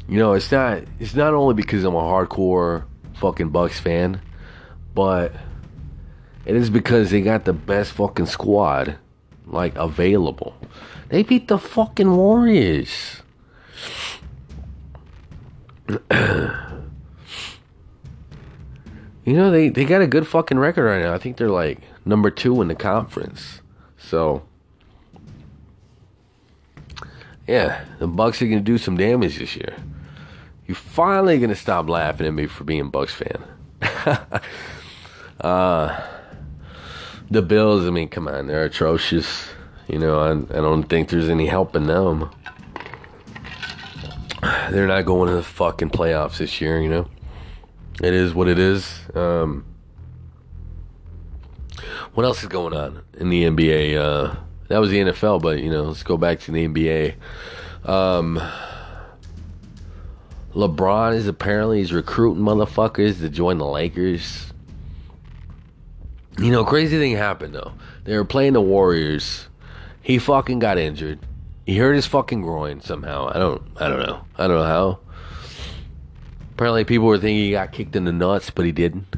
You 0.09 0.19
know, 0.19 0.33
it's 0.33 0.51
not 0.51 0.85
it's 0.99 1.15
not 1.15 1.35
only 1.35 1.53
because 1.53 1.85
I'm 1.85 1.95
a 1.95 2.01
hardcore 2.01 2.85
fucking 3.17 3.51
Bucks 3.51 3.79
fan, 3.79 4.23
but 4.95 5.35
it 6.47 6.57
is 6.57 6.71
because 6.71 7.11
they 7.11 7.21
got 7.21 7.45
the 7.45 7.53
best 7.53 7.93
fucking 7.93 8.27
squad 8.27 8.97
like 9.45 9.77
available. 9.77 10.57
They 11.11 11.23
beat 11.23 11.49
the 11.49 11.59
fucking 11.59 12.17
Warriors. 12.17 13.21
You 19.25 19.33
know, 19.33 19.51
they, 19.51 19.69
they 19.69 19.85
got 19.85 20.03
a 20.03 20.07
good 20.07 20.27
fucking 20.27 20.59
record 20.59 20.85
right 20.85 21.03
now. 21.03 21.15
I 21.15 21.19
think 21.19 21.37
they're 21.37 21.49
like 21.49 21.81
number 22.05 22.31
two 22.31 22.61
in 22.63 22.69
the 22.69 22.75
conference. 22.75 23.61
So 23.99 24.43
yeah, 27.47 27.85
the 27.99 28.07
Bucks 28.07 28.43
are 28.43 28.47
gonna 28.47 28.61
do 28.61 28.79
some 28.79 28.97
damage 28.97 29.39
this 29.39 29.57
year. 29.57 29.77
You're 30.67 30.75
finally 30.75 31.39
gonna 31.39 31.55
stop 31.55 31.89
laughing 31.89 32.27
at 32.27 32.35
me 32.35 32.47
for 32.47 32.65
being 32.65 32.91
Bucks 32.91 33.15
fan. 33.15 33.43
uh 35.41 36.03
the 37.31 37.43
Bills, 37.43 37.87
I 37.87 37.91
mean, 37.91 38.09
come 38.09 38.29
on, 38.29 38.47
they're 38.47 38.65
atrocious. 38.65 39.49
You 39.89 39.99
know, 39.99 40.21
I, 40.21 40.31
I 40.31 40.61
don't 40.61 40.85
think 40.85 41.09
there's 41.09 41.29
any 41.29 41.47
helping 41.47 41.87
them. 41.87 42.31
They're 44.71 44.87
not 44.87 45.05
going 45.05 45.29
to 45.29 45.37
the 45.37 45.43
fucking 45.43 45.91
playoffs 45.91 46.39
this 46.39 46.61
year, 46.61 46.81
you 46.81 46.89
know. 46.89 47.09
It 48.03 48.13
is 48.13 48.35
what 48.35 48.49
it 48.49 48.59
is. 48.59 49.01
Um, 49.15 49.65
what 52.15 52.25
else 52.25 52.43
is 52.43 52.49
going 52.49 52.75
on 52.75 53.03
in 53.19 53.31
the 53.31 53.45
NBA? 53.45 53.97
Uh, 53.97 54.37
that 54.69 54.79
was 54.79 54.91
the 54.91 54.99
NFL, 54.99 55.41
but 55.41 55.61
you 55.61 55.71
know, 55.71 55.85
let's 55.85 56.03
go 56.03 56.17
back 56.17 56.41
to 56.41 56.53
the 56.53 56.67
NBA. 56.67 57.15
Um, 57.89 58.43
LeBron 60.55 61.15
is 61.15 61.27
apparently 61.27 61.79
he's 61.79 61.93
recruiting 61.93 62.43
motherfuckers 62.43 63.21
to 63.21 63.29
join 63.29 63.59
the 63.59 63.67
Lakers. 63.67 64.53
You 66.39 66.51
know, 66.51 66.65
crazy 66.65 66.99
thing 66.99 67.17
happened 67.17 67.55
though. 67.55 67.73
They 68.05 68.17
were 68.17 68.25
playing 68.25 68.55
the 68.55 68.61
Warriors. 68.61 69.49
He 70.03 70.19
fucking 70.19 70.59
got 70.59 70.79
injured. 70.79 71.19
He 71.67 71.79
hurt 71.79 71.95
his 71.95 72.07
fucking 72.07 72.43
groin 72.43 72.81
somehow. 72.81 73.29
I 73.29 73.41
don't 73.41 73.61
I 73.77 73.89
don't 73.89 73.99
know. 73.99 74.25
I 74.39 74.47
don't 74.47 74.57
know 74.57 74.63
how. 74.63 74.99
Apparently 76.53 76.85
people 76.85 77.09
were 77.09 77.19
thinking 77.19 77.45
he 77.45 77.51
got 77.51 77.73
kicked 77.73 77.97
in 77.97 78.05
the 78.05 78.13
nuts, 78.13 78.51
but 78.51 78.65
he 78.65 78.73
didn't. 78.73 79.17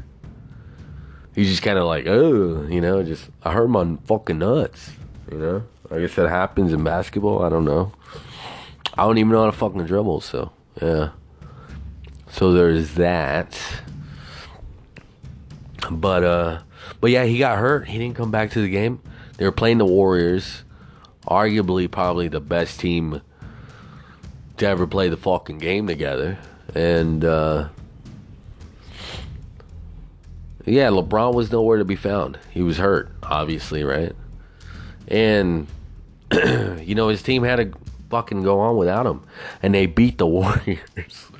He's 1.35 1.47
just 1.47 1.61
kind 1.61 1.77
of 1.77 1.85
like, 1.85 2.05
oh, 2.07 2.67
you 2.67 2.81
know, 2.81 3.03
just 3.03 3.29
I 3.43 3.53
hurt 3.53 3.69
my 3.69 3.97
fucking 4.05 4.39
nuts. 4.39 4.91
You 5.31 5.37
know, 5.37 5.63
I 5.91 5.99
guess 5.99 6.15
that 6.15 6.27
happens 6.27 6.73
in 6.73 6.83
basketball. 6.83 7.43
I 7.43 7.49
don't 7.49 7.65
know. 7.65 7.93
I 8.97 9.03
don't 9.03 9.19
even 9.19 9.31
know 9.31 9.41
how 9.41 9.51
to 9.51 9.55
fucking 9.55 9.85
dribble. 9.85 10.21
So 10.21 10.51
yeah. 10.81 11.11
So 12.31 12.51
there's 12.51 12.95
that. 12.95 13.61
But 15.91 16.23
uh 16.23 16.59
but 16.99 17.11
yeah, 17.11 17.25
he 17.25 17.37
got 17.37 17.59
hurt. 17.59 17.87
He 17.87 17.99
didn't 17.99 18.15
come 18.15 18.31
back 18.31 18.49
to 18.51 18.61
the 18.61 18.69
game. 18.69 19.01
They 19.37 19.45
were 19.45 19.51
playing 19.51 19.77
the 19.77 19.85
Warriors, 19.85 20.63
arguably 21.27 21.89
probably 21.89 22.27
the 22.27 22.39
best 22.39 22.79
team 22.79 23.21
to 24.57 24.67
ever 24.67 24.87
play 24.87 25.09
the 25.09 25.17
fucking 25.17 25.57
game 25.57 25.87
together. 25.87 26.37
And 26.75 27.23
uh 27.23 27.69
yeah, 30.65 30.89
LeBron 30.89 31.33
was 31.33 31.51
nowhere 31.51 31.79
to 31.79 31.85
be 31.85 31.95
found. 31.95 32.37
He 32.51 32.61
was 32.61 32.77
hurt, 32.77 33.11
obviously, 33.23 33.83
right? 33.83 34.15
And 35.07 35.67
you 36.31 36.95
know, 36.95 37.07
his 37.07 37.23
team 37.23 37.43
had 37.43 37.55
to 37.57 37.71
fucking 38.09 38.43
go 38.43 38.59
on 38.59 38.77
without 38.77 39.05
him. 39.05 39.23
And 39.63 39.73
they 39.73 39.85
beat 39.85 40.17
the 40.17 40.27
Warriors. 40.27 41.31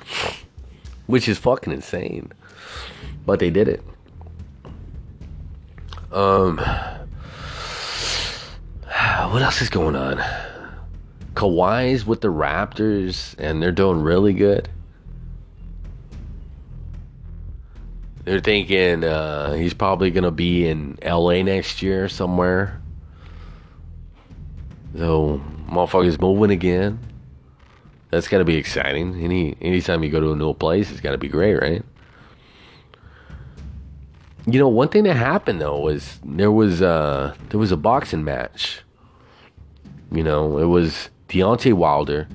Which 1.06 1.28
is 1.28 1.38
fucking 1.38 1.72
insane. 1.72 2.32
But 3.26 3.40
they 3.40 3.50
did 3.50 3.68
it. 3.68 3.82
Um, 6.12 6.60
what 9.30 9.42
else 9.42 9.62
is 9.62 9.70
going 9.70 9.96
on? 9.96 10.18
Kawhi's 11.34 12.04
with 12.04 12.20
the 12.20 12.28
Raptors, 12.28 13.34
and 13.38 13.62
they're 13.62 13.72
doing 13.72 14.02
really 14.02 14.32
good. 14.32 14.68
They're 18.24 18.40
thinking 18.40 19.04
uh, 19.04 19.54
he's 19.54 19.74
probably 19.74 20.10
gonna 20.10 20.30
be 20.30 20.68
in 20.68 20.98
LA 21.04 21.42
next 21.42 21.82
year 21.82 22.08
somewhere. 22.08 22.80
So 24.96 25.40
motherfuckers 25.68 26.20
moving 26.20 26.50
again. 26.50 26.98
That's 28.10 28.28
gotta 28.28 28.44
be 28.44 28.56
exciting. 28.56 29.22
Any 29.22 29.56
anytime 29.60 30.02
you 30.02 30.10
go 30.10 30.20
to 30.20 30.32
a 30.32 30.36
new 30.36 30.52
place, 30.52 30.90
it's 30.90 31.00
gotta 31.00 31.18
be 31.18 31.28
great, 31.28 31.54
right? 31.54 31.82
You 34.46 34.58
know, 34.58 34.68
one 34.68 34.88
thing 34.88 35.04
that 35.04 35.16
happened 35.16 35.60
though 35.60 35.80
was 35.80 36.18
there 36.24 36.52
was 36.52 36.82
uh 36.82 37.34
there 37.48 37.58
was 37.58 37.72
a 37.72 37.76
boxing 37.76 38.24
match. 38.24 38.82
You 40.10 40.24
know, 40.24 40.58
it 40.58 40.66
was 40.66 41.10
Deontay 41.28 41.72
Wilder 41.72 42.28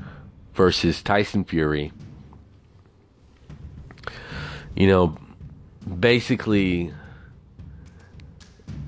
versus 0.53 1.01
Tyson 1.01 1.43
Fury. 1.43 1.91
You 4.75 4.87
know, 4.87 5.17
basically 5.99 6.93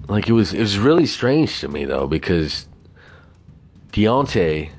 like 0.08 0.28
it 0.28 0.34
was 0.34 0.54
it 0.54 0.60
was 0.60 0.78
really 0.80 1.06
strange 1.06 1.60
to 1.60 1.68
me 1.68 1.86
though 1.86 2.08
because 2.08 2.68
Deontay, 3.92 4.72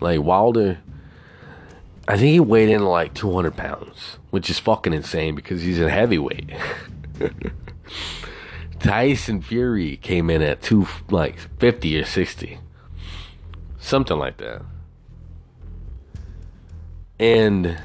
like 0.00 0.20
Wilder, 0.20 0.78
I 2.08 2.16
think 2.16 2.32
he 2.32 2.40
weighed 2.40 2.68
in 2.68 2.84
like 2.84 3.14
200 3.14 3.56
pounds, 3.56 4.18
which 4.30 4.50
is 4.50 4.58
fucking 4.58 4.92
insane 4.92 5.34
because 5.34 5.62
he's 5.62 5.80
a 5.80 5.88
heavyweight. 5.88 6.50
Tyson 8.80 9.42
Fury 9.42 9.96
came 9.96 10.30
in 10.30 10.42
at 10.42 10.62
two 10.62 10.86
like 11.10 11.38
50 11.58 12.00
or 12.00 12.04
60. 12.04 12.58
Something 13.80 14.18
like 14.18 14.36
that. 14.36 14.62
And 17.18 17.78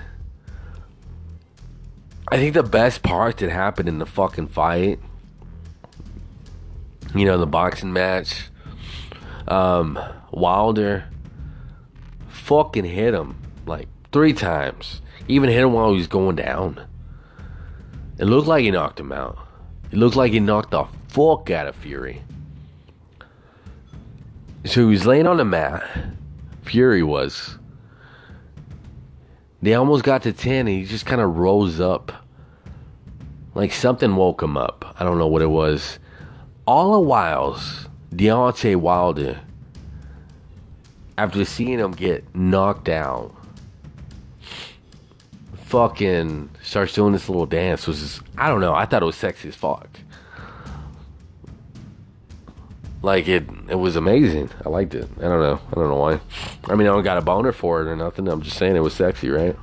I 2.28 2.38
think 2.38 2.54
the 2.54 2.64
best 2.64 3.02
part 3.02 3.38
that 3.38 3.50
happened 3.50 3.90
in 3.90 4.00
the 4.00 4.06
fucking 4.06 4.48
fight 4.48 5.00
you 7.16 7.26
know, 7.26 7.38
the 7.38 7.48
boxing 7.48 7.94
match. 7.94 8.50
Um, 9.48 9.98
Wilder 10.32 11.06
fucking 12.28 12.86
hit 12.86 13.14
him 13.14 13.42
like 13.66 13.88
three 14.12 14.34
times. 14.34 15.02
Even 15.28 15.50
hit 15.50 15.64
him 15.64 15.74
while 15.74 15.92
he 15.92 15.98
was 15.98 16.08
going 16.08 16.36
down. 16.36 16.86
It 18.18 18.26
looked 18.26 18.48
like 18.48 18.64
he 18.64 18.72
knocked 18.72 19.00
him 19.00 19.12
out. 19.12 19.38
It 19.92 19.98
looked 19.98 20.16
like 20.16 20.34
he 20.34 20.40
knocked 20.40 20.72
the 20.72 20.86
fuck 21.08 21.50
out 21.50 21.68
of 21.68 21.76
Fury. 21.76 22.22
So 24.66 24.82
he 24.82 24.88
was 24.88 25.06
laying 25.06 25.28
on 25.28 25.38
the 25.38 25.46
mat. 25.46 25.84
Fury 26.64 27.04
was. 27.04 27.58
They 29.62 29.76
almost 29.76 30.04
got 30.04 30.24
to 30.24 30.34
10 30.34 30.68
and 30.68 30.70
he 30.70 30.86
just 30.86 31.06
kind 31.06 31.22
of 31.22 31.38
rose 31.38 31.80
up. 31.80 32.12
Like 33.54 33.72
something 33.72 34.16
woke 34.16 34.42
him 34.42 34.58
up. 34.58 34.96
I 35.00 35.04
don't 35.04 35.20
know 35.20 35.28
what 35.28 35.44
it 35.44 35.50
was. 35.50 36.00
All 36.66 36.94
the 36.94 37.00
whiles, 37.00 37.88
Deontay 38.14 38.76
Wilder, 38.76 39.42
after 41.18 41.46
seeing 41.46 41.80
him 41.80 41.92
get 41.92 42.36
knocked 42.36 42.90
out, 42.90 43.36
fucking 45.66 46.50
starts 46.64 46.94
doing 46.94 47.14
this 47.14 47.30
little 47.30 47.46
dance. 47.46 47.86
Was 47.86 48.00
just, 48.02 48.22
I 48.36 48.50
don't 48.50 48.62
know. 48.62 48.74
I 48.74 48.86
thought 48.86 49.04
it 49.04 49.06
was 49.06 49.16
sexy 49.16 49.48
as 49.48 49.56
fuck. 49.56 50.00
Like 53.06 53.28
it, 53.28 53.48
it 53.70 53.76
was 53.76 53.96
amazing. 53.96 54.50
I 54.66 54.70
liked 54.70 54.96
it. 54.96 55.08
I 55.20 55.22
don't 55.22 55.40
know. 55.40 55.62
I 55.68 55.76
don't 55.76 55.90
know 55.90 55.96
why. 55.98 56.20
I 56.68 56.74
mean, 56.74 56.88
I 56.88 56.90
don't 56.90 57.04
got 57.04 57.20
a 57.20 57.22
boner 57.22 57.52
for 57.52 57.84
it 57.84 57.88
or 57.88 57.96
nothing. 57.96 58.28
I'm 58.28 58.42
just 58.42 58.58
saying 58.58 58.76
it 58.76 58.80
was 58.80 58.96
sexy, 58.96 59.30
right? 59.30 59.56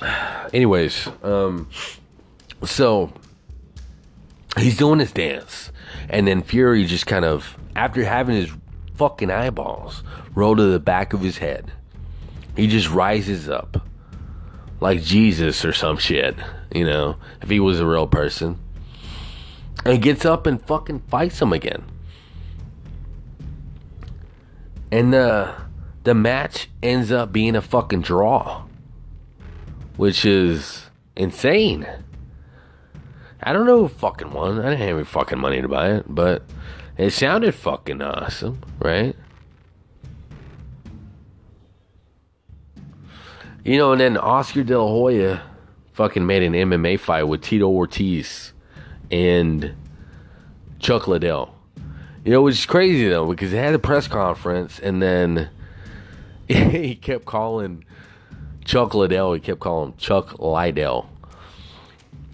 Anyways, 0.54 1.06
um, 1.22 1.68
so 2.64 3.12
he's 4.56 4.78
doing 4.78 4.98
his 4.98 5.12
dance, 5.12 5.72
and 6.08 6.26
then 6.26 6.40
Fury 6.40 6.86
just 6.86 7.06
kind 7.06 7.26
of, 7.26 7.58
after 7.76 8.02
having 8.04 8.36
his 8.36 8.50
fucking 8.94 9.30
eyeballs 9.30 10.02
roll 10.34 10.56
to 10.56 10.62
the 10.62 10.80
back 10.80 11.12
of 11.12 11.20
his 11.20 11.36
head, 11.36 11.70
he 12.56 12.66
just 12.66 12.88
rises 12.88 13.46
up 13.46 13.86
like 14.80 15.02
Jesus 15.02 15.66
or 15.66 15.74
some 15.74 15.98
shit, 15.98 16.34
you 16.74 16.86
know, 16.86 17.16
if 17.42 17.50
he 17.50 17.60
was 17.60 17.78
a 17.78 17.86
real 17.86 18.06
person 18.06 18.58
and 19.84 20.02
gets 20.02 20.24
up 20.24 20.46
and 20.46 20.60
fucking 20.62 21.00
fights 21.08 21.40
him 21.40 21.52
again. 21.52 21.84
And 24.90 25.12
the 25.12 25.54
the 26.04 26.14
match 26.14 26.68
ends 26.82 27.12
up 27.12 27.32
being 27.32 27.54
a 27.54 27.60
fucking 27.60 28.02
draw, 28.02 28.64
which 29.96 30.24
is 30.24 30.86
insane. 31.16 31.86
I 33.42 33.52
don't 33.52 33.66
know 33.66 33.80
who 33.80 33.88
fucking 33.88 34.32
won. 34.32 34.58
I 34.58 34.70
didn't 34.70 34.78
have 34.78 34.96
any 34.96 35.04
fucking 35.04 35.38
money 35.38 35.60
to 35.60 35.68
buy 35.68 35.90
it, 35.90 36.06
but 36.08 36.42
it 36.96 37.10
sounded 37.10 37.54
fucking 37.54 38.02
awesome, 38.02 38.60
right? 38.78 39.14
You 43.64 43.76
know, 43.76 43.92
and 43.92 44.00
then 44.00 44.16
Oscar 44.16 44.64
De 44.64 44.80
La 44.80 44.88
Hoya 44.88 45.42
fucking 45.92 46.26
made 46.26 46.42
an 46.42 46.54
MMA 46.54 46.98
fight 46.98 47.24
with 47.24 47.42
Tito 47.42 47.68
Ortiz 47.68 48.54
and 49.10 49.74
Chuck 50.78 51.08
Liddell. 51.08 51.54
You 52.24 52.32
know, 52.32 52.42
which 52.42 52.56
is 52.56 52.66
crazy 52.66 53.08
though, 53.08 53.26
because 53.26 53.52
they 53.52 53.58
had 53.58 53.74
a 53.74 53.78
press 53.78 54.08
conference 54.08 54.78
and 54.78 55.00
then 55.00 55.50
he 56.48 56.94
kept 56.94 57.24
calling 57.24 57.84
Chuck 58.64 58.94
Liddell, 58.94 59.32
he 59.32 59.40
kept 59.40 59.60
calling 59.60 59.94
Chuck 59.96 60.38
Liddell. 60.38 61.08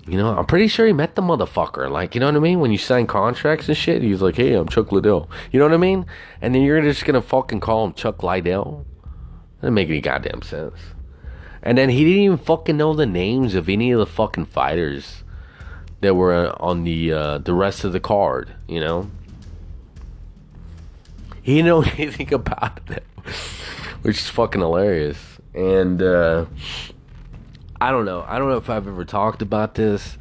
You 0.06 0.18
know, 0.18 0.36
I'm 0.36 0.44
pretty 0.44 0.68
sure 0.68 0.86
he 0.86 0.92
met 0.92 1.14
the 1.14 1.22
motherfucker. 1.22 1.90
Like, 1.90 2.14
you 2.14 2.20
know 2.20 2.26
what 2.26 2.36
I 2.36 2.40
mean? 2.40 2.60
When 2.60 2.70
you 2.70 2.76
sign 2.76 3.06
contracts 3.06 3.68
and 3.68 3.76
shit, 3.76 4.02
he's 4.02 4.20
like, 4.20 4.36
hey, 4.36 4.52
I'm 4.52 4.68
Chuck 4.68 4.92
Liddell. 4.92 5.30
You 5.50 5.58
know 5.58 5.64
what 5.64 5.72
I 5.72 5.78
mean? 5.78 6.04
And 6.42 6.54
then 6.54 6.62
you're 6.62 6.82
just 6.82 7.04
gonna 7.06 7.22
fucking 7.22 7.60
call 7.60 7.86
him 7.86 7.94
Chuck 7.94 8.22
Liddell? 8.22 8.84
That 9.02 9.68
doesn't 9.68 9.74
make 9.74 9.88
any 9.88 10.02
goddamn 10.02 10.42
sense. 10.42 10.78
And 11.62 11.78
then 11.78 11.88
he 11.88 12.04
didn't 12.04 12.22
even 12.22 12.36
fucking 12.36 12.76
know 12.76 12.92
the 12.92 13.06
names 13.06 13.54
of 13.54 13.68
any 13.70 13.90
of 13.92 13.98
the 13.98 14.06
fucking 14.06 14.46
fighters 14.46 15.23
that 16.04 16.14
were 16.14 16.54
on 16.62 16.84
the 16.84 17.12
uh, 17.12 17.38
the 17.38 17.54
rest 17.54 17.82
of 17.82 17.92
the 17.92 18.00
card. 18.00 18.52
You 18.68 18.80
know, 18.80 19.10
he 21.42 21.56
didn't 21.56 21.66
know 21.66 21.82
anything 21.98 22.32
about 22.32 22.86
them, 22.86 23.02
which 24.02 24.18
is 24.18 24.28
fucking 24.28 24.60
hilarious. 24.60 25.18
And 25.54 26.02
uh, 26.02 26.46
I 27.80 27.90
don't 27.90 28.04
know. 28.04 28.24
I 28.28 28.38
don't 28.38 28.48
know 28.48 28.56
if 28.58 28.68
I've 28.68 28.86
ever 28.86 29.04
talked 29.04 29.42
about 29.42 29.74
this. 29.74 30.18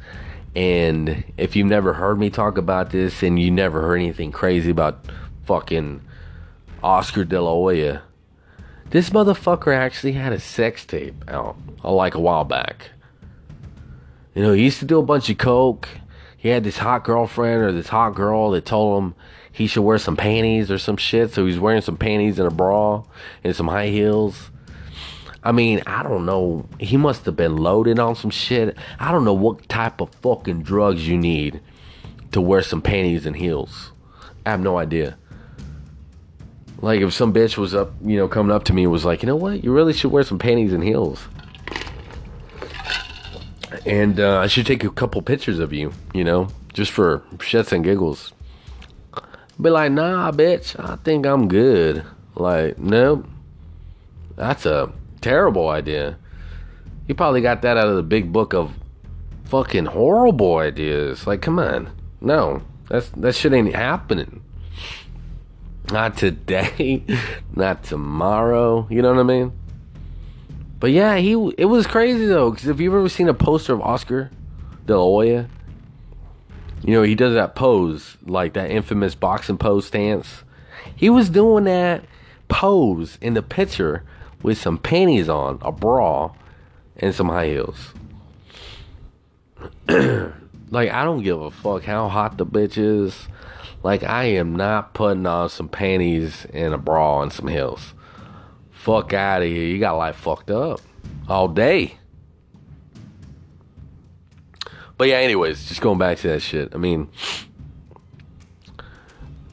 And 0.56 1.24
if 1.36 1.56
you've 1.56 1.66
never 1.66 1.94
heard 1.94 2.18
me 2.18 2.30
talk 2.30 2.58
about 2.58 2.90
this, 2.90 3.22
and 3.22 3.40
you 3.40 3.50
never 3.50 3.82
heard 3.82 3.96
anything 3.96 4.30
crazy 4.30 4.70
about 4.70 5.04
fucking 5.44 6.00
Oscar 6.82 7.24
De 7.24 7.40
La 7.40 7.50
Hoya, 7.50 8.02
this 8.90 9.10
motherfucker 9.10 9.76
actually 9.76 10.12
had 10.12 10.32
a 10.32 10.38
sex 10.38 10.84
tape 10.86 11.28
out 11.28 11.56
uh, 11.82 11.92
like 11.92 12.14
a 12.14 12.20
while 12.20 12.44
back. 12.44 12.90
You 14.34 14.42
know, 14.42 14.52
he 14.52 14.64
used 14.64 14.80
to 14.80 14.84
do 14.84 14.98
a 14.98 15.02
bunch 15.02 15.30
of 15.30 15.38
coke. 15.38 15.88
He 16.36 16.48
had 16.48 16.64
this 16.64 16.78
hot 16.78 17.04
girlfriend 17.04 17.62
or 17.62 17.72
this 17.72 17.88
hot 17.88 18.14
girl 18.14 18.50
that 18.50 18.66
told 18.66 19.02
him 19.02 19.14
he 19.50 19.66
should 19.66 19.82
wear 19.82 19.98
some 19.98 20.16
panties 20.16 20.70
or 20.70 20.78
some 20.78 20.96
shit. 20.96 21.32
So 21.32 21.46
he's 21.46 21.58
wearing 21.58 21.82
some 21.82 21.96
panties 21.96 22.38
and 22.38 22.48
a 22.48 22.50
bra 22.50 23.04
and 23.44 23.54
some 23.54 23.68
high 23.68 23.88
heels. 23.88 24.50
I 25.44 25.52
mean, 25.52 25.82
I 25.86 26.02
don't 26.02 26.26
know. 26.26 26.66
He 26.80 26.96
must 26.96 27.26
have 27.26 27.36
been 27.36 27.56
loaded 27.56 27.98
on 27.98 28.16
some 28.16 28.30
shit. 28.30 28.76
I 28.98 29.12
don't 29.12 29.24
know 29.24 29.34
what 29.34 29.68
type 29.68 30.00
of 30.00 30.12
fucking 30.16 30.62
drugs 30.62 31.06
you 31.06 31.16
need 31.16 31.60
to 32.32 32.40
wear 32.40 32.62
some 32.62 32.82
panties 32.82 33.26
and 33.26 33.36
heels. 33.36 33.92
I 34.44 34.50
have 34.50 34.60
no 34.60 34.78
idea. 34.78 35.16
Like 36.80 37.00
if 37.00 37.12
some 37.12 37.32
bitch 37.32 37.56
was 37.56 37.74
up, 37.74 37.92
you 38.02 38.16
know, 38.16 38.26
coming 38.26 38.54
up 38.54 38.64
to 38.64 38.72
me 38.72 38.82
and 38.82 38.92
was 38.92 39.04
like, 39.04 39.22
you 39.22 39.26
know 39.26 39.36
what, 39.36 39.62
you 39.62 39.72
really 39.72 39.92
should 39.92 40.10
wear 40.10 40.24
some 40.24 40.38
panties 40.38 40.72
and 40.72 40.82
heels 40.82 41.28
and 43.86 44.20
uh, 44.20 44.38
I 44.38 44.46
should 44.46 44.66
take 44.66 44.84
a 44.84 44.90
couple 44.90 45.20
pictures 45.22 45.58
of 45.58 45.72
you, 45.72 45.92
you 46.12 46.24
know, 46.24 46.48
just 46.72 46.90
for 46.90 47.20
shits 47.38 47.72
and 47.72 47.84
giggles. 47.84 48.32
Be 49.60 49.70
like, 49.70 49.92
nah, 49.92 50.32
bitch, 50.32 50.78
I 50.78 50.96
think 50.96 51.26
I'm 51.26 51.48
good. 51.48 52.04
Like, 52.34 52.78
nope, 52.78 53.26
that's 54.36 54.66
a 54.66 54.92
terrible 55.20 55.68
idea. 55.68 56.18
You 57.06 57.14
probably 57.14 57.40
got 57.40 57.62
that 57.62 57.76
out 57.76 57.88
of 57.88 57.96
the 57.96 58.02
big 58.02 58.32
book 58.32 58.54
of 58.54 58.74
fucking 59.44 59.86
horrible 59.86 60.56
ideas. 60.56 61.26
Like, 61.26 61.42
come 61.42 61.58
on, 61.58 61.90
no, 62.20 62.62
that's 62.88 63.08
that 63.10 63.34
shit 63.34 63.52
ain't 63.52 63.74
happening. 63.74 64.42
Not 65.92 66.16
today, 66.16 67.04
not 67.54 67.84
tomorrow. 67.84 68.88
You 68.90 69.02
know 69.02 69.12
what 69.12 69.20
I 69.20 69.24
mean? 69.24 69.52
But 70.84 70.92
yeah, 70.92 71.16
he 71.16 71.32
it 71.56 71.64
was 71.64 71.86
crazy 71.86 72.26
though. 72.26 72.50
Because 72.50 72.68
if 72.68 72.78
you've 72.78 72.92
ever 72.92 73.08
seen 73.08 73.26
a 73.30 73.32
poster 73.32 73.72
of 73.72 73.80
Oscar 73.80 74.30
De 74.84 74.94
La 74.94 75.02
Hoya, 75.02 75.48
you 76.82 76.92
know 76.92 77.02
he 77.02 77.14
does 77.14 77.32
that 77.32 77.54
pose 77.54 78.18
like 78.26 78.52
that 78.52 78.70
infamous 78.70 79.14
boxing 79.14 79.56
pose 79.56 79.86
stance. 79.86 80.44
He 80.94 81.08
was 81.08 81.30
doing 81.30 81.64
that 81.64 82.04
pose 82.48 83.16
in 83.22 83.32
the 83.32 83.40
picture 83.40 84.02
with 84.42 84.58
some 84.58 84.76
panties 84.76 85.26
on, 85.26 85.58
a 85.62 85.72
bra, 85.72 86.34
and 86.98 87.14
some 87.14 87.30
high 87.30 87.46
heels. 87.46 87.94
like 89.88 90.90
I 90.90 91.02
don't 91.02 91.22
give 91.22 91.40
a 91.40 91.50
fuck 91.50 91.84
how 91.84 92.10
hot 92.10 92.36
the 92.36 92.44
bitch 92.44 92.76
is. 92.76 93.26
Like 93.82 94.02
I 94.02 94.24
am 94.24 94.54
not 94.54 94.92
putting 94.92 95.24
on 95.24 95.48
some 95.48 95.70
panties 95.70 96.46
and 96.52 96.74
a 96.74 96.78
bra 96.78 97.22
and 97.22 97.32
some 97.32 97.48
heels 97.48 97.94
fuck 98.84 99.14
out 99.14 99.40
of 99.40 99.48
here. 99.48 99.64
You 99.64 99.78
got 99.78 99.96
life 99.96 100.16
fucked 100.16 100.50
up 100.50 100.78
all 101.26 101.48
day. 101.48 101.96
But 104.98 105.08
yeah, 105.08 105.16
anyways, 105.16 105.66
just 105.66 105.80
going 105.80 105.98
back 105.98 106.18
to 106.18 106.28
that 106.28 106.42
shit. 106.42 106.74
I 106.74 106.76
mean, 106.76 107.08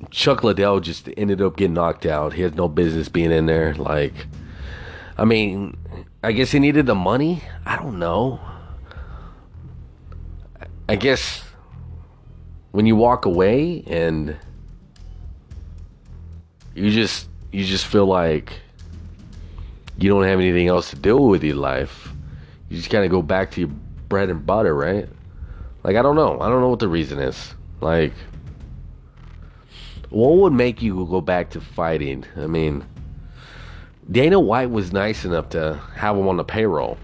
Chuck 0.09 0.43
Liddell 0.43 0.81
just 0.81 1.07
ended 1.15 1.41
up 1.41 1.55
getting 1.55 1.73
knocked 1.73 2.05
out. 2.05 2.33
He 2.33 2.41
has 2.41 2.55
no 2.55 2.67
business 2.67 3.07
being 3.07 3.31
in 3.31 3.45
there. 3.45 3.73
Like, 3.73 4.27
I 5.17 5.23
mean, 5.23 5.77
I 6.21 6.33
guess 6.33 6.51
he 6.51 6.59
needed 6.59 6.85
the 6.85 6.95
money. 6.95 7.41
I 7.65 7.77
don't 7.77 7.99
know. 7.99 8.41
I 10.89 10.97
guess 10.97 11.45
when 12.71 12.85
you 12.85 12.97
walk 12.97 13.25
away 13.25 13.81
and 13.87 14.35
you 16.75 16.91
just 16.91 17.29
you 17.53 17.63
just 17.63 17.85
feel 17.85 18.05
like 18.05 18.59
you 19.97 20.09
don't 20.09 20.23
have 20.23 20.39
anything 20.39 20.67
else 20.67 20.89
to 20.91 20.95
do 20.95 21.17
with 21.17 21.43
your 21.43 21.55
life, 21.55 22.09
you 22.69 22.77
just 22.77 22.89
kind 22.89 23.03
of 23.03 23.11
go 23.11 23.21
back 23.21 23.51
to 23.51 23.61
your 23.61 23.69
bread 24.09 24.29
and 24.29 24.45
butter, 24.45 24.73
right? 24.75 25.07
Like, 25.83 25.95
I 25.95 26.01
don't 26.01 26.15
know. 26.15 26.39
I 26.39 26.49
don't 26.49 26.61
know 26.61 26.69
what 26.69 26.79
the 26.79 26.87
reason 26.87 27.19
is. 27.19 27.53
Like, 27.79 28.13
what 30.09 30.35
would 30.37 30.53
make 30.53 30.81
you 30.81 31.05
go 31.09 31.21
back 31.21 31.51
to 31.51 31.61
fighting? 31.61 32.25
I 32.37 32.47
mean, 32.47 32.85
Dana 34.09 34.39
White 34.39 34.69
was 34.69 34.91
nice 34.91 35.25
enough 35.25 35.49
to 35.49 35.81
have 35.95 36.17
him 36.17 36.27
on 36.27 36.37
the 36.37 36.43
payroll. 36.43 36.97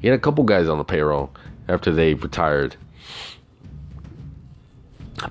He 0.00 0.08
had 0.08 0.18
a 0.18 0.20
couple 0.20 0.44
guys 0.44 0.68
on 0.68 0.78
the 0.78 0.84
payroll 0.84 1.30
after 1.68 1.90
they 1.90 2.14
retired. 2.14 2.76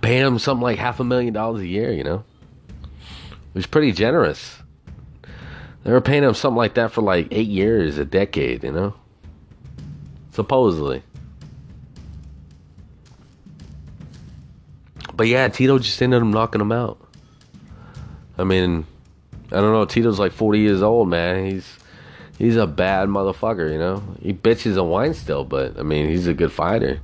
paying 0.01 0.25
him 0.25 0.39
something 0.39 0.63
like 0.63 0.77
half 0.77 0.99
a 0.99 1.03
million 1.03 1.33
dollars 1.33 1.61
a 1.61 1.67
year, 1.67 1.91
you 1.91 2.03
know? 2.03 2.23
It 2.81 3.55
was 3.55 3.65
pretty 3.65 3.91
generous. 3.91 4.58
They 5.89 5.93
were 5.93 6.01
paying 6.01 6.21
him 6.21 6.35
something 6.35 6.55
like 6.55 6.75
that 6.75 6.91
for 6.91 7.01
like 7.01 7.29
eight 7.31 7.47
years, 7.47 7.97
a 7.97 8.05
decade, 8.05 8.63
you 8.63 8.71
know? 8.71 8.93
Supposedly. 10.29 11.01
But 15.15 15.25
yeah, 15.25 15.47
Tito 15.47 15.79
just 15.79 15.99
ended 15.99 16.21
up 16.21 16.27
knocking 16.27 16.61
him 16.61 16.71
out. 16.71 16.99
I 18.37 18.43
mean, 18.43 18.85
I 19.47 19.55
don't 19.55 19.73
know. 19.73 19.83
Tito's 19.85 20.19
like 20.19 20.31
40 20.31 20.59
years 20.59 20.83
old, 20.83 21.09
man. 21.09 21.47
He's 21.47 21.79
he's 22.37 22.55
a 22.55 22.67
bad 22.67 23.09
motherfucker, 23.09 23.71
you 23.71 23.79
know. 23.79 24.03
He 24.21 24.31
bitches 24.31 24.77
and 24.77 24.91
whines 24.91 25.17
still, 25.17 25.43
but 25.43 25.79
I 25.79 25.81
mean, 25.81 26.07
he's 26.07 26.27
a 26.27 26.35
good 26.35 26.51
fighter. 26.51 27.01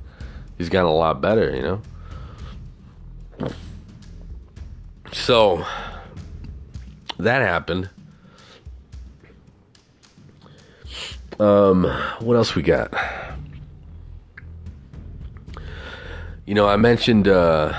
He's 0.58 0.68
gotten 0.68 0.86
a 0.86 0.94
lot 0.94 1.20
better, 1.20 1.52
you 1.56 1.62
know. 1.62 3.50
So 5.10 5.66
that 7.18 7.42
happened. 7.42 7.90
Um, 11.38 11.84
what 12.20 12.36
else 12.36 12.54
we 12.54 12.62
got? 12.62 12.94
You 16.46 16.54
know, 16.54 16.66
I 16.68 16.76
mentioned, 16.76 17.28
uh, 17.28 17.72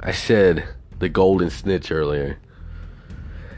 I 0.00 0.12
said 0.12 0.66
the 0.98 1.08
golden 1.08 1.50
snitch 1.50 1.92
earlier. 1.92 2.38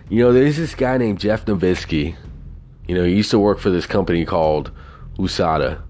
You 0.09 0.24
know, 0.24 0.32
there's 0.32 0.57
this 0.57 0.74
guy 0.74 0.99
named 0.99 1.20
Jeff 1.20 1.47
Novitzky. 1.47 2.16
You 2.86 2.95
know, 2.97 3.05
he 3.05 3.14
used 3.14 3.30
to 3.30 3.38
work 3.38 3.61
for 3.61 3.70
this 3.70 3.86
company 3.86 4.24
called 4.24 4.72
USADA, 5.16 5.80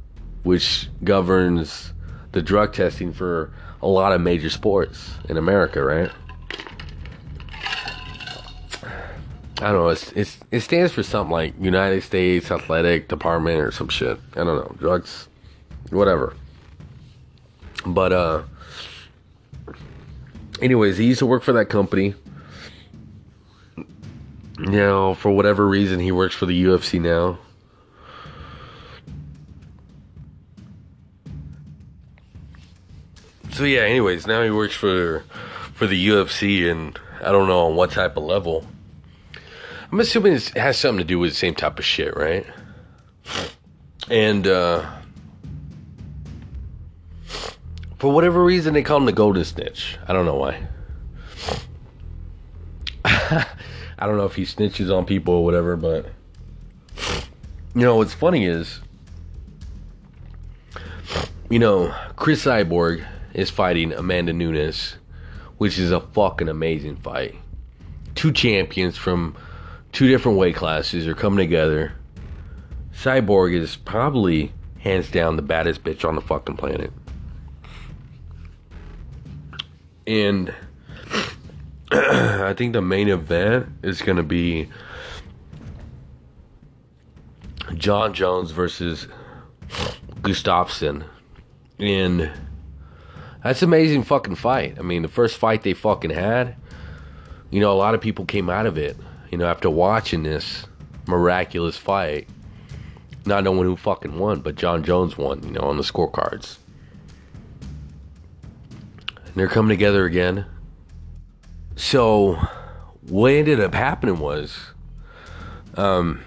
which 0.42 0.88
governs 1.02 1.92
the 2.32 2.42
drug 2.42 2.72
testing 2.72 3.12
for 3.12 3.52
a 3.82 3.88
lot 3.88 4.12
of 4.12 4.20
major 4.20 4.50
sports 4.50 5.14
in 5.28 5.36
America, 5.36 5.82
right? 5.82 6.10
I 9.60 9.72
don't 9.72 9.74
know. 9.74 9.88
It's, 9.88 10.10
it's 10.12 10.38
it 10.50 10.60
stands 10.60 10.92
for 10.92 11.02
something 11.02 11.30
like 11.30 11.52
United 11.60 12.02
States 12.02 12.50
Athletic 12.50 13.08
Department 13.08 13.60
or 13.60 13.70
some 13.70 13.88
shit. 13.88 14.18
I 14.32 14.44
don't 14.44 14.46
know. 14.46 14.74
Drugs, 14.78 15.28
whatever. 15.90 16.34
But 17.84 18.12
uh, 18.12 18.42
anyways, 20.62 20.96
he 20.96 21.04
used 21.04 21.18
to 21.18 21.26
work 21.26 21.42
for 21.42 21.52
that 21.52 21.66
company. 21.66 22.14
Know, 24.56 25.14
for 25.14 25.30
whatever 25.30 25.66
reason, 25.66 26.00
he 26.00 26.12
works 26.12 26.34
for 26.34 26.46
the 26.46 26.64
UFC 26.64 26.98
now. 26.98 27.38
So 33.52 33.64
yeah, 33.64 33.80
anyways, 33.80 34.26
now 34.26 34.42
he 34.42 34.50
works 34.50 34.74
for 34.74 35.20
for 35.74 35.86
the 35.86 36.08
UFC, 36.08 36.70
and 36.70 36.98
I 37.22 37.30
don't 37.30 37.46
know 37.46 37.66
on 37.66 37.76
what 37.76 37.90
type 37.90 38.16
of 38.16 38.22
level. 38.22 38.64
I'm 39.92 39.98
assuming 39.98 40.34
it 40.34 40.56
has 40.56 40.78
something 40.78 40.98
to 40.98 41.04
do 41.04 41.18
with 41.18 41.30
the 41.30 41.36
same 41.36 41.54
type 41.54 41.78
of 41.78 41.84
shit, 41.84 42.16
right? 42.16 42.46
And 44.08 44.46
uh, 44.46 44.88
for 47.98 48.12
whatever 48.12 48.44
reason, 48.44 48.72
they 48.72 48.82
call 48.82 48.98
him 48.98 49.06
the 49.06 49.12
Golden 49.12 49.44
Snitch. 49.44 49.98
I 50.06 50.12
don't 50.12 50.26
know 50.26 50.36
why. 50.36 50.66
I 53.04 54.06
don't 54.06 54.16
know 54.16 54.26
if 54.26 54.36
he 54.36 54.44
snitches 54.44 54.96
on 54.96 55.06
people 55.06 55.34
or 55.34 55.44
whatever, 55.44 55.76
but 55.76 56.06
you 57.74 57.82
know 57.82 57.96
what's 57.96 58.14
funny 58.14 58.46
is, 58.46 58.80
you 61.48 61.58
know, 61.58 61.94
Cris 62.16 62.44
Cyborg 62.44 63.06
is 63.34 63.50
fighting 63.50 63.92
Amanda 63.92 64.32
Nunes, 64.32 64.96
which 65.58 65.78
is 65.78 65.90
a 65.90 66.00
fucking 66.00 66.48
amazing 66.48 66.96
fight. 66.96 67.34
Two 68.14 68.32
champions 68.32 68.96
from 68.96 69.36
two 69.92 70.08
different 70.08 70.38
weight 70.38 70.54
classes 70.54 71.06
are 71.06 71.14
coming 71.14 71.38
together. 71.38 71.92
Cyborg 72.94 73.54
is 73.54 73.76
probably 73.76 74.52
hands 74.78 75.10
down 75.10 75.36
the 75.36 75.42
baddest 75.42 75.82
bitch 75.82 76.06
on 76.06 76.14
the 76.14 76.20
fucking 76.20 76.56
planet. 76.56 76.92
And 80.06 80.54
I 81.92 82.54
think 82.56 82.72
the 82.72 82.82
main 82.82 83.08
event 83.08 83.68
is 83.82 84.02
going 84.02 84.16
to 84.16 84.22
be 84.22 84.68
Jon 87.74 88.14
Jones 88.14 88.50
versus 88.50 89.08
Gustafsson. 90.22 91.04
And 91.78 92.30
that's 93.42 93.62
an 93.62 93.68
amazing 93.68 94.02
fucking 94.02 94.34
fight. 94.34 94.78
I 94.78 94.82
mean, 94.82 95.02
the 95.02 95.08
first 95.08 95.36
fight 95.36 95.62
they 95.62 95.74
fucking 95.74 96.10
had, 96.10 96.56
you 97.50 97.60
know, 97.60 97.72
a 97.72 97.74
lot 97.74 97.94
of 97.94 98.00
people 98.00 98.24
came 98.24 98.50
out 98.50 98.66
of 98.66 98.76
it 98.76 98.96
you 99.30 99.38
know, 99.38 99.46
after 99.46 99.70
watching 99.70 100.24
this 100.24 100.66
miraculous 101.06 101.76
fight, 101.76 102.28
not 103.24 103.44
knowing 103.44 103.64
who 103.64 103.76
fucking 103.76 104.18
won, 104.18 104.40
but 104.40 104.56
Jon 104.56 104.82
Jones 104.82 105.16
won, 105.16 105.42
you 105.42 105.52
know, 105.52 105.60
on 105.60 105.76
the 105.76 105.82
scorecards. 105.82 106.58
And 109.24 109.34
they're 109.34 109.48
coming 109.48 109.68
together 109.68 110.04
again. 110.04 110.46
So, 111.76 112.34
what 113.02 113.32
ended 113.32 113.60
up 113.60 113.74
happening 113.74 114.18
was, 114.18 114.58
um, 115.76 116.22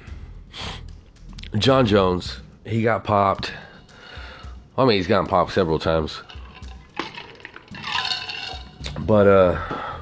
Jon 1.57 1.85
Jones, 1.85 2.39
he 2.65 2.81
got 2.81 3.03
popped. 3.03 3.51
I 4.77 4.85
mean, 4.85 4.97
he's 4.97 5.07
gotten 5.07 5.27
popped 5.27 5.51
several 5.51 5.77
times. 5.77 6.21
But, 8.99 9.27
uh, 9.27 9.92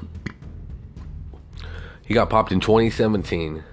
he 2.11 2.13
got 2.13 2.29
popped 2.29 2.51
in 2.51 2.59
2017 2.59 3.63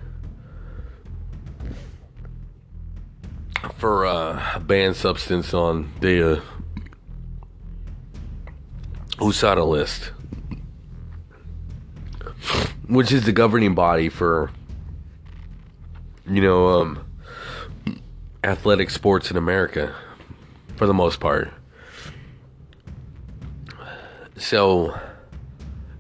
for 3.78 4.06
uh, 4.06 4.54
a 4.54 4.60
banned 4.60 4.94
substance 4.94 5.52
on 5.52 5.92
the 5.98 6.36
uh, 6.36 6.40
USADA 9.16 9.68
list, 9.68 10.12
which 12.86 13.10
is 13.10 13.24
the 13.24 13.32
governing 13.32 13.74
body 13.74 14.08
for, 14.08 14.52
you 16.24 16.40
know, 16.40 16.68
um, 16.68 17.04
athletic 18.44 18.90
sports 18.90 19.32
in 19.32 19.36
America, 19.36 19.96
for 20.76 20.86
the 20.86 20.94
most 20.94 21.18
part. 21.18 21.52
So 24.36 24.96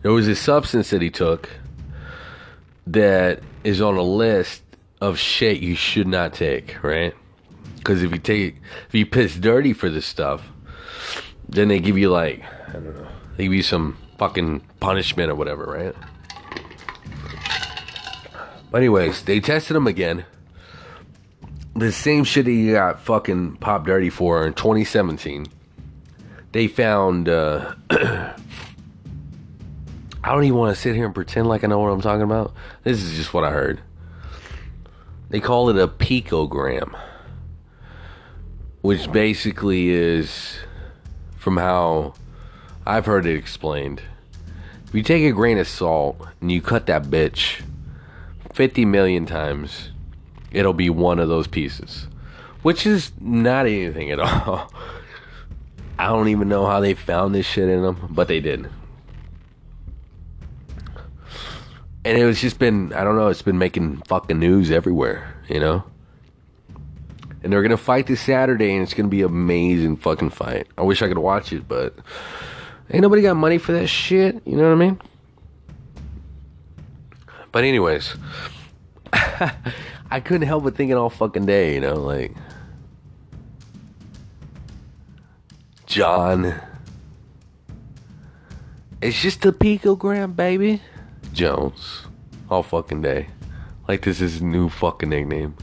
there 0.02 0.12
was 0.12 0.28
a 0.28 0.36
substance 0.36 0.90
that 0.90 1.02
he 1.02 1.10
took 1.10 1.57
that 2.92 3.40
is 3.64 3.80
on 3.80 3.96
a 3.96 4.02
list 4.02 4.62
of 5.00 5.18
shit 5.18 5.60
you 5.60 5.74
should 5.74 6.08
not 6.08 6.32
take, 6.32 6.82
right? 6.82 7.14
Because 7.76 8.02
if 8.02 8.12
you 8.12 8.18
take, 8.18 8.56
if 8.88 8.94
you 8.94 9.06
piss 9.06 9.36
dirty 9.36 9.72
for 9.72 9.88
this 9.88 10.06
stuff, 10.06 10.48
then 11.48 11.68
they 11.68 11.80
give 11.80 11.96
you 11.96 12.10
like, 12.10 12.42
I 12.68 12.72
don't 12.72 12.94
know, 12.94 13.06
they 13.36 13.44
give 13.44 13.54
you 13.54 13.62
some 13.62 13.96
fucking 14.18 14.60
punishment 14.80 15.30
or 15.30 15.34
whatever, 15.34 15.64
right? 15.64 15.94
But 18.70 18.78
anyways, 18.78 19.22
they 19.22 19.40
tested 19.40 19.76
him 19.76 19.86
again. 19.86 20.24
The 21.74 21.92
same 21.92 22.24
shit 22.24 22.44
that 22.44 22.50
he 22.50 22.72
got 22.72 23.00
fucking 23.00 23.56
popped 23.56 23.86
dirty 23.86 24.10
for 24.10 24.46
in 24.46 24.52
2017. 24.54 25.46
They 26.52 26.66
found 26.66 27.28
uh, 27.28 27.74
I 30.22 30.32
don't 30.32 30.44
even 30.44 30.58
want 30.58 30.74
to 30.74 30.80
sit 30.80 30.94
here 30.94 31.06
and 31.06 31.14
pretend 31.14 31.48
like 31.48 31.62
I 31.62 31.68
know 31.68 31.78
what 31.78 31.88
I'm 31.88 32.00
talking 32.00 32.22
about. 32.22 32.52
This 32.82 33.02
is 33.02 33.16
just 33.16 33.32
what 33.32 33.44
I 33.44 33.50
heard. 33.50 33.80
They 35.30 35.40
call 35.40 35.68
it 35.68 35.76
a 35.76 35.86
picogram, 35.86 36.98
which 38.80 39.10
basically 39.12 39.90
is, 39.90 40.58
from 41.36 41.58
how 41.58 42.14
I've 42.86 43.06
heard 43.06 43.26
it 43.26 43.36
explained, 43.36 44.02
if 44.86 44.94
you 44.94 45.02
take 45.02 45.24
a 45.24 45.32
grain 45.32 45.58
of 45.58 45.68
salt 45.68 46.18
and 46.40 46.50
you 46.50 46.62
cut 46.62 46.86
that 46.86 47.04
bitch 47.04 47.62
50 48.54 48.86
million 48.86 49.26
times, 49.26 49.90
it'll 50.50 50.72
be 50.72 50.90
one 50.90 51.18
of 51.18 51.28
those 51.28 51.46
pieces, 51.46 52.08
which 52.62 52.86
is 52.86 53.12
not 53.20 53.66
anything 53.66 54.10
at 54.10 54.18
all. 54.20 54.72
I 55.98 56.08
don't 56.08 56.28
even 56.28 56.48
know 56.48 56.66
how 56.66 56.80
they 56.80 56.94
found 56.94 57.34
this 57.34 57.46
shit 57.46 57.68
in 57.68 57.82
them, 57.82 58.08
but 58.10 58.28
they 58.28 58.40
did. 58.40 58.70
And 62.08 62.16
it 62.16 62.24
was 62.24 62.40
just 62.40 62.58
been 62.58 62.94
I 62.94 63.04
don't 63.04 63.16
know, 63.16 63.28
it's 63.28 63.42
been 63.42 63.58
making 63.58 63.98
fucking 64.08 64.38
news 64.38 64.70
everywhere, 64.70 65.34
you 65.46 65.60
know. 65.60 65.84
And 67.42 67.52
they're 67.52 67.60
gonna 67.60 67.76
fight 67.76 68.06
this 68.06 68.22
Saturday, 68.22 68.72
and 68.72 68.82
it's 68.82 68.94
gonna 68.94 69.10
be 69.10 69.20
an 69.20 69.26
amazing 69.28 69.98
fucking 69.98 70.30
fight. 70.30 70.68
I 70.78 70.82
wish 70.84 71.02
I 71.02 71.08
could 71.08 71.18
watch 71.18 71.52
it, 71.52 71.68
but 71.68 71.94
ain't 72.90 73.02
nobody 73.02 73.20
got 73.20 73.36
money 73.36 73.58
for 73.58 73.72
that 73.72 73.88
shit. 73.88 74.40
You 74.46 74.56
know 74.56 74.62
what 74.62 74.72
I 74.72 74.86
mean? 74.86 74.98
But 77.52 77.64
anyways, 77.64 78.16
I 79.12 80.20
couldn't 80.24 80.46
help 80.46 80.64
but 80.64 80.76
thinking 80.76 80.96
all 80.96 81.10
fucking 81.10 81.44
day, 81.44 81.74
you 81.74 81.80
know, 81.80 81.96
like 81.96 82.34
Jon. 85.84 86.58
It's 89.02 89.20
just 89.20 89.44
a 89.44 89.52
picogram, 89.52 90.34
baby. 90.34 90.80
Jones. 91.32 92.06
All 92.50 92.62
fucking 92.62 93.02
day. 93.02 93.28
Like 93.86 94.02
this 94.02 94.20
is 94.20 94.42
new 94.42 94.68
fucking 94.68 95.10
nickname. 95.10 95.54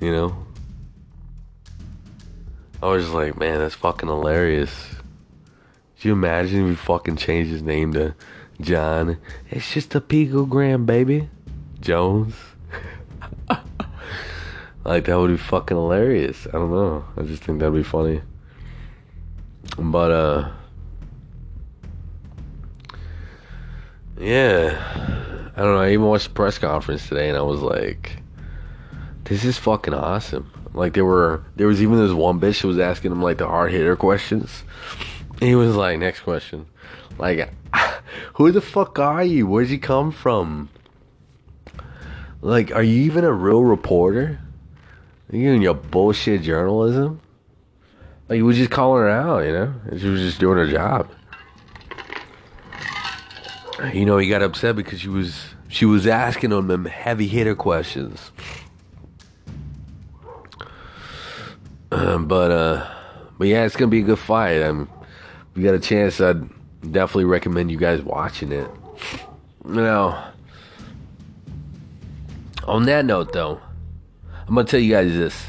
You 0.00 0.12
know? 0.12 0.46
I 2.82 2.86
was 2.88 3.04
just 3.04 3.14
like, 3.14 3.38
man, 3.38 3.58
that's 3.58 3.74
fucking 3.74 4.08
hilarious. 4.08 4.96
Could 5.96 6.04
you 6.04 6.12
imagine 6.12 6.62
if 6.62 6.68
we 6.68 6.74
fucking 6.74 7.16
changed 7.16 7.50
his 7.50 7.62
name 7.62 7.92
to 7.94 8.14
Jon? 8.60 9.18
It's 9.50 9.72
just 9.72 9.94
a 9.94 10.00
picogram, 10.00 10.84
baby. 10.86 11.30
Jones. 11.80 12.34
like 14.84 15.04
that 15.06 15.18
would 15.18 15.30
be 15.30 15.36
fucking 15.36 15.76
hilarious. 15.76 16.46
I 16.48 16.52
don't 16.52 16.70
know. 16.70 17.04
I 17.16 17.22
just 17.22 17.42
think 17.42 17.60
that'd 17.60 17.74
be 17.74 17.82
funny. 17.82 18.22
But 19.78 20.10
uh 20.10 20.50
Yeah. 24.18 25.50
I 25.56 25.60
don't 25.60 25.74
know. 25.74 25.80
I 25.80 25.90
even 25.92 26.06
watched 26.06 26.28
the 26.28 26.34
press 26.34 26.58
conference 26.58 27.08
today 27.08 27.28
and 27.28 27.38
I 27.38 27.42
was 27.42 27.60
like, 27.60 28.18
this 29.24 29.44
is 29.44 29.58
fucking 29.58 29.94
awesome. 29.94 30.52
Like 30.74 30.94
there 30.94 31.04
were 31.04 31.42
there 31.56 31.66
was 31.66 31.82
even 31.82 31.98
this 31.98 32.12
one 32.12 32.40
bitch 32.40 32.60
who 32.60 32.68
was 32.68 32.78
asking 32.78 33.12
him 33.12 33.22
like 33.22 33.38
the 33.38 33.46
hard 33.46 33.72
hitter 33.72 33.96
questions. 33.96 34.64
And 35.32 35.42
he 35.42 35.54
was 35.54 35.74
like, 35.74 35.98
next 35.98 36.20
question. 36.20 36.66
Like 37.18 37.52
who 38.34 38.52
the 38.52 38.60
fuck 38.60 38.98
are 38.98 39.24
you? 39.24 39.46
Where'd 39.46 39.68
you 39.68 39.78
come 39.78 40.12
from? 40.12 40.68
Like, 42.42 42.70
are 42.70 42.82
you 42.82 43.02
even 43.02 43.24
a 43.24 43.32
real 43.32 43.64
reporter? 43.64 44.38
Are 45.32 45.36
you 45.36 45.50
in 45.52 45.62
your 45.62 45.74
bullshit 45.74 46.42
journalism? 46.42 47.20
Like, 48.28 48.36
he 48.36 48.42
was 48.42 48.56
just 48.56 48.70
calling 48.70 49.02
her 49.02 49.08
out, 49.08 49.44
you 49.44 49.52
know? 49.52 49.74
She 49.98 50.06
was 50.06 50.20
just 50.20 50.38
doing 50.38 50.58
her 50.58 50.70
job 50.70 51.08
you 53.92 54.04
know, 54.06 54.18
he 54.18 54.28
got 54.28 54.42
upset 54.42 54.76
because 54.76 55.00
she 55.00 55.08
was 55.08 55.54
she 55.68 55.84
was 55.84 56.06
asking 56.06 56.52
him 56.52 56.68
them 56.68 56.86
heavy 56.86 57.28
hitter 57.28 57.54
questions. 57.54 58.30
Um, 61.92 62.26
but 62.26 62.50
uh, 62.50 62.90
but 63.38 63.48
yeah, 63.48 63.64
it's 63.64 63.76
gonna 63.76 63.90
be 63.90 64.00
a 64.00 64.04
good 64.04 64.18
fight. 64.18 64.62
Um, 64.62 64.88
if 65.50 65.58
you 65.58 65.64
got 65.64 65.74
a 65.74 65.80
chance, 65.80 66.20
I'd 66.20 66.48
definitely 66.80 67.24
recommend 67.24 67.70
you 67.70 67.78
guys 67.78 68.02
watching 68.02 68.52
it. 68.52 68.70
Now, 69.64 70.32
on 72.64 72.84
that 72.86 73.04
note, 73.04 73.32
though, 73.32 73.60
I'm 74.48 74.54
gonna 74.54 74.64
tell 74.66 74.80
you 74.80 74.92
guys 74.92 75.12
this. 75.12 75.46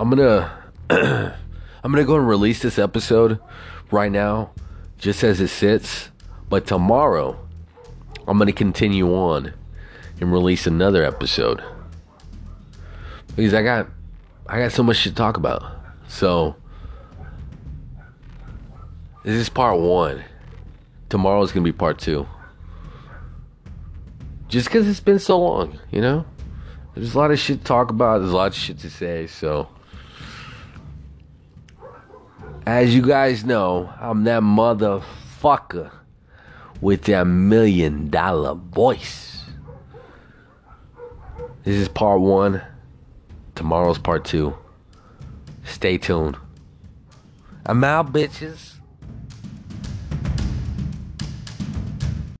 I'm 0.00 0.08
gonna 0.10 0.50
I'm 0.90 1.92
gonna 1.92 2.04
go 2.04 2.16
and 2.16 2.26
release 2.26 2.62
this 2.62 2.78
episode 2.78 3.38
right 3.90 4.10
now, 4.10 4.52
just 4.98 5.22
as 5.22 5.40
it 5.40 5.48
sits 5.48 6.10
but 6.54 6.68
tomorrow, 6.68 7.36
I'm 8.28 8.38
going 8.38 8.46
to 8.46 8.52
continue 8.52 9.12
on 9.12 9.54
and 10.20 10.30
release 10.30 10.68
another 10.68 11.04
episode. 11.04 11.60
Because 13.34 13.52
I 13.52 13.64
got 13.64 13.88
I 14.46 14.60
got 14.60 14.70
so 14.70 14.84
much 14.84 15.02
to 15.02 15.12
talk 15.12 15.36
about. 15.36 15.64
So 16.06 16.54
this 19.24 19.34
is 19.34 19.48
part 19.48 19.80
1. 19.80 20.22
Tomorrow's 21.08 21.50
to 21.50 21.60
be 21.60 21.72
part 21.72 21.98
2. 21.98 22.24
Just 24.46 24.70
cuz 24.70 24.86
it's 24.86 25.00
been 25.00 25.18
so 25.18 25.40
long, 25.40 25.80
you 25.90 26.00
know? 26.00 26.24
There's 26.94 27.16
a 27.16 27.18
lot 27.18 27.32
of 27.32 27.40
shit 27.40 27.58
to 27.58 27.64
talk 27.64 27.90
about, 27.90 28.20
there's 28.20 28.30
a 28.30 28.36
lot 28.36 28.52
of 28.52 28.54
shit 28.54 28.78
to 28.78 28.90
say, 28.90 29.26
so 29.26 29.70
as 32.64 32.94
you 32.94 33.02
guys 33.02 33.44
know, 33.44 33.92
I'm 34.00 34.22
that 34.22 34.42
motherfucker 34.42 35.90
with 36.84 37.04
their 37.04 37.24
million 37.24 38.10
dollar 38.10 38.52
voice. 38.52 39.46
This 41.64 41.76
is 41.76 41.88
part 41.88 42.20
one. 42.20 42.60
Tomorrow's 43.54 43.96
part 43.96 44.26
two. 44.26 44.58
Stay 45.64 45.96
tuned. 45.96 46.36
I'm 47.64 47.82
out, 47.84 48.12
bitches. 48.12 48.73